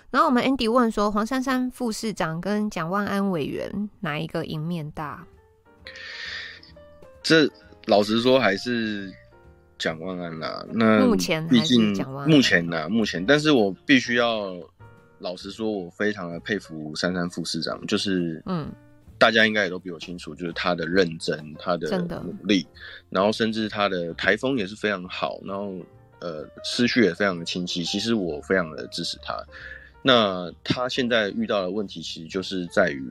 [0.10, 5.26] 然后我们 Andy 问说，黄珊珊副市长跟蒋万安委员哪一个赢面大？
[7.22, 7.50] 这
[7.88, 9.12] 老实说还是
[9.78, 10.66] 蒋万安啦。
[10.72, 11.94] 那目前毕竟
[12.28, 14.54] 目前呢，目前，但是我必须要
[15.20, 18.72] 老实说，我非常的佩服珊珊副市长，就是嗯。
[19.20, 21.90] 大家应该也都比我清楚，就是他的认真，他的
[22.24, 22.68] 努力，
[23.10, 25.74] 然后甚至他的台风也是非常好，然后
[26.20, 27.84] 呃思绪也非常的清晰。
[27.84, 29.38] 其实我非常的支持他。
[30.02, 33.04] 那他现在遇到的问题，其实就是在于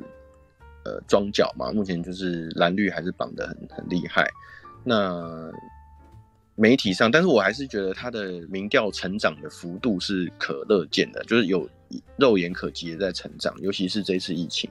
[0.84, 4.28] 呃庄脚嘛，目前就是蓝绿还是绑得很很厉害。
[4.84, 5.52] 那
[6.54, 11.68] 媒体上，但是我还是觉得他的民调成长的幅度是可乐见的，就是有
[12.16, 14.70] 肉眼可及的在成长，尤其是这次疫情。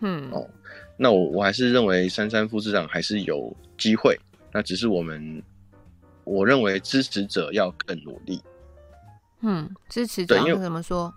[0.00, 0.48] 嗯哦，
[0.96, 4.16] 那我我还是认为珊珊副市长还是有机会，
[4.52, 5.42] 那只是我们
[6.28, 8.42] 我认为支持者要更努力。
[9.40, 11.12] 嗯，支持者要怎么说？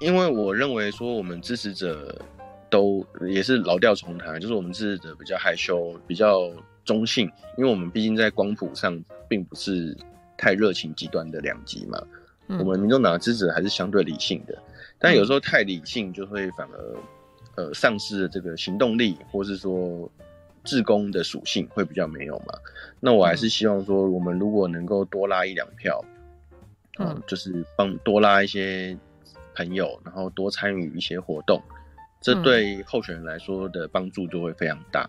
[0.00, 2.20] 因为我认为说我们支持者
[2.68, 6.50] 都也是老调重弹，就是我们支持者比较害羞，比较
[6.84, 9.96] 中性，因为我们毕竟在光谱上并不是
[10.36, 12.00] 太热情极端的两极嘛。
[12.48, 14.56] 嗯，我们民众党的支持者还是相对理性的，
[14.98, 16.96] 但有时候太理性就会反而。
[17.54, 20.10] 呃，丧失了这个行动力，或是说
[20.64, 22.54] 志工的属性会比较没有嘛？
[23.00, 26.04] 那我还是希望说，我们如果能够多拉一两票，
[26.98, 28.96] 嗯，呃、就是帮多拉一些
[29.54, 31.60] 朋友，然后多参与一些活动，
[32.20, 35.08] 这对候选人来说的帮助就会非常大。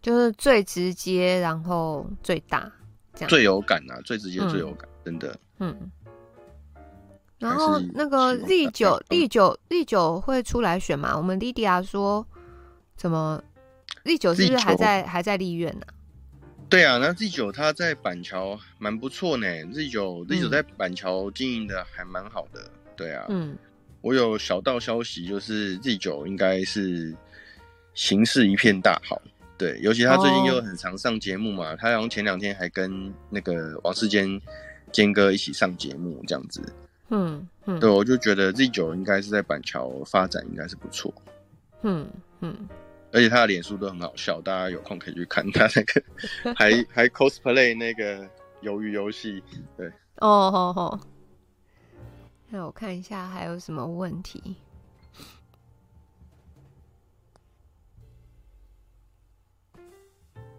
[0.00, 2.70] 就是最直接，然后最大，
[3.14, 5.90] 这样最有感啊，最直接最有感，嗯、真的，嗯。
[7.38, 11.16] 然后那个立九立九立九会出来选吗？
[11.16, 12.24] 我们莉迪亚说，
[12.96, 13.42] 怎么
[14.04, 15.86] 立九是不是还在还在立院呢？
[16.68, 19.46] 对啊，那 Z 九他在板桥蛮不错呢。
[19.74, 22.64] Z 九 Z 九在板桥经营的还蛮好的。
[22.96, 23.56] 对啊，嗯，
[24.00, 27.14] 我有小道消息，就是 Z 九应该是
[27.92, 29.20] 形势一片大好。
[29.58, 34.40] 对，尤其他最近又很常上节目嘛，他好像前两天还跟那个王世坚
[34.90, 36.60] 坚哥一起上节目这样子。
[37.10, 41.12] 嗯嗯，对，我就觉得 Z 九应该是在板桥发展应该是不错。
[41.82, 42.08] 嗯
[42.40, 42.56] 嗯，
[43.12, 46.02] 而且他的脸书都很好笑，大家有空可以去看他那个，
[46.56, 48.28] 还还 cosplay 那个
[48.62, 49.42] 鱿鱼游戏。
[49.76, 49.86] 对，
[50.16, 51.00] 哦好好，
[52.48, 54.56] 那我看一下还有什么问题。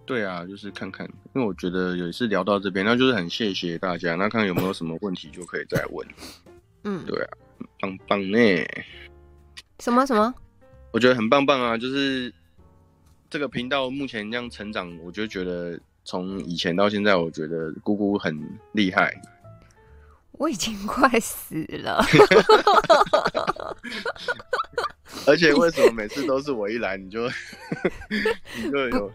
[0.06, 4.16] 对啊，就是看看，因为我觉得有一次聊到这边，那就是很谢谢大家。
[4.16, 6.08] 那看看有没有什么问题就可以再问。
[6.84, 7.30] 嗯，对啊，
[7.80, 8.38] 棒棒呢。
[9.80, 10.34] 什么什么？
[10.92, 11.78] 我觉得很棒棒啊！
[11.78, 12.32] 就是
[13.34, 18.40] 这个频道目前这样成长，我就觉得从以前到现在，我觉得姑姑很
[18.74, 19.12] 厉害。
[20.34, 22.06] 我已经快死了。
[25.26, 27.24] 而且为什么每次都是我一来你就
[28.62, 29.12] 你就有？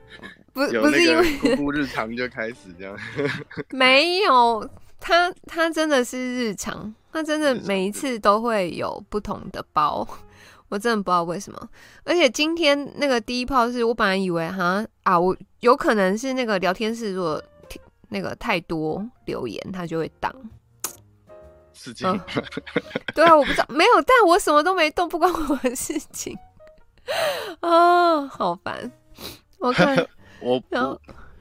[0.53, 2.99] 不不是因为姑姑日常就开始这样，
[3.71, 4.69] 没有
[4.99, 10.05] 他他真的是日常，他真的每一次都会有不同的包，
[10.69, 11.69] 我真的不知道为什么。
[12.05, 17.43] 而且今天那个第一炮是我本来以为哈啊，我有可能是那个聊天室如果
[18.09, 20.35] 那个太多留言，它就会挡。
[21.73, 22.21] 事情、嗯，
[23.15, 26.37] 对啊，我不知道，没有，但我什么都没动，不关我的事情。
[27.61, 28.91] 啊、哦，好烦！
[29.59, 29.97] 我看
[30.43, 30.61] 我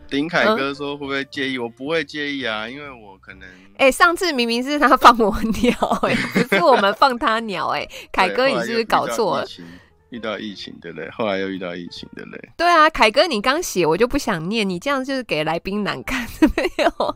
[0.10, 1.58] 丁凯哥说会不会介意？
[1.58, 3.48] 嗯、我不会介意啊，因为我可能……
[3.78, 5.32] 哎、欸，上次明明是他放我
[5.62, 5.72] 鸟、
[6.04, 9.46] 欸，哎，不是我们放他鸟、欸，哎， 凯哥，你是不是搞错了？
[10.10, 11.10] 遇到疫情，对不对？
[11.12, 12.50] 后来又遇到疫情，对不对？
[12.58, 16.26] 对啊，凯哥，你刚写我就不想念，你这样就是给来宾难看，
[16.56, 17.16] 没有？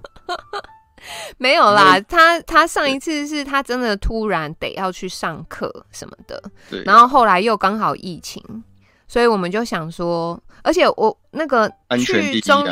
[1.39, 6.39] 没有啦，他他上一次是他真的突然得要去上课什么的，
[6.69, 8.43] 对，然后后来又刚好疫情，
[9.07, 12.63] 所以我们就想说，而且我那个去中，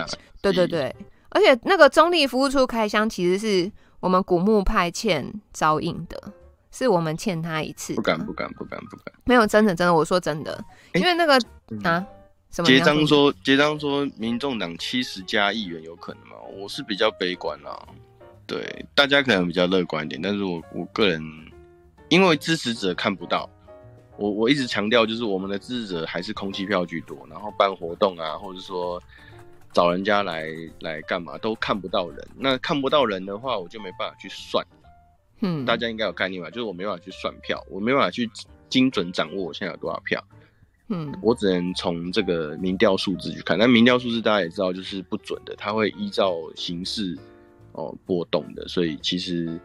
[0.41, 0.95] 对对对，
[1.29, 6.31] 而且那个中立服务处开箱其实是我们古墓派欠招应的，
[6.71, 10.63] 是我们欠他一次，不敢不敢不敢不敢，没有真的真的，我说真的，
[10.93, 11.33] 因为那个
[11.83, 12.05] 啊，
[12.51, 12.65] 什么？
[12.65, 16.35] 结章说结章说民众党七十加议员有可能吗？
[16.57, 17.77] 我是比较悲观啦。
[18.47, 21.21] 对，大家可能比较乐观一点，但是我我个人，
[22.07, 23.47] 因为支持者看不到，
[24.19, 29.01] 我我一直强调，就是我们的支持者还是空气票居多，然后办活动啊，或者说
[29.71, 30.49] 找人家来
[30.81, 32.27] 来干嘛，都看不到人。
[32.37, 34.65] 那看不到人的话，我就没办法去算。
[35.39, 36.49] 嗯，大家应该有概念吧？
[36.49, 38.29] 就是我没办法去算票，我没办法去
[38.67, 40.23] 精准掌握我现在有多少票。
[40.89, 47.17] 嗯，我只能从这个民调数字去看，那民调数字大家也知道，就是不准的，它会依照形式。
[47.73, 49.57] 哦，波动的，所以其实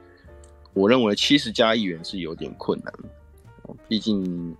[0.75, 2.93] 我认为七十加议员是有点困难。
[3.65, 4.57] 哦，毕竟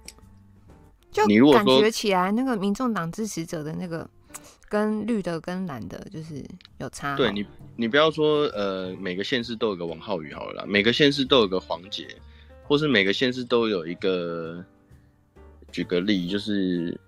[1.11, 4.09] 就你如果感觉起来，那个民众党支持者的那个
[4.69, 6.45] 跟绿的跟蓝的，就是
[6.79, 7.17] 有差。
[7.17, 12.09] 对你，你不要说呃，每个县市都有个王浩宇好了啦，每个县市都有个黄杰，
[12.65, 14.65] 或是每个县市都有一个，
[15.71, 16.99] 举个例，就是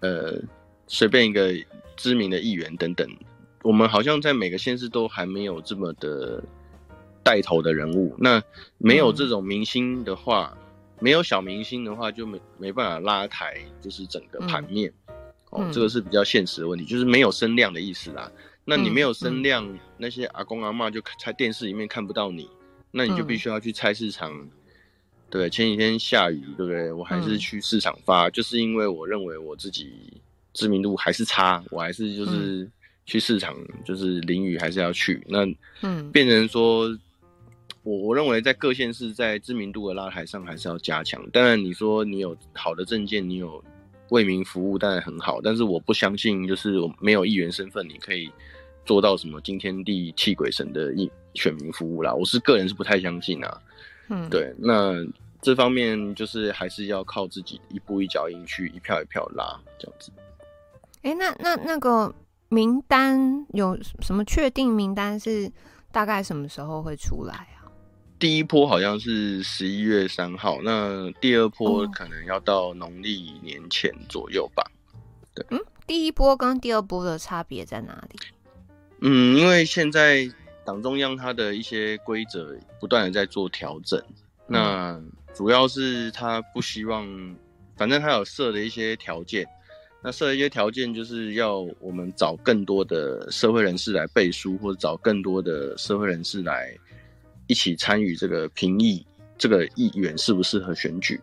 [0.00, 0.38] 呃，
[0.86, 1.54] 随便一个
[1.96, 3.08] 知名的议员等等。
[3.62, 6.42] 我们好像在每个县市都还没有这么的
[7.22, 8.42] 带头的人物，那
[8.78, 10.67] 没有这种明星的话，嗯、
[11.00, 14.92] 没有小明星的话，就没没办法拉抬，就是整个盘面。
[15.08, 15.14] 嗯、
[15.50, 18.30] 哦，这个是比较现实的问题，就是没有声量的意思啦。
[18.64, 22.48] 那你没有声量，那些阿公阿妈就在电视里面看不到你，
[22.90, 24.32] 那你就必须要去菜市场。
[24.32, 24.50] 嗯、
[25.30, 26.92] 对，前几天下雨，对不对？
[26.92, 30.20] 我还是去市场发，嗯、就是因为我认为我自己
[30.52, 32.64] 知名度还是差，我还是就是。
[32.64, 32.72] 嗯
[33.08, 33.56] 去市场
[33.86, 35.38] 就是淋雨还是要去，那
[35.80, 36.86] 嗯，变成说，
[37.88, 41.24] 我我认为在各县市在知名度的拉抬上还是要加强。
[41.30, 43.64] 当然你说你有好的证件，你有
[44.10, 45.40] 为民服务，当然很好。
[45.40, 48.30] 但是我不相信，就是我没有议员身份，你可以
[48.84, 52.12] 做到什么惊天地泣鬼神的一选民服务啦。
[52.12, 53.62] 我是个人是不太相信啊。
[54.08, 54.94] 嗯，对，那
[55.40, 60.12] 这方面就是还是要靠自己一步一脚印去一票一票拉这样子。
[61.02, 62.14] 哎、欸，那那那个。
[62.50, 65.52] 名单有什么确定名单是
[65.92, 67.57] 大概什么时候会出来啊？
[68.18, 74.64] 第一波好像是十一月三号，那第二波可能要到农历年前左右吧。
[75.34, 78.18] 对，嗯，第一波跟第二波的差别在哪里？
[79.00, 80.28] 嗯，因为现在
[80.64, 83.98] 党中央它的一些规则不断的在做调整，
[84.48, 85.00] 嗯、那
[85.34, 87.06] 主要是他不希望，
[87.76, 89.46] 反正他有设的一些条件。
[90.00, 96.72] 那设一些条件，就是要我们找更多的社会人士来背书，或者找更多的社会人士来
[97.48, 99.04] 一起参与这个评议，
[99.36, 101.20] 这个议员适不适合选举？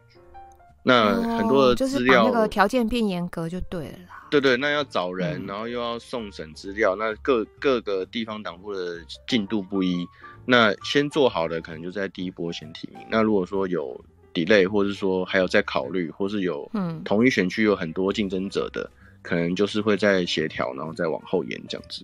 [0.83, 4.27] 那很多的资料，哦、就是把那个条件变严格就对了啦。
[4.29, 8.97] 对对，那要找人，然后又要送审资料，嗯、那各各个地方党部的
[9.27, 10.05] 进度不一，
[10.45, 12.99] 那先做好的可能就在第一波先提名。
[13.09, 13.99] 那如果说有
[14.33, 22.03] delay，或是说还有在考虑，或是有嗯同一选区有很多竞争者的，嗯、可能就是会再协调，然后再往后延这样子。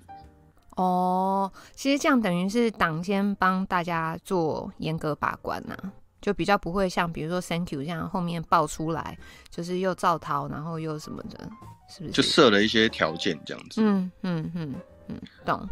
[0.75, 5.91] 哦，其实这样等于是党先帮大家做严格把关呐、啊，
[6.21, 9.17] 就比较不会像比如说 Thank you 这样后面爆出来
[9.49, 11.49] 就是又造逃，然后又什么的，
[11.89, 12.11] 是不是？
[12.11, 13.81] 就设了一些条件这样子。
[13.83, 14.75] 嗯嗯嗯
[15.07, 15.67] 嗯，懂。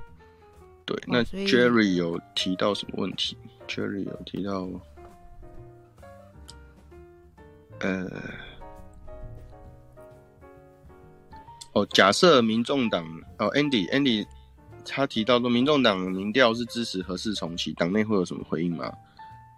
[0.86, 4.68] 对，那 Jerry 有提到什么问题？Jerry 有提到。
[7.82, 8.10] 呃，
[11.72, 13.06] 哦，假设民众党
[13.38, 14.28] 哦，Andy Andy，
[14.90, 18.92] 他提到说，民众党民调是支持核四重启，党内会有什么回应吗？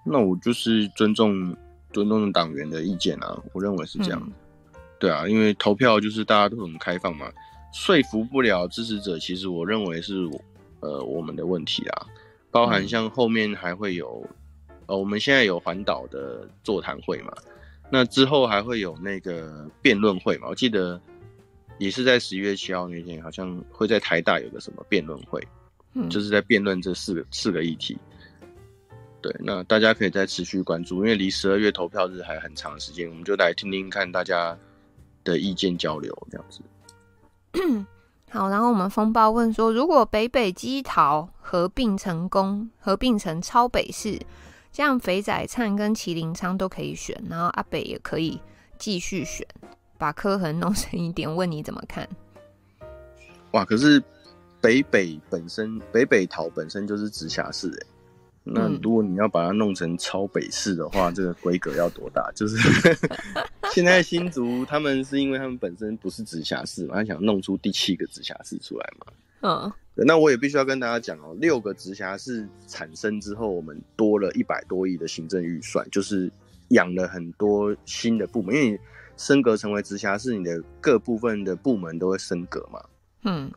[0.05, 1.55] 那我就是尊重
[1.93, 4.21] 尊重党员的意见啊，我认为是这样。
[4.25, 4.33] 嗯、
[4.99, 7.31] 对啊，因为投票就是大家都很开放嘛，
[7.73, 10.29] 说服不了支持者，其实我认为是
[10.79, 12.07] 呃我们的问题啊，
[12.49, 14.27] 包含像后面还会有，
[14.87, 17.31] 呃我们现在有环岛的座谈会嘛，
[17.89, 20.99] 那之后还会有那个辩论会嘛，我记得
[21.81, 25.41] 也是在十一月七号那天，好像会在台大有个什么辩论会，
[25.95, 27.97] 嗯，就是在辩论这四个四个议题。
[29.19, 34.55] 对，那大家可以再持续关注，因为离十二月投票日还很长时间，我们就来听听看大家
[35.23, 36.61] 的意见交流，这样子。
[38.29, 44.19] 好，然后我们风暴问说，如果北北基桃合并成功，合并成超北市，
[44.71, 48.39] 这样肥仔灿跟麒麟仓都可以选，然后阿北也可以
[48.77, 49.47] 继续选，
[50.01, 52.09] 把柯痕弄深一点，问你怎么看？
[53.51, 54.01] 哇，可是
[54.59, 57.87] 北北本身，北北桃本身就是直辖市哎。
[58.43, 62.31] 那如果你要把它弄成超北市的话，嗯、这个规格要多大？
[62.33, 62.57] 就是
[63.71, 69.13] 现在新竹他们是因为他们本身不是直辖市嘛，他想弄出第七个直辖市出来嘛。
[69.41, 76.31] 嗯，那我也必须要跟大家讲哦，六个直辖市产生之后，我们多了一百多亿的行政预算，就是
[76.69, 78.79] 养了很多新的部门，因为你
[79.21, 82.83] 升格成为直辖市，你的各部分的部门都会升格嘛。
[83.23, 83.51] 嗯，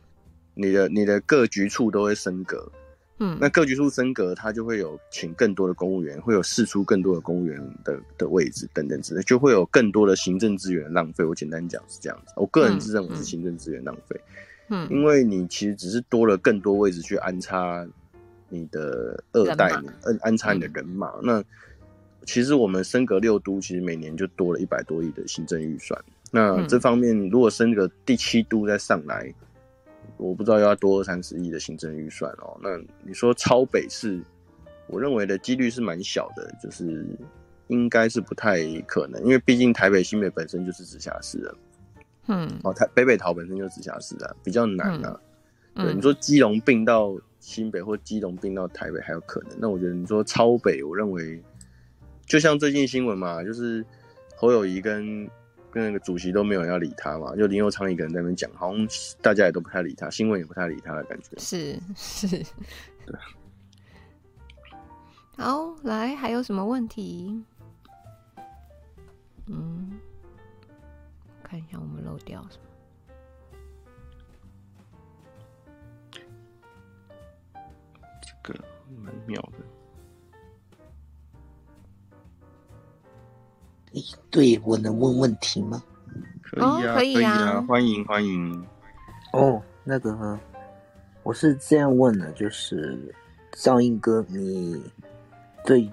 [0.53, 2.71] 你的你的各局处都会升格。
[3.17, 11.23] 嗯，那各局处升格，他就会有请更多的公务员，会有释出更多的公务员的的位置等等之类，就会有更多的行政资源浪费。
[11.23, 14.21] 我简单讲是这样子，我个人是认为是行政资源浪费。
[14.69, 17.87] 嗯，因为你其实只是多了更多位置去安插
[18.49, 19.69] 你的二代，
[20.03, 21.11] 安安插你的人马。
[21.23, 21.43] 那
[22.25, 26.03] 其实我们升格六都，其实每年就多了一百多亿的行政预算。
[26.31, 29.33] 那这方面如果升个第七都再上来。
[30.17, 32.57] 我不知道要多二三十亿的行政预算哦。
[32.61, 32.69] 那
[33.03, 34.21] 你说超北市，
[34.87, 37.05] 我认为的几率是蛮小的，就是
[37.67, 41.57] 应该是不太可能，因为毕竟台北新北本身就是直辖市了。
[42.27, 45.19] 嗯，哦，台北北桃本身就是直辖市啊，比较难啊。
[45.73, 51.41] 嗯、对，你说基隆并到新北或基隆并到台北还有可能，那我觉得你说超北，我认为
[52.25, 53.85] 就像最近新闻嘛，就是
[54.35, 55.29] 侯友谊跟。
[55.71, 58.87] 跟那个主席都没有人要理他嘛，就林佑昌一个人在那边讲，好像
[59.21, 61.37] 大家也都不太理他，新闻也不太理他的感觉。
[61.37, 62.29] 是是，
[63.05, 63.13] 对。
[65.35, 67.43] 好，来，还有什么问题？
[69.47, 69.99] 嗯，
[71.43, 72.63] 看一下我们漏掉什么。
[78.21, 78.57] 这个
[79.03, 79.65] 蛮妙的。
[84.29, 85.81] 对，我能问问题吗？
[86.41, 88.65] 可以啊，哦、可以啊，可以啊，欢迎欢迎。
[89.33, 90.39] 哦，那个，
[91.23, 92.97] 我是这样问的，就是
[93.53, 94.81] 赵英哥，你
[95.65, 95.89] 对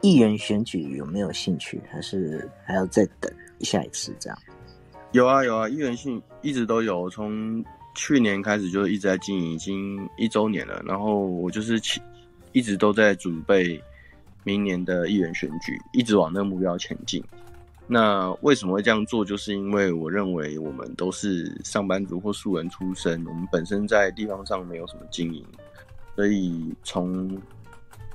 [0.00, 1.80] 议员选举有没有兴趣？
[1.90, 4.38] 还是还要再等下一次这样？
[5.12, 7.64] 有啊有啊，议员性一直都有，从
[7.94, 10.82] 去年开始就一直在经营，已经一周年了。
[10.86, 11.80] 然后我就是
[12.52, 13.82] 一直都在准备。
[14.44, 17.22] 明年的议员选举一直往那个目标前进。
[17.86, 19.24] 那为什么会这样做？
[19.24, 25.44] 就是因为我认为我们都是上班族或素人出身，我们本身在地方上没有什么经营，
[26.14, 27.36] 所以从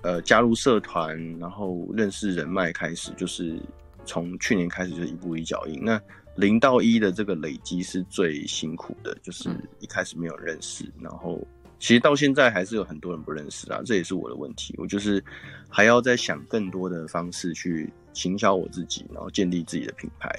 [0.02, 3.60] 呃加入社团，然后认识人脉开始，就是
[4.06, 5.80] 从去年开始就一步一脚印。
[5.84, 6.02] 那
[6.35, 9.49] 零到一的这个累积是最辛苦的，就是
[9.80, 11.45] 一开始没有认识，然后。
[11.80, 14.73] 其实到现在还是有很多人不认识啊，这也是我的问题。
[14.77, 15.23] 我就是
[15.69, 20.30] 还要再想更多的方式去行销我自己，然后建立自己的品牌。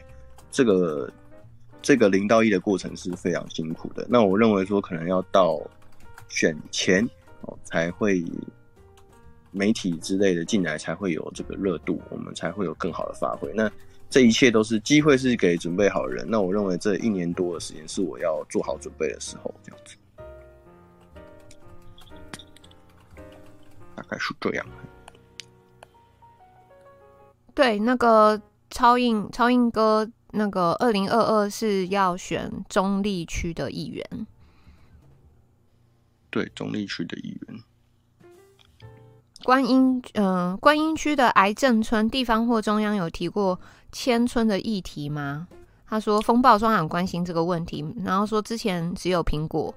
[0.50, 1.12] 这个
[1.82, 4.06] 这个零到一的过程是非常辛苦的。
[4.08, 5.60] 那我认为说，可能要到
[6.28, 7.06] 选前
[7.42, 8.24] 哦，才会
[9.52, 13.52] 媒体之类的进来，才会有这个热度，我们才会有更好的发挥。
[13.54, 13.70] 那
[14.08, 16.26] 这一切都是机会，是给准备好的人。
[16.28, 19.96] 那我认为这一年多的时间是我要做好准备的时候，这样子。
[24.08, 24.66] 概是这样。
[27.54, 34.26] 对，那个超印超印哥，那个二零二二是要选中立区的议员。
[36.30, 37.62] 对，中立区的议员。
[39.42, 43.58] 观音，嗯、呃，观音区的癌症村，地方或中央有提过
[43.92, 45.48] 迁村的议题吗？
[45.86, 49.72] 他说，风暴双很关心这个问题，然后说之前只有苹果。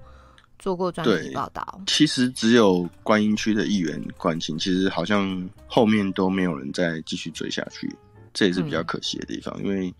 [0.60, 7.90] 做过专题报道，其实只有观音区的议员关心，其实好像后面都没有人再继续追下去，
[8.34, 9.56] 这也是比较可惜的地方。
[9.57, 9.94] 嗯、因为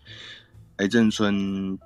[0.76, 1.78] 癌症村，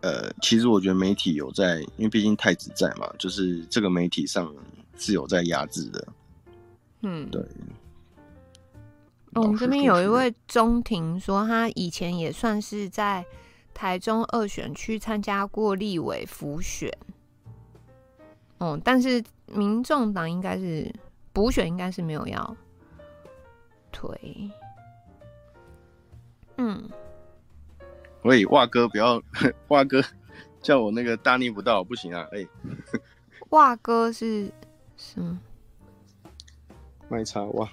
[0.00, 4.52] 呃，其实我觉得媒体有在，因为毕竟太子在嘛，就是这个媒体上
[4.98, 6.08] 是有在压制的。
[7.02, 7.40] 嗯，对。
[9.34, 13.24] 我们这边有一位中庭说，他以前也算是在
[13.72, 16.90] 台中二选区参加过立委辅选，
[18.58, 20.92] 哦，但是民众党应该是
[21.32, 22.56] 补选，应该是没有要
[23.92, 24.50] 推。
[26.56, 26.88] 嗯，
[28.22, 29.22] 喂，袜哥，不要，
[29.68, 30.02] 袜哥
[30.60, 32.26] 叫我那个大逆不道，不行啊！
[32.32, 32.48] 哎、欸，
[33.50, 34.50] 袜哥是
[34.96, 35.38] 什么？
[37.08, 37.64] 卖茶袜。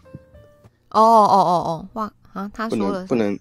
[0.92, 3.38] 哦哦哦哦，袜啊，他说了不能。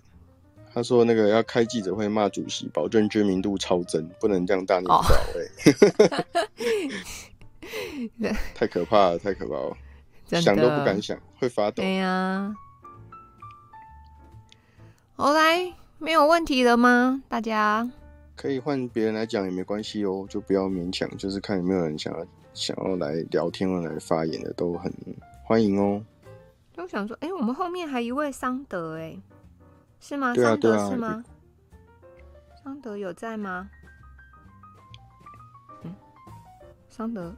[0.73, 5.05] 他说：“那个要开记者会骂主席，保证知名度超增，不能这样大逆不道。
[5.37, 5.47] 哎，
[8.55, 9.77] 太可怕了，太可怕了，
[10.41, 11.83] 想都不敢想，会发抖。
[11.83, 12.55] 对呀、啊，
[15.17, 17.23] 好来，没有问题了吗？
[17.29, 17.91] 大家
[18.37, 24.93] 可以换别人来讲也没关系哦，就不要勉强，就是看有没有人想要想要来聊天或来发言的，都很
[25.45, 26.03] 欢迎哦。
[26.77, 29.17] 我想说，哎、欸，我们后面还一位桑德，哎。”
[30.01, 30.35] 是吗？
[30.35, 31.25] 对啊，桑德对啊，是吗？
[32.63, 33.71] 桑德有在吗？
[36.97, 37.35] 桑德，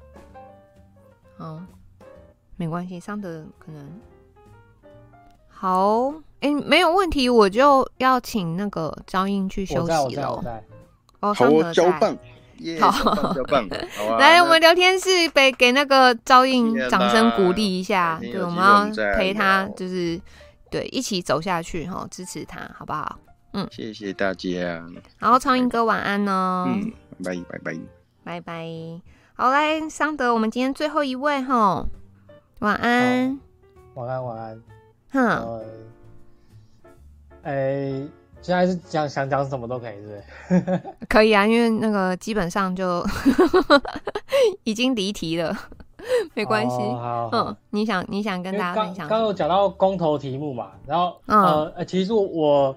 [1.38, 1.58] 好，
[2.56, 3.90] 没关系，桑德可能
[5.48, 6.10] 好，
[6.40, 10.62] 哎、欸，没有问题，我就要请那个张英去休息了。
[11.20, 11.90] 哦，桑德在。
[11.90, 12.18] 好，棒
[12.58, 13.66] ，yeah, 好，交棒，
[13.96, 14.18] 好啊。
[14.20, 20.20] 来，我们聊天室给给那个赵英掌声鼓励一下，对，我们要陪他，就是。
[20.68, 23.18] 对，一起走下去哈，支持他，好不好？
[23.52, 24.50] 嗯，谢谢大家。
[25.16, 26.66] 然后苍蝇哥晚安哦。
[26.66, 26.92] 嗯，
[27.24, 27.78] 拜拜拜
[28.24, 29.15] 拜拜。
[29.38, 31.86] 好嘞，桑德，我们今天最后一位哈，
[32.60, 33.38] 晚安。
[33.92, 34.62] 晚安晚安。
[35.10, 35.62] 哼。
[37.42, 38.08] 哎、呃，
[38.40, 40.82] 现在是讲想讲什么都可以，是不是？
[41.06, 43.04] 可以啊，因为那个基本上就
[44.64, 45.54] 已经离题了。
[46.32, 46.76] 没关系，
[47.32, 49.06] 嗯，你想你想跟大家分享？
[49.06, 52.74] 刚刚有讲到公投题目嘛，然后、嗯、呃，其实我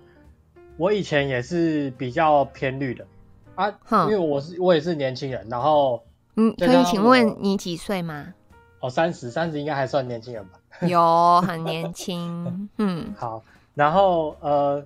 [0.75, 3.05] 我以前也是比较偏绿的
[3.55, 6.03] 啊，嗯、因为我是我也是年轻人，然后
[6.39, 8.33] 嗯，可以请问你几岁吗？
[8.79, 10.59] 哦，三十，三十应该还算年轻人吧？
[10.87, 13.43] 有，很年轻， 嗯，好，
[13.75, 14.85] 然后呃，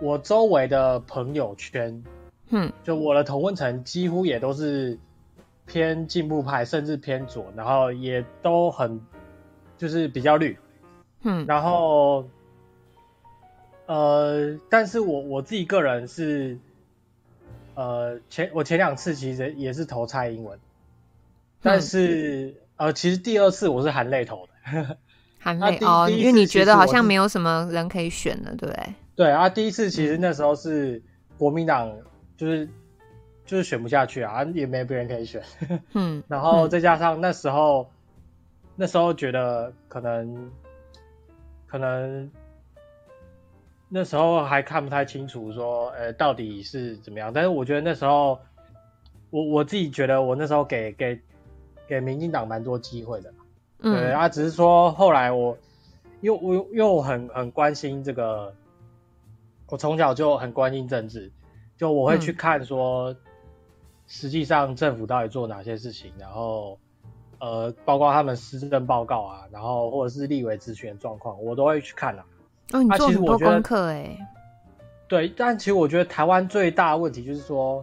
[0.00, 2.04] 我周围的朋友圈，
[2.50, 4.98] 嗯，就我的同温层几乎也都是。
[5.66, 9.00] 偏进步派，甚至偏左，然后也都很
[9.78, 10.58] 就是比较绿，
[11.22, 12.26] 嗯，然后
[13.86, 16.58] 呃，但是我我自己个人是
[17.76, 20.58] 呃前我前两次其实也是投蔡英文，
[21.64, 22.46] 但是、
[22.76, 24.96] 嗯、呃其实第二次我是含泪投的，
[25.40, 28.94] 含泪哦，因为你觉得好像没有什么人可以选了，对不对？
[29.16, 31.02] 对啊，第一次其实那时候是
[31.36, 31.92] 国民党
[32.36, 32.68] 就是。
[33.46, 35.42] 就是选不下去啊，也没别人可以选。
[35.92, 37.90] 嗯，然后再加上那时候，嗯、
[38.74, 40.50] 那时候觉得可能，
[41.66, 42.30] 可能
[43.90, 47.30] 那时候还看不太清楚，说，呃，到底是怎么样。
[47.30, 48.40] 但是我觉得那时候，
[49.28, 51.20] 我我自己觉得我那时候给给
[51.88, 53.32] 给民进党蛮多机会的。
[53.80, 55.56] 嗯，对啊，只是说后来我，
[56.20, 58.54] 因为我因为我很很关心这个，
[59.68, 61.32] 我从小就很关心政治，
[61.76, 63.12] 就我会去看说。
[63.12, 63.16] 嗯
[64.06, 66.12] 实际上政府到底做哪些事情？
[66.18, 66.78] 然后，
[67.40, 72.26] 呃，包括他们施政报告啊，然后或者是立委咨询状况，我都会去看啊。
[72.74, 74.14] 哦，你做很多功课哎。
[75.08, 77.82] 对，但其实我觉得台湾最大的问题就是说，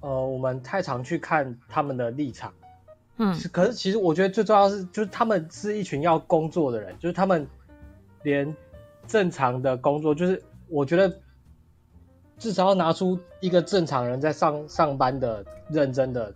[0.00, 2.54] 呃，我们太常去看他们的立场。
[3.16, 3.36] 嗯。
[3.52, 7.46] 可是其实我觉得最重要是，就是他们是一群要工作的人，就是他们
[8.22, 8.56] 连
[9.06, 11.18] 正常的工作，就是我觉得。
[12.38, 16.34] 至少要拿出一个正常人在上上班的认真的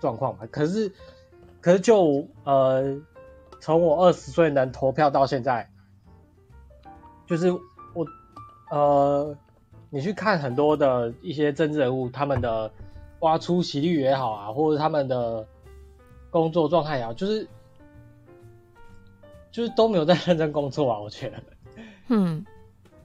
[0.00, 0.46] 状况吧。
[0.50, 0.92] 可是，
[1.62, 3.00] 可是就呃，
[3.58, 5.70] 从我二十岁能投票到现在，
[7.26, 8.06] 就是我
[8.70, 9.34] 呃，
[9.88, 12.70] 你去看很多的一些政治人物，他们的
[13.20, 15.46] 挖出席率也好啊，或者他们的
[16.36, 17.48] 工作状态也好，就是
[19.50, 20.98] 就是都没有在认真工作啊。
[20.98, 21.42] 我觉得，
[22.08, 22.44] 嗯，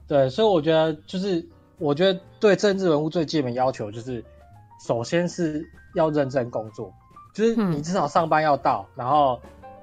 [0.06, 1.48] 对，所以我觉得就是。
[1.78, 4.24] 我觉得对政治人物最基本要求就是，
[4.86, 6.94] 首先是要认真工作，
[7.34, 9.40] 就是你至少上班要到，然后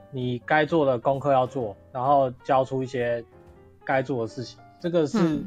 [0.10, 3.22] 你该做的功课要做，然后交出一些
[3.84, 5.44] 该做的事情，这个是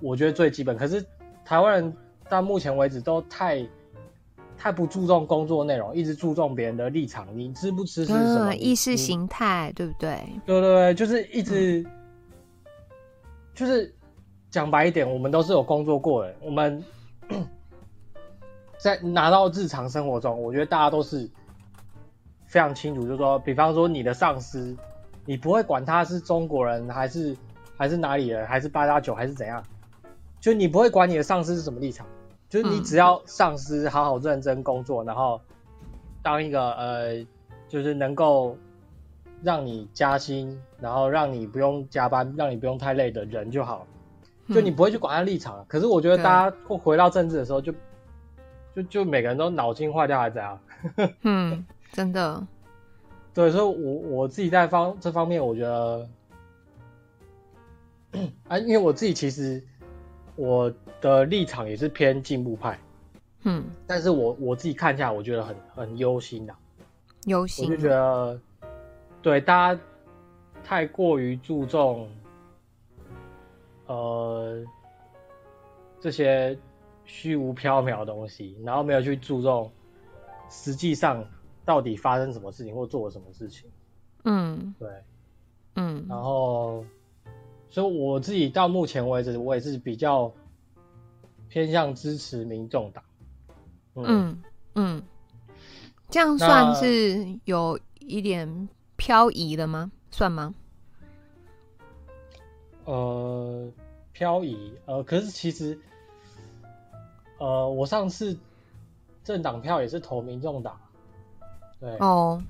[0.00, 0.76] 我觉得最基本。
[0.76, 1.04] 可是
[1.44, 1.96] 台湾人
[2.28, 3.64] 到目前为止都太
[4.58, 10.18] 太不注重工作内容，一直注重别人的立场，你支不支持什么意识形态，对不对？
[10.44, 11.86] 对对对，就是一直
[13.54, 13.94] 就是。
[14.50, 16.34] 讲白一点，我们都是有工作过的。
[16.40, 16.82] 我们
[18.78, 21.28] 在拿到日常生活中，我觉得大家都是
[22.46, 24.74] 非常清楚，就是说，比方说你的上司，
[25.26, 27.36] 你不会管他是中国人还是
[27.76, 29.62] 还是哪里人，还是八加九还是怎样，
[30.40, 32.06] 就你不会管你的上司是什么立场，
[32.48, 35.40] 就是你只要上司好好认真工作，嗯、然后
[36.22, 37.26] 当一个呃，
[37.68, 38.56] 就是能够
[39.42, 43.86] 让你加薪，然后让你不用加班，让你不用太累的人就好。
[44.48, 45.58] 就你不会去管他立场。
[45.58, 47.78] 嗯、可是我觉得大家会回到政治的时候就，就
[48.76, 50.60] 就就每个人都脑筋坏掉还是怎样？
[51.22, 52.46] 嗯，真的。
[53.34, 56.08] 对，所以我我自己在方这方面，我觉得。
[58.48, 59.62] 啊，因为我自己其实
[60.34, 62.78] 我的立场也是偏进步派，
[63.42, 66.54] 嗯，但是我我自己看下来，我觉得很很忧心呐，
[67.26, 68.40] 忧心，我就觉得，
[69.22, 69.80] 对大家
[70.64, 72.08] 太过于注重，
[73.86, 74.64] 呃，
[76.00, 76.58] 这些
[77.04, 79.70] 虚无缥缈的东西，然后没有去注重
[80.50, 81.24] 实际上
[81.64, 83.70] 到底发生什么事情或做了什么事情，
[84.24, 84.88] 嗯，对，
[85.76, 86.84] 嗯，然后。
[87.70, 90.32] 所以我自己到目前为止，我也是比较
[91.48, 93.02] 偏向支持民众党。
[93.94, 94.42] 嗯
[94.74, 95.02] 嗯，
[96.08, 99.90] 这样算是有一点漂移了吗？
[100.10, 100.54] 算吗？
[102.84, 103.70] 呃，
[104.12, 105.78] 漂移，呃，可是其实，
[107.38, 108.38] 呃，我上次
[109.24, 110.80] 政党票也是投民众党。
[111.80, 112.42] 对哦，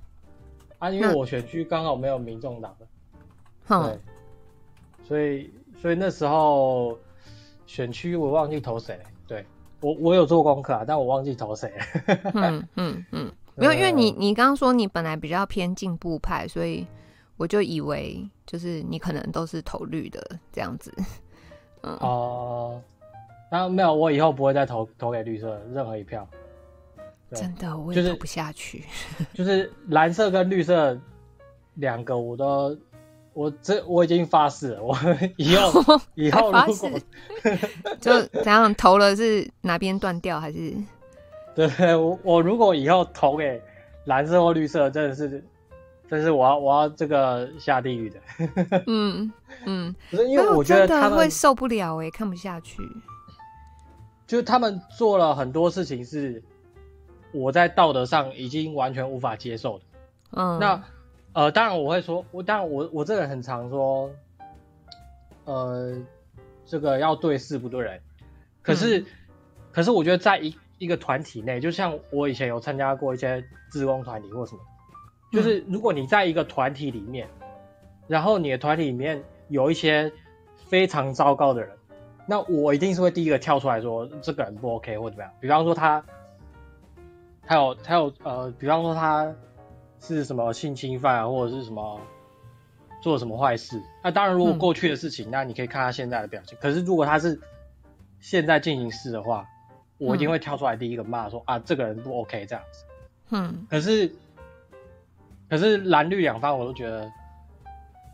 [0.78, 2.86] 啊，因为我选区刚好没有民众党的。
[3.66, 3.98] 对。
[5.06, 5.50] 所以，
[5.80, 6.98] 所以那时候
[7.68, 9.44] 选区我忘记投谁，对，
[9.80, 11.70] 我我有做功课啊，但我忘记投谁。
[12.32, 16.86] 嗯 嗯嗯，没有，因为你你刚刚说你本来比较偏进步派，所以
[17.36, 20.18] 我就以为就是你可能都是投绿的
[20.50, 20.90] 这样子。
[21.82, 22.82] 嗯哦，
[23.52, 26.26] 那、呃、没有，我以后不会再投投给绿色任何一票。
[27.34, 28.82] 真的，我也投不下去。
[29.34, 30.98] 就是、就是蓝色跟绿色
[31.74, 32.74] 两个我都。
[33.38, 34.98] 我这我已经发誓了，我
[35.38, 36.90] 以后以后如果
[38.00, 40.74] 就怎样投了是哪边断掉还是？
[41.54, 43.62] 对，我我如果以后投给
[44.06, 45.40] 蓝色或绿色，真的是，
[46.10, 48.20] 真是我要我要这个下地狱的。
[48.88, 49.32] 嗯
[49.64, 52.82] 嗯，不是因为我觉得他们会受不了哎、欸，看不下去。
[54.26, 56.42] 就是他们做了很多事情是
[57.30, 59.84] 我在道德上已经完全无法接受的。
[60.32, 60.82] 嗯，那。
[61.34, 64.10] 呃，当然我会说，我当然我我这个人很常说，
[65.44, 65.96] 呃，
[66.64, 68.00] 这个要对事不对人。
[68.62, 69.06] 可是，嗯、
[69.70, 74.60] 可是我觉得在一一个团体内，就像我以前有参加过一些志工团体或什么，
[75.30, 77.46] 就是如果你在一个团体里面，嗯、
[78.08, 80.10] 然后你的团体里面有一些
[80.66, 81.70] 非常糟糕的人，
[82.26, 85.32] 那我一定是会第一个跳出来说这个人不 OK 或怎么样。
[85.40, 86.02] 比方说他，
[87.46, 89.32] 他有他有呃，比方说他。
[90.00, 92.00] 是什么性侵犯啊，或者是什么
[93.02, 93.82] 做什么坏事？
[94.02, 96.56] 那当然，如果过去的事情，嗯、那你可以看他现在的表情。
[96.60, 97.40] 可是如果他是
[98.20, 99.46] 现在进行式的话，
[99.98, 102.84] 我一定会跳出来第一个骂说、嗯、啊，这个人不 OK 这样子。
[103.30, 103.66] 嗯。
[103.68, 104.12] 可是，
[105.48, 107.10] 可是蓝绿两方我都觉得，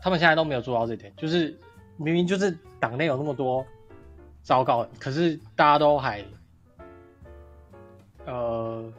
[0.01, 1.13] 他们现在都没有做到这点。
[1.15, 1.57] 就是
[1.97, 3.65] 明明就是党内有那么多
[4.41, 6.23] 糟糕，可是大家都还
[8.25, 8.91] 呃。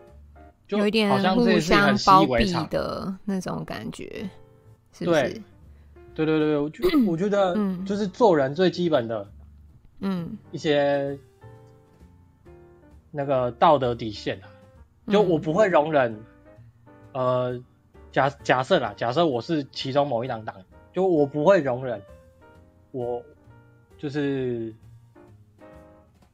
[0.69, 4.29] 就有一点互相包庇的那种感觉，
[4.93, 5.23] 是不是？
[5.23, 5.43] 对，
[6.15, 9.31] 对对对，我觉 我觉得，就是做人最基本的，
[10.01, 11.17] 嗯，一些
[13.13, 14.49] 那个道德底线啊，
[15.09, 16.21] 就我不会容忍，
[17.13, 17.63] 呃，
[18.11, 20.57] 假假设啦，假设我是其中某一党党，
[20.93, 22.03] 就我不会容忍，
[22.91, 23.23] 我
[23.99, 24.75] 就是，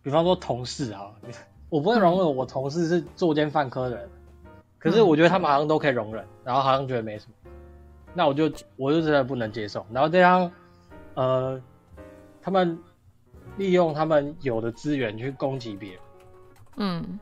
[0.02, 1.12] 比方说同事啊，
[1.68, 4.08] 我不会容忍我同事是作奸犯科的人。
[4.82, 7.50] 可是我觉得他们好像都可以容忍，然后好像觉得没什么，
[8.12, 9.86] 那我就我就真的不能接受。
[9.92, 10.50] 然后这样，
[11.14, 11.62] 呃，
[12.42, 12.76] 他们
[13.56, 16.00] 利用他们有的资源去攻击别人，
[16.78, 17.20] 嗯，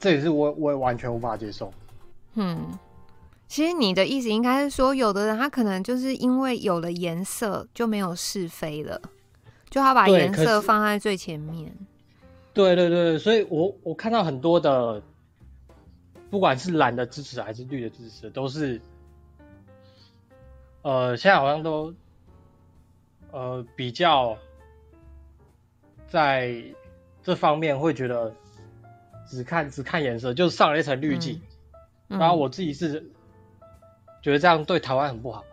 [0.00, 1.72] 这也是我我也完全无法接受。
[2.34, 2.76] 嗯，
[3.46, 9.00] 其实你的意思应该是说，有的人他可能就是因为有了颜色就没有是非了，
[9.70, 11.72] 就他把颜色放在最前面。
[12.52, 15.00] 对对对，所以我我看到很多的。
[16.30, 18.80] 不管是蓝的支持还是绿的支持，都是，
[20.82, 21.94] 呃，现在好像都，
[23.30, 24.36] 呃，比较
[26.08, 26.62] 在
[27.22, 28.32] 这方面会觉得
[29.26, 31.40] 只看只看颜色，就是上了一层滤镜。
[32.08, 33.04] 然后我自己是
[34.22, 35.44] 觉得这样对台湾很不好。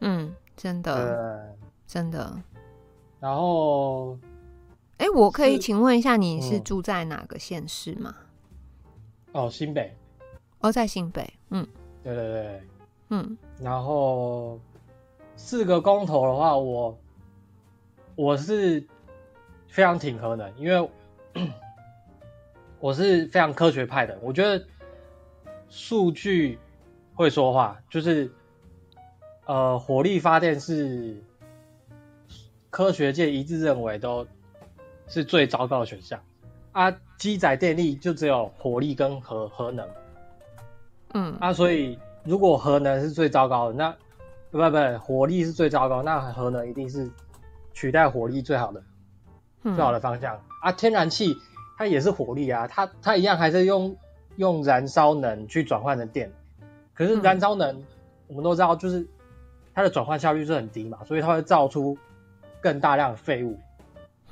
[0.00, 1.56] 嗯，真的，呃、
[1.86, 2.34] 真的。
[3.20, 4.18] 然后，
[4.96, 8.14] 哎、欸，我可以请问一下，你是住在哪个县市吗？
[9.34, 9.92] 哦，新北，
[10.60, 11.66] 哦，在新北，嗯，
[12.04, 12.62] 对对对，
[13.08, 14.60] 嗯，然后
[15.36, 16.96] 四个公投的话，我
[18.14, 18.86] 我是
[19.66, 20.88] 非常挺核能，因为
[22.78, 24.64] 我是非常科学派的，我觉得
[25.68, 26.56] 数据
[27.16, 28.30] 会说话，就是
[29.46, 31.20] 呃，火力发电是
[32.70, 34.24] 科学界一致认为都
[35.08, 36.22] 是最糟糕的选项
[36.74, 39.88] 啊，机载电力就只有火力跟核核能，
[41.14, 41.34] 嗯。
[41.40, 43.96] 啊，所以如果核能是最糟糕的，那
[44.50, 47.10] 不不不，火力是最糟糕，那核能一定是
[47.72, 48.82] 取代火力最好的。
[49.62, 51.38] 最好的方向、嗯、啊，天然气
[51.78, 53.96] 它也是火力啊，它它一样还是用
[54.36, 56.30] 用燃烧能去转换成电，
[56.92, 57.84] 可是燃烧能、嗯、
[58.26, 59.06] 我们都知道，就是
[59.72, 61.96] 它的转换效率是很低嘛，所以它会造出
[62.60, 63.58] 更大量的废物。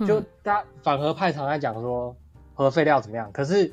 [0.06, 2.14] 就大家反核派常在讲说
[2.54, 3.72] 核废料怎么样，可是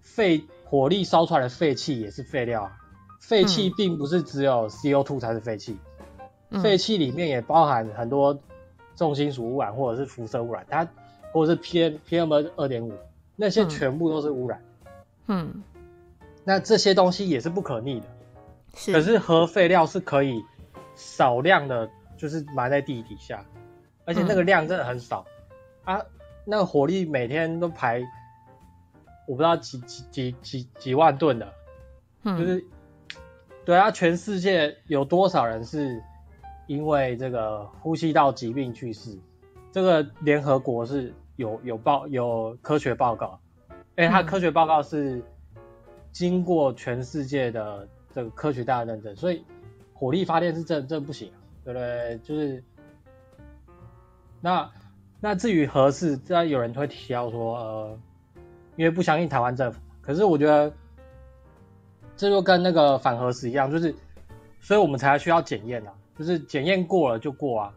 [0.00, 2.78] 废火力烧出来的废气也是废料啊，
[3.20, 5.78] 废气并不是只有 CO2 才是废气，
[6.62, 8.38] 废气里面也包含很多。
[8.98, 10.88] 重金属污染或者是辐射污染，它
[11.30, 12.94] 或者是 PM PM 二点五，
[13.36, 14.62] 那些全部都是污染。
[15.26, 15.62] 嗯，
[16.44, 18.06] 那这些东西也是不可逆的。
[18.74, 18.94] 是。
[18.94, 20.42] 可是核废料是可以
[20.94, 23.44] 少量的，就是埋在地底下，
[24.06, 25.26] 而且那个量真的很少。
[25.84, 26.06] 嗯、啊，
[26.46, 28.00] 那个火力每天都排，
[29.28, 31.52] 我不知道几几几几几万吨的。
[32.22, 32.38] 嗯。
[32.38, 32.64] 就是，
[33.66, 36.02] 对啊，全世界有多少人是？
[36.68, 39.16] 因为这个呼吸道疾病去世，
[39.70, 43.38] 这个联合国是有有报有科学报告，
[43.94, 45.22] 哎，它科学报告是
[46.10, 49.44] 经过全世界的这个科学家认证，所以
[49.94, 51.30] 火力发电是真真不行，
[51.62, 52.18] 对不对？
[52.24, 52.64] 就是
[54.40, 54.68] 那
[55.20, 57.98] 那至于核四，这有人会提到说，呃，
[58.76, 60.72] 因为不相信台湾政府，可是我觉得
[62.16, 63.94] 这就跟那个反核时一样，就是
[64.60, 65.92] 所以我们才需要检验啊。
[66.18, 67.74] 就是检验过了就过啊，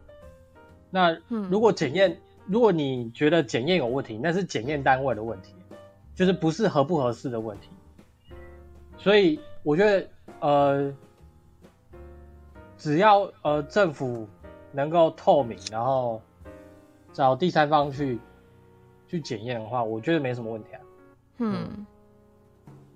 [0.88, 1.14] 那
[1.50, 5.54] 如果检验，嗯、如果你觉得检验有问题，那是检验单位的问题，
[6.14, 7.68] 就是不是合不合适的问题。
[8.96, 10.08] 所以我觉得，
[10.40, 10.94] 呃，
[12.78, 14.26] 只要呃政府
[14.72, 16.22] 能够透明，然后
[17.12, 18.18] 找第三方去
[19.08, 20.80] 去检验的话，我觉得没什么问题啊。
[21.38, 21.86] 嗯，嗯，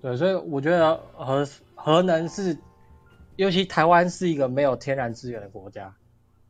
[0.01, 2.57] 对，所以我觉得核核能是。
[3.37, 5.93] 尤其台湾是一个没有天然资源的国家，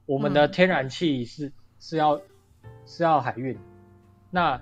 [0.05, 2.21] 我们的天然气是、嗯、是要
[2.85, 3.59] 是要海运。
[4.31, 4.61] 那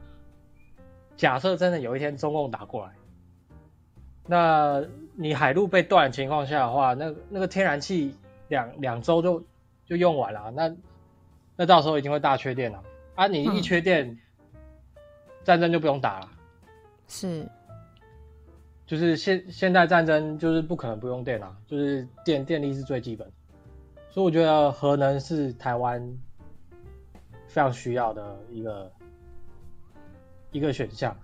[1.16, 2.92] 假设真的有一天中共打过来，
[4.24, 4.84] 那
[5.16, 8.14] 你海路被断的情况下的话，那那个天然气
[8.46, 9.42] 两两周就
[9.84, 10.72] 就用完了，那
[11.56, 12.80] 那到时候一定会大缺电了。
[13.22, 14.18] 啊，你一缺电，嗯、
[15.44, 16.28] 战争就不用打了。
[17.06, 17.48] 是。
[18.84, 23.30] 就是现现代战争就是不可能不用电啊，就是电电力是最基本，
[24.10, 26.18] 所以我觉得核能是台湾
[27.46, 28.92] 非常需要的一个
[30.50, 31.16] 一个选项。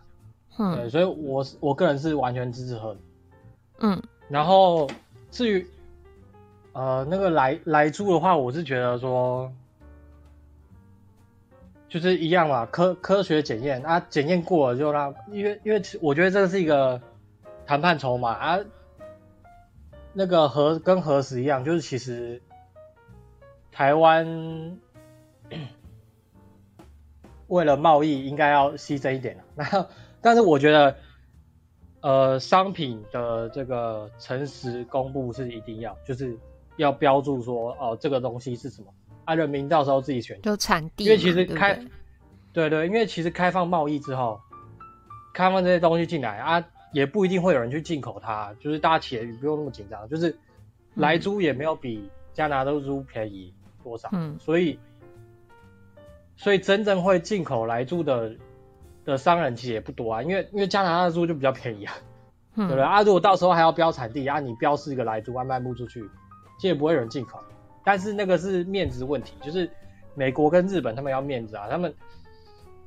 [0.56, 3.02] 嗯，对，所以我我个人是完全支持核能。
[3.80, 4.88] 嗯，然后
[5.30, 5.66] 至于
[6.72, 9.52] 呃那个来来猪的话，我是觉得说
[11.88, 17.00] 就是一样嘛，科科学检验啊，检验过了就让，因为因为我觉得这是一个。
[17.66, 18.58] 谈判筹码啊，
[20.14, 22.40] 那个核跟核食一样，就是其实
[23.70, 24.78] 台湾
[27.48, 29.86] 为了贸易应该要牺牲一点， 那
[30.22, 30.96] 但是我觉得，
[32.00, 36.38] 呃，商品的这个诚实公布是一定要，就是
[36.78, 38.94] 要标注说哦，这个东西是什么，
[39.28, 40.40] 啊，人民到时候自己选。
[40.42, 41.04] 就产地。
[41.04, 41.74] 因为其实开，
[42.52, 44.40] 对，对对，因为其实开放贸易之后，
[45.34, 46.64] 开放这些东西进来啊。
[46.90, 50.34] 也不一定会有人去进口它，就是大家企业不用那么紧张，就是
[50.94, 53.52] 莱猪也没有比加拿大猪便宜
[53.84, 54.78] 多少，嗯，所以
[56.38, 58.34] 所以真正会进口莱猪的
[59.04, 61.92] 的商人其实也不多啊，因为因为加拿大的猪就比较便宜啊，
[62.54, 63.02] 嗯、 对不对啊？
[63.02, 66.00] 如果到时候还要标产地啊，你标示一个莱猪，卖不出去，
[66.56, 67.38] 其实也不会有人进口，
[67.88, 69.70] 但是那个是面子问题，就是
[70.14, 71.94] 美国跟日本他们要面子啊，他们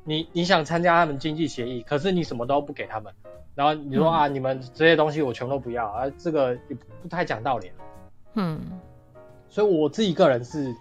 [0.04, 3.12] 你你想参加他们经济协议，可是你什么都不给他们。
[3.56, 7.72] 然后你说啊，嗯、你们这些东西我全都不要，啊，这个也不太讲道理。
[8.36, 8.62] 嗯，
[9.50, 10.72] 所以我自己个人是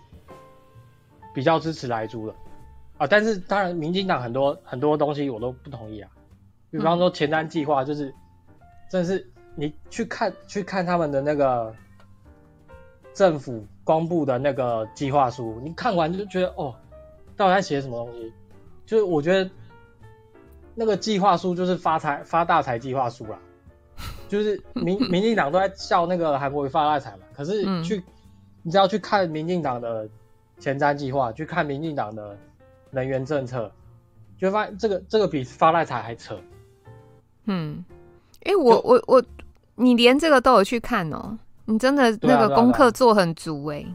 [1.34, 2.34] 比较支持莱猪的
[2.98, 6.10] 啊，但是当然民进党很多很多东西我都不同意啊，
[6.70, 8.14] 比方说前瞻计划，就是、嗯、
[8.90, 11.74] 真的是你去看去看他们的那个
[13.14, 16.74] 政府公布的那个计划书，你看完就觉得哦，
[17.36, 18.32] 到底在写什么东西？
[18.86, 19.50] 就是我觉得。
[20.76, 23.38] 那个计划书就是发财发大财计划书啦，
[24.28, 28.04] 就是民 民进党都在笑那个韩国瑜发大财嘛，可是去、嗯、
[28.62, 30.08] 你只要去看民进党的
[30.58, 32.38] 前瞻计划，去看民进党的
[32.90, 33.70] 能源政策，
[34.38, 36.40] 就发现这个这个比发大财还扯。
[37.44, 37.84] 嗯，
[38.44, 39.22] 哎、欸，我我我，
[39.74, 41.36] 你连这个都有去看哦？
[41.70, 43.86] 你真的那个功课做很足哎。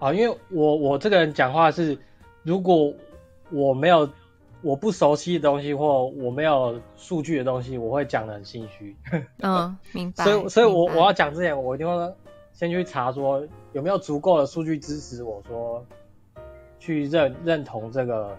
[0.00, 1.96] 啊，因为我我这个人讲话是，
[2.42, 2.92] 如果
[3.50, 4.08] 我没有
[4.62, 8.96] 我不熟悉的东西或我没有数据的东西，我会讲的很心虚。
[9.42, 10.24] 嗯， 明白。
[10.24, 12.14] 所以，所以我我要讲之前，我一定会
[12.52, 15.84] 先去查说有没有足够的数据支持我说
[16.78, 18.36] 去认认同这个。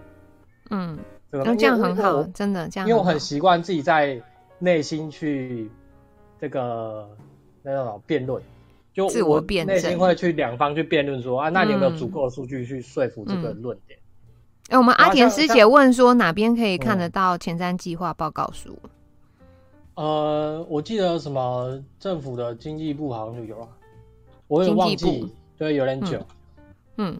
[0.70, 0.98] 嗯，
[1.30, 2.88] 这个这样很好，真的这样。
[2.88, 4.20] 因为我很习惯自己在
[4.58, 5.70] 内心去
[6.40, 7.08] 这个
[7.62, 8.42] 那种辩论。
[8.92, 13.98] 就自我内心会去两方去辩论说啊，那你有没有足够的数据去说服这个论点？
[13.98, 18.78] 哎、嗯嗯欸，我们阿田师姐问说哪边可以看得到前瞻计划报告书？
[19.94, 23.68] 呃，我记得什么政府的经济部好像就有啊，
[24.48, 26.24] 我也忘记，对，有点久。
[26.96, 27.18] 嗯，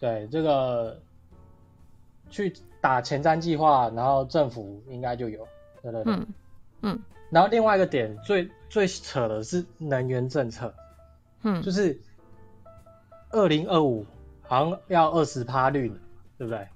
[0.00, 1.00] 对，这个
[2.30, 5.46] 去打前瞻计划，然后政府应该就有，
[5.82, 6.26] 对对对，嗯。
[6.82, 6.98] 嗯
[7.30, 10.74] 然后另外一个点最最扯的是能源政策，
[11.42, 11.98] 嗯，就是
[13.30, 14.04] 二零二五
[14.42, 15.88] 好像要二十趴绿，
[16.36, 16.68] 对不对？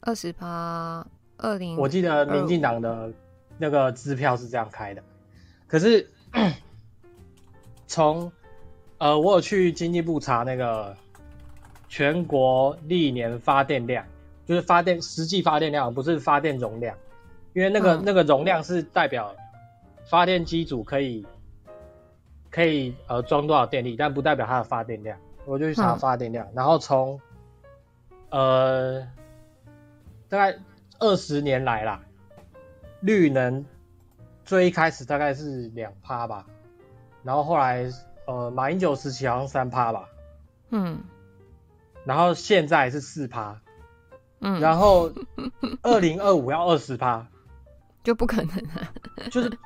[0.00, 1.04] 二十趴，
[1.36, 3.12] 二零，我记得民进党的
[3.58, 5.02] 那个支票是这样开的，
[5.66, 6.08] 可是
[7.88, 8.30] 从
[8.98, 10.96] 呃，我有去经济部查那个
[11.88, 14.06] 全国历年发电量，
[14.46, 16.96] 就是发电实际发电量，不是发电容量，
[17.54, 19.34] 因为那个、嗯、那个容量是代表。
[20.08, 21.26] 发电机组可以
[22.50, 25.18] 可以呃装多少电力，但不代表它的发电量。
[25.44, 27.18] 我就去查发电量，嗯、然后从
[28.28, 29.00] 呃
[30.28, 30.58] 大概
[30.98, 32.02] 二十年来啦，
[33.00, 33.64] 绿能
[34.44, 36.44] 最一开始大概是两趴吧，
[37.22, 37.90] 然后后来
[38.26, 40.06] 呃马英九时期好像三趴吧，
[40.68, 41.00] 嗯，
[42.04, 43.62] 然后现在是四趴，
[44.40, 45.10] 嗯，然后
[45.80, 47.26] 二零二五要二十趴，
[48.04, 48.92] 就不可能啊，
[49.30, 49.58] 就是。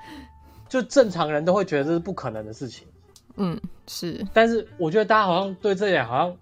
[0.72, 2.88] 就正常人都会觉得这是不可能的事情，
[3.36, 4.26] 嗯，是。
[4.32, 6.34] 但是我觉得大家好像对这点好像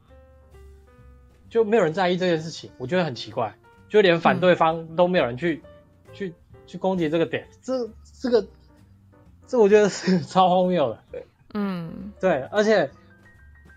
[1.49, 3.53] 就没有人在意这件事情，我觉得很奇怪，
[3.89, 6.35] 就连反对方都没有人去、嗯、去
[6.65, 7.91] 去攻击这个点，这
[8.21, 8.47] 这个
[9.49, 12.89] 这我觉得是超荒谬的，对嗯，对，而且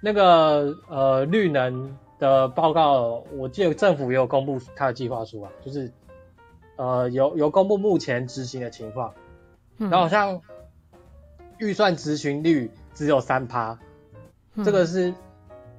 [0.01, 5.91] 那个呃绿能的报告，我记得政府也有公布他的计划书啊，就是
[6.75, 9.15] 呃有有公布目前执行的情况。
[9.77, 10.41] 然后好像
[11.57, 13.77] 预算执行率只有三趴，
[14.63, 15.13] 这个是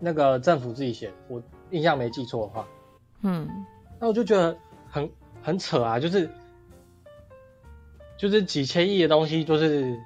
[0.00, 2.66] 那个政府自己写，我印象没记错的话。
[3.22, 3.48] 嗯，
[4.00, 4.56] 那我就觉得
[4.90, 5.10] 很
[5.42, 6.28] 很扯啊，就是
[8.18, 9.98] 就是几千亿的东西，就是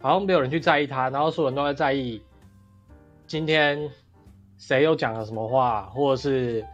[0.00, 2.22] 好像没有人去在意它，然后所有人都在在意
[3.26, 3.90] 今天
[4.56, 6.64] 谁又讲了什么话，或者是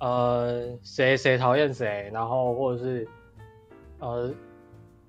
[0.00, 3.06] 呃谁谁讨厌谁，然后或者是
[3.98, 4.32] 呃。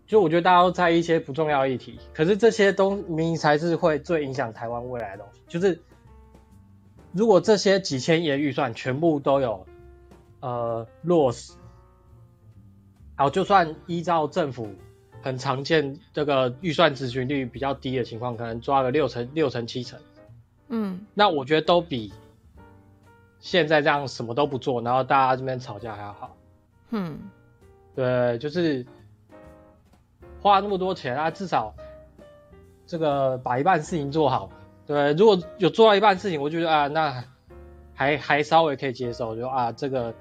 [0.07, 5.41] 就我觉得大家都在意一些不重要的议题，可是这些东明明才是会最影响台湾未来的东西。
[5.47, 5.81] 就是
[7.11, 9.65] 如果这些几千亿的预算全部都有
[10.41, 11.53] 呃落实，
[13.15, 14.69] 好，就算依照政府
[15.23, 19.99] 很常见这个预算执行率比较低的情况，可能抓个六成、六成、七成，
[20.67, 22.13] 嗯，那我觉得都比
[23.39, 26.37] 现在这样什么都不做，然后大家这边吵架还要好。
[26.91, 27.17] 嗯，
[27.95, 28.85] 对，就是。
[30.45, 31.73] 花那么多钱啊，至少
[32.85, 34.47] 这个把一半事情做好，
[34.85, 37.23] 对，如果有做到一半事情，我觉得啊，那
[37.95, 40.13] 还还稍微可以接受，就啊，这个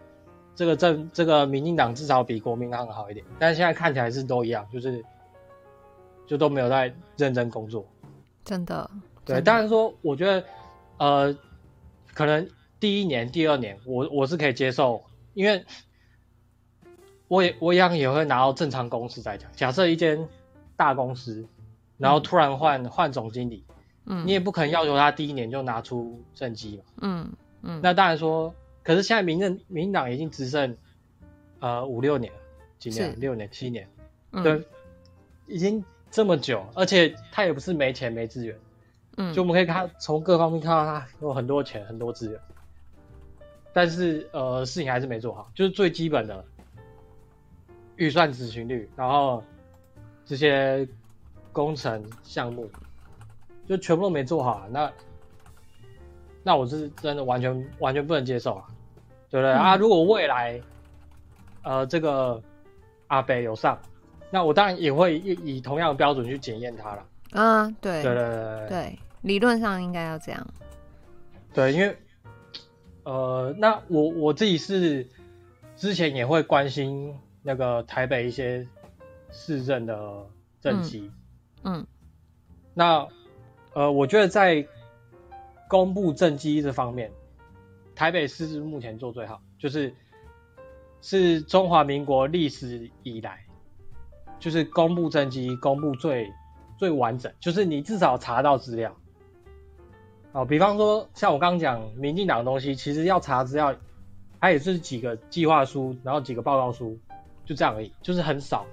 [0.55, 3.27] 这个政这个民进党至少比国民党好一点。
[3.39, 5.05] 但是现在看起来是都一样，就是
[6.27, 7.85] 就都没有在认真工作，
[8.47, 8.91] 真的。
[9.27, 10.43] 对，当然说，我觉得
[10.97, 11.37] 呃，
[12.15, 12.49] 可能
[12.81, 15.67] 第一年、第二年，我我是可以接受，因为。
[17.29, 19.51] 我也我一样也会拿到正常公司在讲。
[19.55, 20.29] 假设一间
[20.77, 21.47] 大公司，
[21.97, 23.65] 然后突然换换、嗯、总经理，
[24.05, 27.33] 嗯，你也不可能要求他第一年就拿出政绩嘛，嗯
[27.63, 27.81] 嗯。
[27.83, 30.77] 那当然说，可是现在民政民进党已经执政
[31.61, 32.39] 呃五六年了，
[32.79, 33.19] 几年？
[33.19, 33.89] 六年七年，
[34.31, 34.65] 对、嗯，
[35.47, 38.57] 已经这么久，而且他也不是没钱没资源，
[39.17, 42.39] 嗯，就我们可以看从各方面看到他有很多钱很多资源，
[43.73, 46.45] 但是呃事情还是没做好，就是最基本的。
[47.97, 49.43] 预算执行率，然后
[50.25, 50.87] 这些
[51.53, 52.69] 工程项目
[53.67, 54.93] 就全部都没做好，啊，那
[56.43, 58.67] 那我是真的完全完全不能接受啊，
[59.31, 59.53] 对不对？
[59.53, 59.77] 嗯、啊？
[59.77, 60.61] 如果未来
[61.63, 62.43] 呃这个
[63.07, 63.79] 阿北有上，
[64.31, 67.07] 那我当然也会以以同样的标准去检验他了。
[67.33, 70.47] 啊，对对对对对，对，理论上应该要这样。
[71.53, 71.97] 对，因为
[73.05, 75.09] 呃，那我我自己是
[75.77, 77.17] 之前也会关心
[77.47, 78.67] 那个台北一些
[79.31, 80.27] 市政的
[80.61, 81.11] 政绩，
[81.63, 81.87] 嗯，嗯，
[82.73, 83.07] 那
[83.75, 84.67] 呃，我觉得在
[85.69, 87.13] 公布政绩这方面，
[87.95, 89.95] 台北市是目前做最好，就是
[91.03, 93.45] 是中华民国历史以来，
[94.39, 96.33] 就是公布政绩公布最
[96.79, 98.97] 最完整，就是你至少查到资料。
[100.33, 103.77] 哦，比方说像我刚刚讲民进党的东西，其实要查资料，
[104.41, 106.99] 它也是几个计划书，然后几个报告书，
[107.45, 108.67] 就这样而已，就是很少。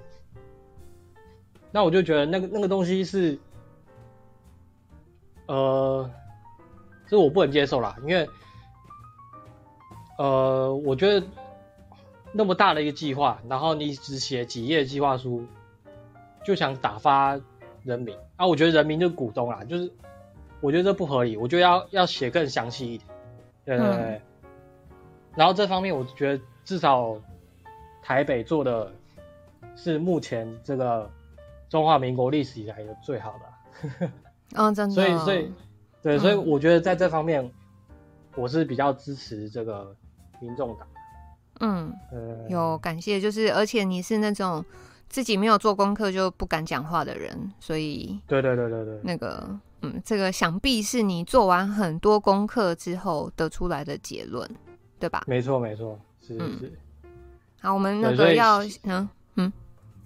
[1.70, 3.38] 那我就觉得那个那个东西是，
[5.46, 6.10] 呃，
[7.06, 8.28] 这我不能接受啦，因为，
[10.18, 11.26] 呃，我觉得
[12.32, 15.46] 那么大的一个计划，然后你只写几页计划书，
[16.44, 17.40] 就想打发
[17.82, 19.92] 人民啊，我觉得人民就是股东啦，就是。
[20.60, 23.08] 我觉得这不合理，我觉得要要写更详细一点，
[23.64, 23.96] 对对对。
[23.96, 24.20] 嗯、
[25.34, 27.16] 然后这方面，我觉得至少
[28.02, 28.92] 台北做的
[29.76, 31.08] 是目前这个
[31.68, 34.10] 中华民国历史以来的最好的。
[34.54, 34.94] 嗯， 真的。
[34.94, 35.50] 所以所以
[36.02, 37.50] 对，所以我觉得在这方面，
[38.34, 39.96] 我是比较支持这个
[40.40, 40.88] 民众党。
[41.60, 41.94] 嗯，
[42.50, 44.62] 有感谢，就是而且你是那种
[45.08, 49.58] 自己没有做功课就不敢讲话的人，所以对对对对对，那个。
[49.84, 54.48] 嗯，这个想必是你做完很多功课之后得出来的结论，
[55.00, 55.24] 对吧？
[55.26, 56.66] 没错，没错，是是是。
[56.66, 56.72] 嗯、
[57.62, 59.52] 好，我们那个要嗯嗯，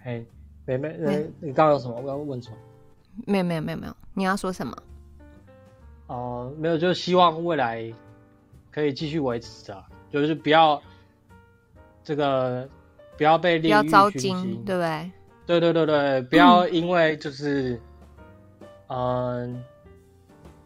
[0.04, 0.22] 哎，
[0.66, 1.98] 妹妹，你，你刚刚有什么？
[2.00, 2.56] 我要问什么？
[3.26, 4.76] 没有没有没有没有，你要说什么？
[6.06, 7.92] 哦、呃，没有，就是希望未来
[8.70, 10.80] 可以继续维持着，就是不要
[12.04, 12.68] 这个
[13.16, 15.10] 不要被不要遭惊，对不对？
[15.46, 17.72] 对对对对，不要因为就是。
[17.72, 17.80] 嗯
[18.88, 19.64] 嗯，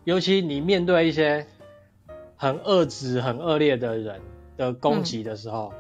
[0.05, 1.47] 尤其你面对一些
[2.37, 4.21] 很恶质、很恶劣的人
[4.59, 5.80] 的攻击的时候，嗯、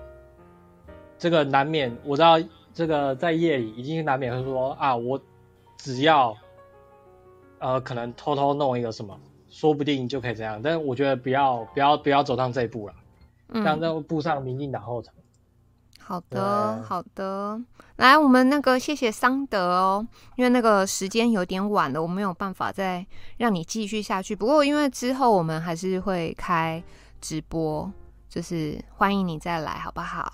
[1.21, 2.41] 这个难免我知道，
[2.73, 5.21] 这个在夜里已经难免会说啊，我
[5.77, 6.35] 只要
[7.59, 9.15] 呃可能偷偷弄一个什么，
[9.51, 10.61] 说不定就可以这样。
[10.63, 12.95] 但是我觉得不要不要不要走上这一步了，
[13.53, 15.13] 这样就步上民进党后尘。
[16.01, 17.61] 好的，好的，
[17.97, 20.05] 来，我们那个谢谢桑德哦，
[20.37, 23.07] 因为那个时间有点晚了，我没有办法再
[23.37, 24.35] 让你继续下去。
[24.35, 26.83] 不过因为之后我们还是会开
[27.21, 27.93] 直播，
[28.29, 30.33] 就是欢迎你再来，好不好？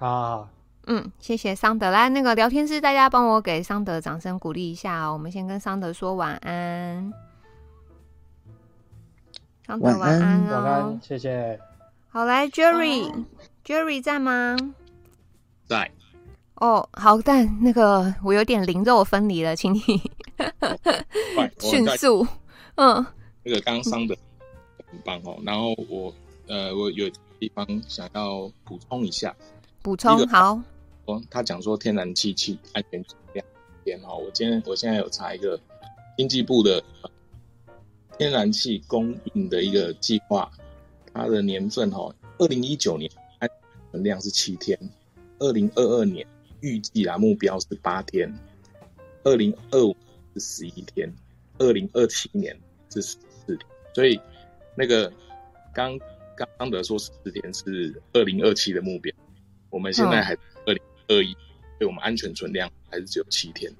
[0.00, 0.48] 好，
[0.86, 1.90] 嗯，谢谢桑德。
[1.90, 5.12] 来，那个聊天室大家帮我给桑德掌声鼓励一下哦。
[5.12, 7.12] 我们先跟桑德说晚安，
[9.66, 11.60] 桑德晚安哦，晚安，谢谢。
[12.08, 14.56] 好，来，Jerry，Jerry 在吗？
[15.66, 15.90] 在
[16.54, 19.80] 哦，好，但那个我有点灵肉分离了，请你
[21.58, 22.26] 迅速，
[22.76, 23.04] 嗯，
[23.42, 24.16] 那个刚桑德
[24.90, 26.10] 很棒哦，然后我
[26.48, 27.06] 呃，我有
[27.38, 29.36] 地方想要补充一下，
[29.82, 30.60] 补充好，
[31.06, 33.02] 哦，他讲说天然气气安全
[33.32, 33.44] 两
[33.82, 35.58] 点哦，我今天我现在有查一个
[36.18, 36.82] 经济部的
[38.18, 40.50] 天然气供应的一个计划，
[41.14, 43.48] 它的年份哈，二零一九年安
[43.90, 44.78] 全量是七天。
[45.38, 46.26] 二零二二年
[46.60, 48.30] 预计啊，目标是八天，
[49.24, 49.96] 二零二五
[50.34, 51.10] 是十一天，
[51.56, 52.54] 二零二七年
[52.90, 53.16] 是十
[53.46, 53.66] 四天。
[53.94, 54.20] 所以
[54.76, 55.10] 那个
[55.72, 55.98] 刚
[56.36, 59.10] 刚刚德说十四天是二零二七的目标，
[59.70, 60.34] 我们现在还
[60.66, 63.72] 二零二一，所以我们安全存量还是只有七天。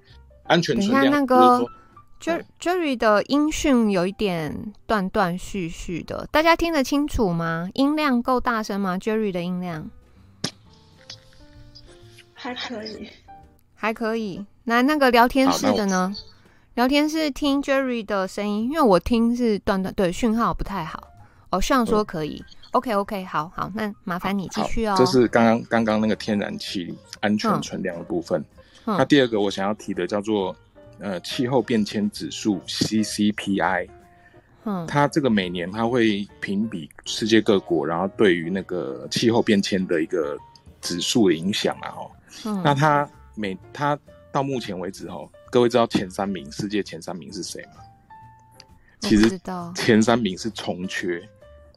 [0.44, 1.10] 安全存量。
[1.10, 1.64] 那个
[2.60, 7.68] Jerry 的音讯有一点断断续续的，大家听得清楚吗？
[7.74, 9.90] 音量够大声吗？Jerry 的音量？
[12.34, 13.08] 还可以，
[13.74, 14.44] 还可以。
[14.64, 16.14] 来，那个聊天室的呢？
[16.74, 21.08] 聊天室听 Jerry 的声音，因为我听是断断，对，讯号不太好。
[21.50, 22.44] 哦，这样说可以。
[22.48, 24.94] 嗯、OK OK，好好，那麻烦你继续哦。
[24.96, 28.44] 这是刚刚刚刚那个天然气安全存量的部分。
[28.86, 30.54] 嗯、那第二个我想要提的叫做
[30.98, 33.88] 呃气候变迁指数 CCPI。
[34.64, 40.36] 嗯，它这个每年它会评比世界各国，然后对于那个气候变迁的一个
[40.80, 42.10] 指数的影响啊，哈。
[42.44, 43.98] 嗯、那它每它
[44.30, 47.82] 到目前为止哦，各位知道前三名世界前三名是谁吗？
[49.00, 49.40] 其实
[49.74, 51.26] 前三名是重缺，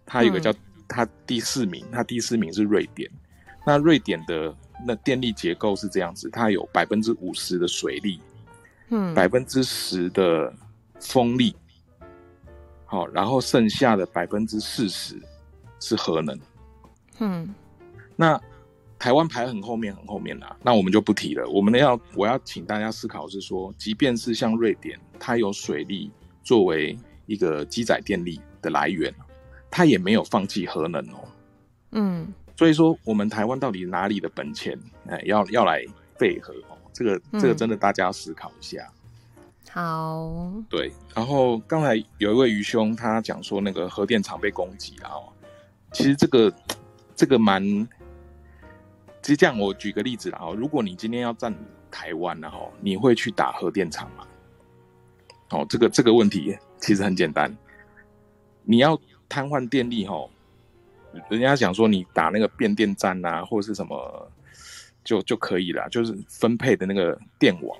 [0.05, 0.53] 它有个叫、
[0.83, 3.09] 嗯、他第四名，它第四名是瑞典。
[3.65, 4.55] 那瑞典的
[4.85, 8.19] 那电力结构是这样子，它有百分之五十的水力，
[8.89, 10.53] 嗯，百分之十的
[10.99, 11.55] 风力，
[12.85, 15.21] 好，然后剩下的百分之四十
[15.79, 16.39] 是核能，
[17.19, 17.53] 嗯，
[18.15, 18.39] 那。
[18.99, 21.45] 台湾排很后面，很后面啦，那我们就不提了。
[21.49, 26.09] 我们要，我要请大家思考是说，即便是像瑞典，它有水力
[26.41, 29.13] 作为一个机载电力的来源，
[29.75, 31.27] 他也没有放弃核能哦。
[31.93, 34.77] 嗯，所以说我们台湾到底哪里的本钱，
[35.07, 35.83] 哎，要要来
[36.15, 36.77] 废核哦？
[36.93, 38.87] 这个这个真的大家要思考一下。
[39.71, 40.91] 好，对。
[41.15, 45.33] 然后刚才有一位愚兄他讲说那个核电厂被攻击了哦，
[45.91, 46.53] 其实这个
[47.15, 47.63] 这个蛮，
[49.23, 51.51] 其实这样我举个例子啦哦，如果你今天要占
[51.89, 54.27] 台湾然后你会去打核电厂吗？
[55.49, 57.55] 哦，这个这个问题其实很简单，
[58.61, 58.95] 你要
[59.33, 60.29] 瘫痪电力吼，
[61.27, 64.31] 人家讲说你打那个变电站啊，或者是什么
[65.03, 67.75] 就就可以了，就是分配的那个电网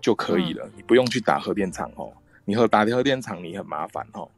[0.00, 2.12] 就可以了，你不用去打核电厂哦。
[2.44, 4.28] 你和打核电厂你很麻烦哦，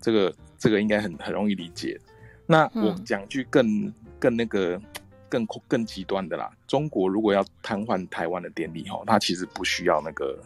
[0.00, 1.98] 这个这个应该很很容易理解。
[2.46, 4.80] 那我讲句更更那个
[5.28, 10.38] 更更极端的啦，中国如果要瘫痪台湾的电力吼，它其实不需要那个。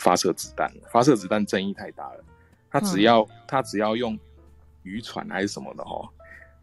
[0.00, 2.24] 发射子弹，发射子弹争议太大了。
[2.70, 4.16] 他只要、嗯、他只要用
[4.88, 6.08] 渔船还是什么的哦，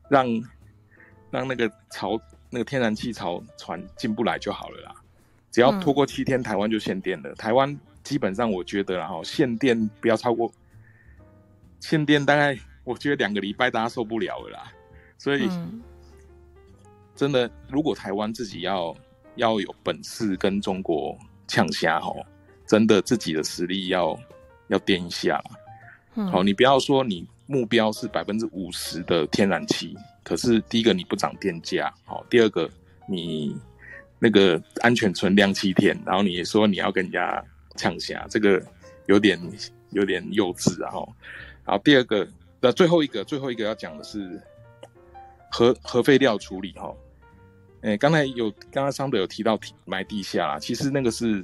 [0.09, 0.27] 让
[1.29, 2.19] 让那个潮
[2.49, 4.95] 那个天然气潮船进不来就好了啦。
[5.51, 7.29] 只要拖过七天，台湾就限电了。
[7.29, 10.51] 嗯、台湾基本上我觉得啦齁，限电不要超过
[11.79, 14.71] 限电，大概我觉得两个礼拜大家受不了了啦。
[15.17, 15.81] 所以、嗯、
[17.15, 18.95] 真的，如果台湾自己要
[19.35, 22.25] 要有本事跟中国呛虾齁。
[22.67, 24.19] 真的自己的实力要
[24.69, 25.39] 要垫一下，
[26.15, 32.69] 嗯，好，你不要说你目标是百分之五十的天然气，可是第一个你不涨电价，好，第二个
[33.07, 33.55] 你
[34.19, 37.43] 那个安全存量七天，然后你也说你要跟人家
[37.75, 38.61] 抢虾，这个
[39.07, 39.39] 有点
[39.91, 41.07] 有点幼稚啊，哈，
[41.63, 42.27] 好，第二个
[42.59, 44.41] 那最后一个最后一个要讲的是
[45.51, 46.93] 核核废料处理，哈，
[47.81, 51.43] 诶，刚才有刚刚桑德有提到埋地下啦，其实那个是。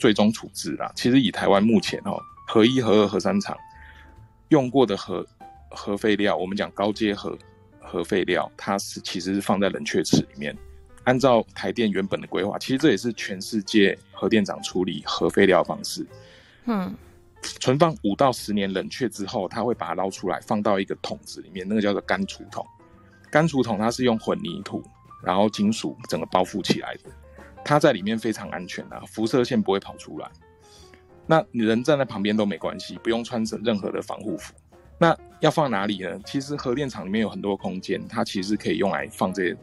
[0.00, 2.16] 最终处置啦，其实以台湾目前哦，
[2.46, 3.58] 核一、核二、核三厂
[4.48, 5.26] 用过的核
[5.70, 7.36] 核废料，我们讲高阶核
[7.80, 10.56] 核废料，它是其实是放在冷却池里面。
[11.04, 16.06] 按照台电原本的规划，其实这也是全世界核电厂处理核废料方式。
[16.66, 16.94] 嗯，
[17.42, 22.66] 存放五到十年冷却之后，它会把它捞出来，放到一个桶子里面，那个叫做干储桶。
[23.30, 24.82] 干储桶它是用混凝土，
[25.22, 27.10] 然后金属整个包覆起来的。
[27.64, 30.30] 它在里面非常安全啊，辐射线不会跑出来。
[31.28, 34.52] 那你人站在旁边都没关系，不用穿着任何的防护服。
[34.98, 36.18] 那要放哪里呢？
[36.24, 39.56] 其实核电厂里面有很多空间，它其实可以用来放这些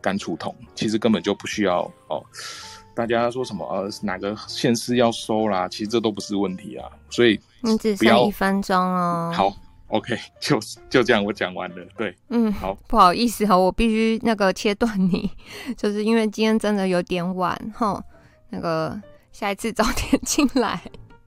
[0.00, 2.22] 干储桶，其实根本就不需要哦。
[2.94, 5.66] 大家说什么呃哪个县市要收啦？
[5.68, 6.88] 其实这都不是问题啊。
[7.10, 9.32] 所以你只剩一分钟哦。
[9.34, 9.56] 好。
[9.88, 10.58] OK，就
[10.90, 11.76] 就这样，我讲完了。
[11.96, 15.30] 对，嗯，好，不好意思哈，我必须那个切断你，
[15.76, 18.02] 就是因为今天真的有点晚哈。
[18.48, 19.00] 那个
[19.34, 20.80] 下一次早点进来。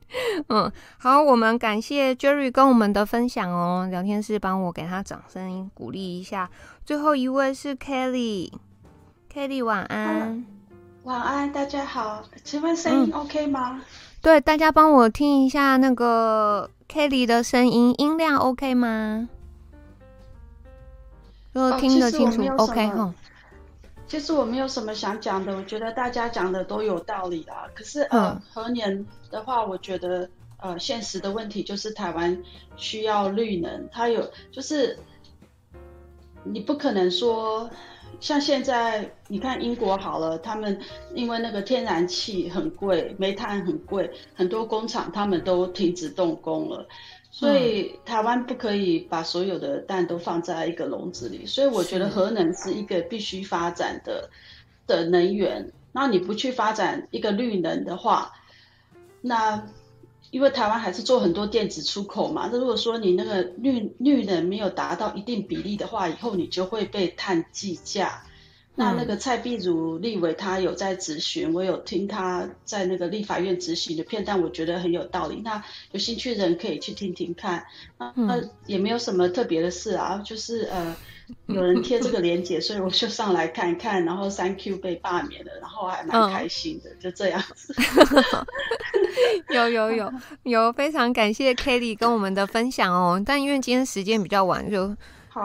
[0.47, 3.87] 嗯，好，我们感谢 Jerry 跟我们的分享哦。
[3.91, 6.49] 聊天室帮我给他掌声鼓励一下。
[6.85, 10.45] 最后一位是 Kelly，Kelly 晚安，
[11.03, 13.73] 晚安，大家好，请问声音 OK 吗？
[13.73, 13.81] 嗯、
[14.21, 16.71] 对，大家帮我听一下那个。
[16.89, 19.27] Kelly 的声音音量 OK 吗？
[21.51, 23.13] 如果听得清楚、哦、OK 哈。
[24.07, 27.67] 其实我没有什么想讲的，我觉得大家讲的都有道理啦。
[27.75, 32.41] 可是呃，何年的话，我觉得呃，现实的问题就是台湾
[32.77, 34.97] 需要绿能，它有就是
[36.43, 37.69] 你不可能说。
[38.19, 40.79] 像现在你看英国好了，他们
[41.13, 46.87] 因为那个天然气很贵，煤炭很贵，很多工厂他们都停止动工了，
[47.39, 54.29] 所以台湾不可以把所有的蛋都放在一个笼子里，所以我觉得核能是一个必须发展的
[54.87, 55.71] 的能源。
[55.91, 58.31] 那你不去发展一个绿能的话，
[59.21, 59.67] 那。
[60.29, 68.21] 因为台湾还是做很多电子出口嘛，那如果说你那个绿绿能没有达到一定比例的话，以后你就会被碳计价。
[68.77, 75.41] 那那个蔡壁如立委他有在质询，我有听他在那个立法院执行的片段，我觉得很有道理。
[75.43, 77.65] 那有兴趣的人可以去听听看。
[77.97, 80.95] 那也没有什么特别的事啊，就是呃。
[81.47, 87.75] 有人贴这个链接，所以我就上来看一看，然后三 Q 被罢免了，然后还蛮开心的，嗯、就这样子。
[89.53, 90.13] 有有有
[90.43, 93.21] 有，非常感谢 Kelly 跟我们的分享哦。
[93.25, 94.95] 但因为今天时间比较晚，就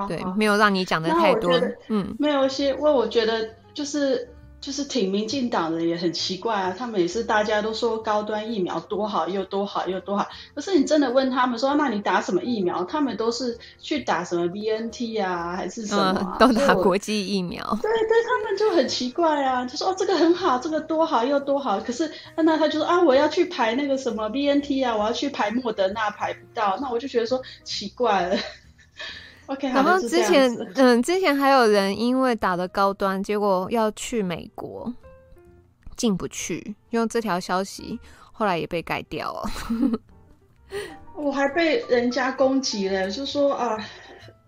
[0.00, 1.52] 好对没有让你讲的太多。
[1.88, 4.28] 嗯，没有一些，因为我觉得就是。
[4.62, 10.24] 就是挺民进党的也很奇怪啊，他们也是大家都说高端疫苗多好又多好又多好，
[10.54, 12.84] 可是你真的问他们说，那你打什么疫苗？
[12.84, 16.38] 他们都是去打什么 BNT 啊，还是什么、啊嗯？
[16.38, 17.60] 都打国际疫苗。
[17.82, 28.36] 对对，他们就很奇怪啊，就说哦这个很好，这个多好又多好，可是那他就说啊我要去排那个什么 BNT 啊，我要去排莫德纳排不到，那我就觉得说奇怪了。
[29.52, 34.90] OK，然后之前嗯，之前还有人因为打的高端，结果要去美国
[35.96, 38.00] 进不去，用这条消息
[38.32, 39.50] 后来也被改掉了。
[41.14, 43.76] 我还被人家攻击了，就说啊，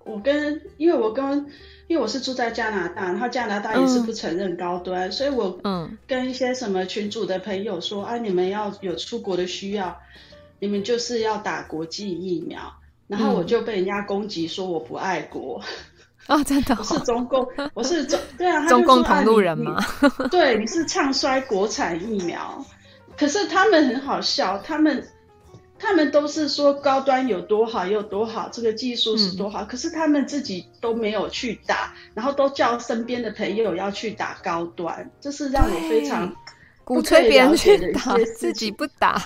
[0.04, 1.38] 我跟因为我跟
[1.86, 10.00] 因为我是住在加拿大，然后加拿大也是不承认高端，嗯、所以我嗯跟一些什么群主的朋友说啊，你们要有出国的需要，
[10.60, 12.60] 你们就是要打国际疫苗。
[13.06, 15.60] 然后我就被人家攻击说我不爱国，
[16.26, 19.76] 哦，真的、哦，我是中共，我是中，对啊，中共同路人吗？
[20.00, 22.64] 啊、对，你是唱衰国产疫苗，
[23.16, 25.06] 可是他们很好笑，他们
[25.78, 36.34] 他们都是说高端有多好有多好，这个技术是多好，嗯、可是他们自己都没有去打，然后都叫身边的朋友要去打高端，这是让我非常
[36.84, 39.22] 鼓吹别人去打，自己不打。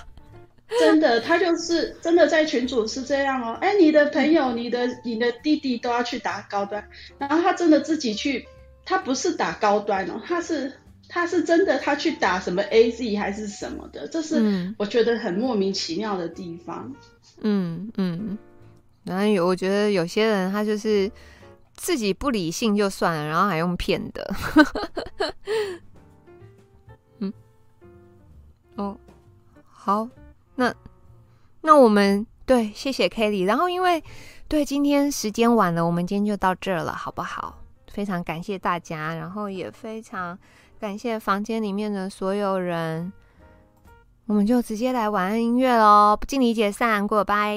[0.79, 3.57] 真的，他就是真的在群主是这样哦。
[3.61, 6.87] 哎，你的朋友、你的、你的弟弟都要去打高端，
[7.17, 8.47] 然后他真的自己去，
[8.85, 10.71] 他不是打高端哦，他是
[11.09, 16.95] 他是真的他去打什么 AZ 还是什么的，这是我觉得很莫名其妙的地方。
[17.41, 18.37] 嗯嗯，
[19.05, 21.11] 然后有我觉得有些人他就是
[21.73, 24.35] 自己不理性就算了，然后还用骗的。
[27.21, 27.33] 嗯，
[28.77, 28.95] 哦，
[29.65, 30.07] 好。
[30.59, 30.75] 那
[31.61, 33.47] 那我们对，谢谢 Kelly。
[33.47, 34.03] 然后因为
[34.49, 37.61] 对今天时间晚了，我们今天就到这儿了，好不好？
[37.93, 40.37] 非常感谢大家，然后也非常
[40.81, 43.13] 感谢房间里面的所有人。
[44.27, 47.57] 我们就直接来晚安音乐喽，不敬礼解散，过拜。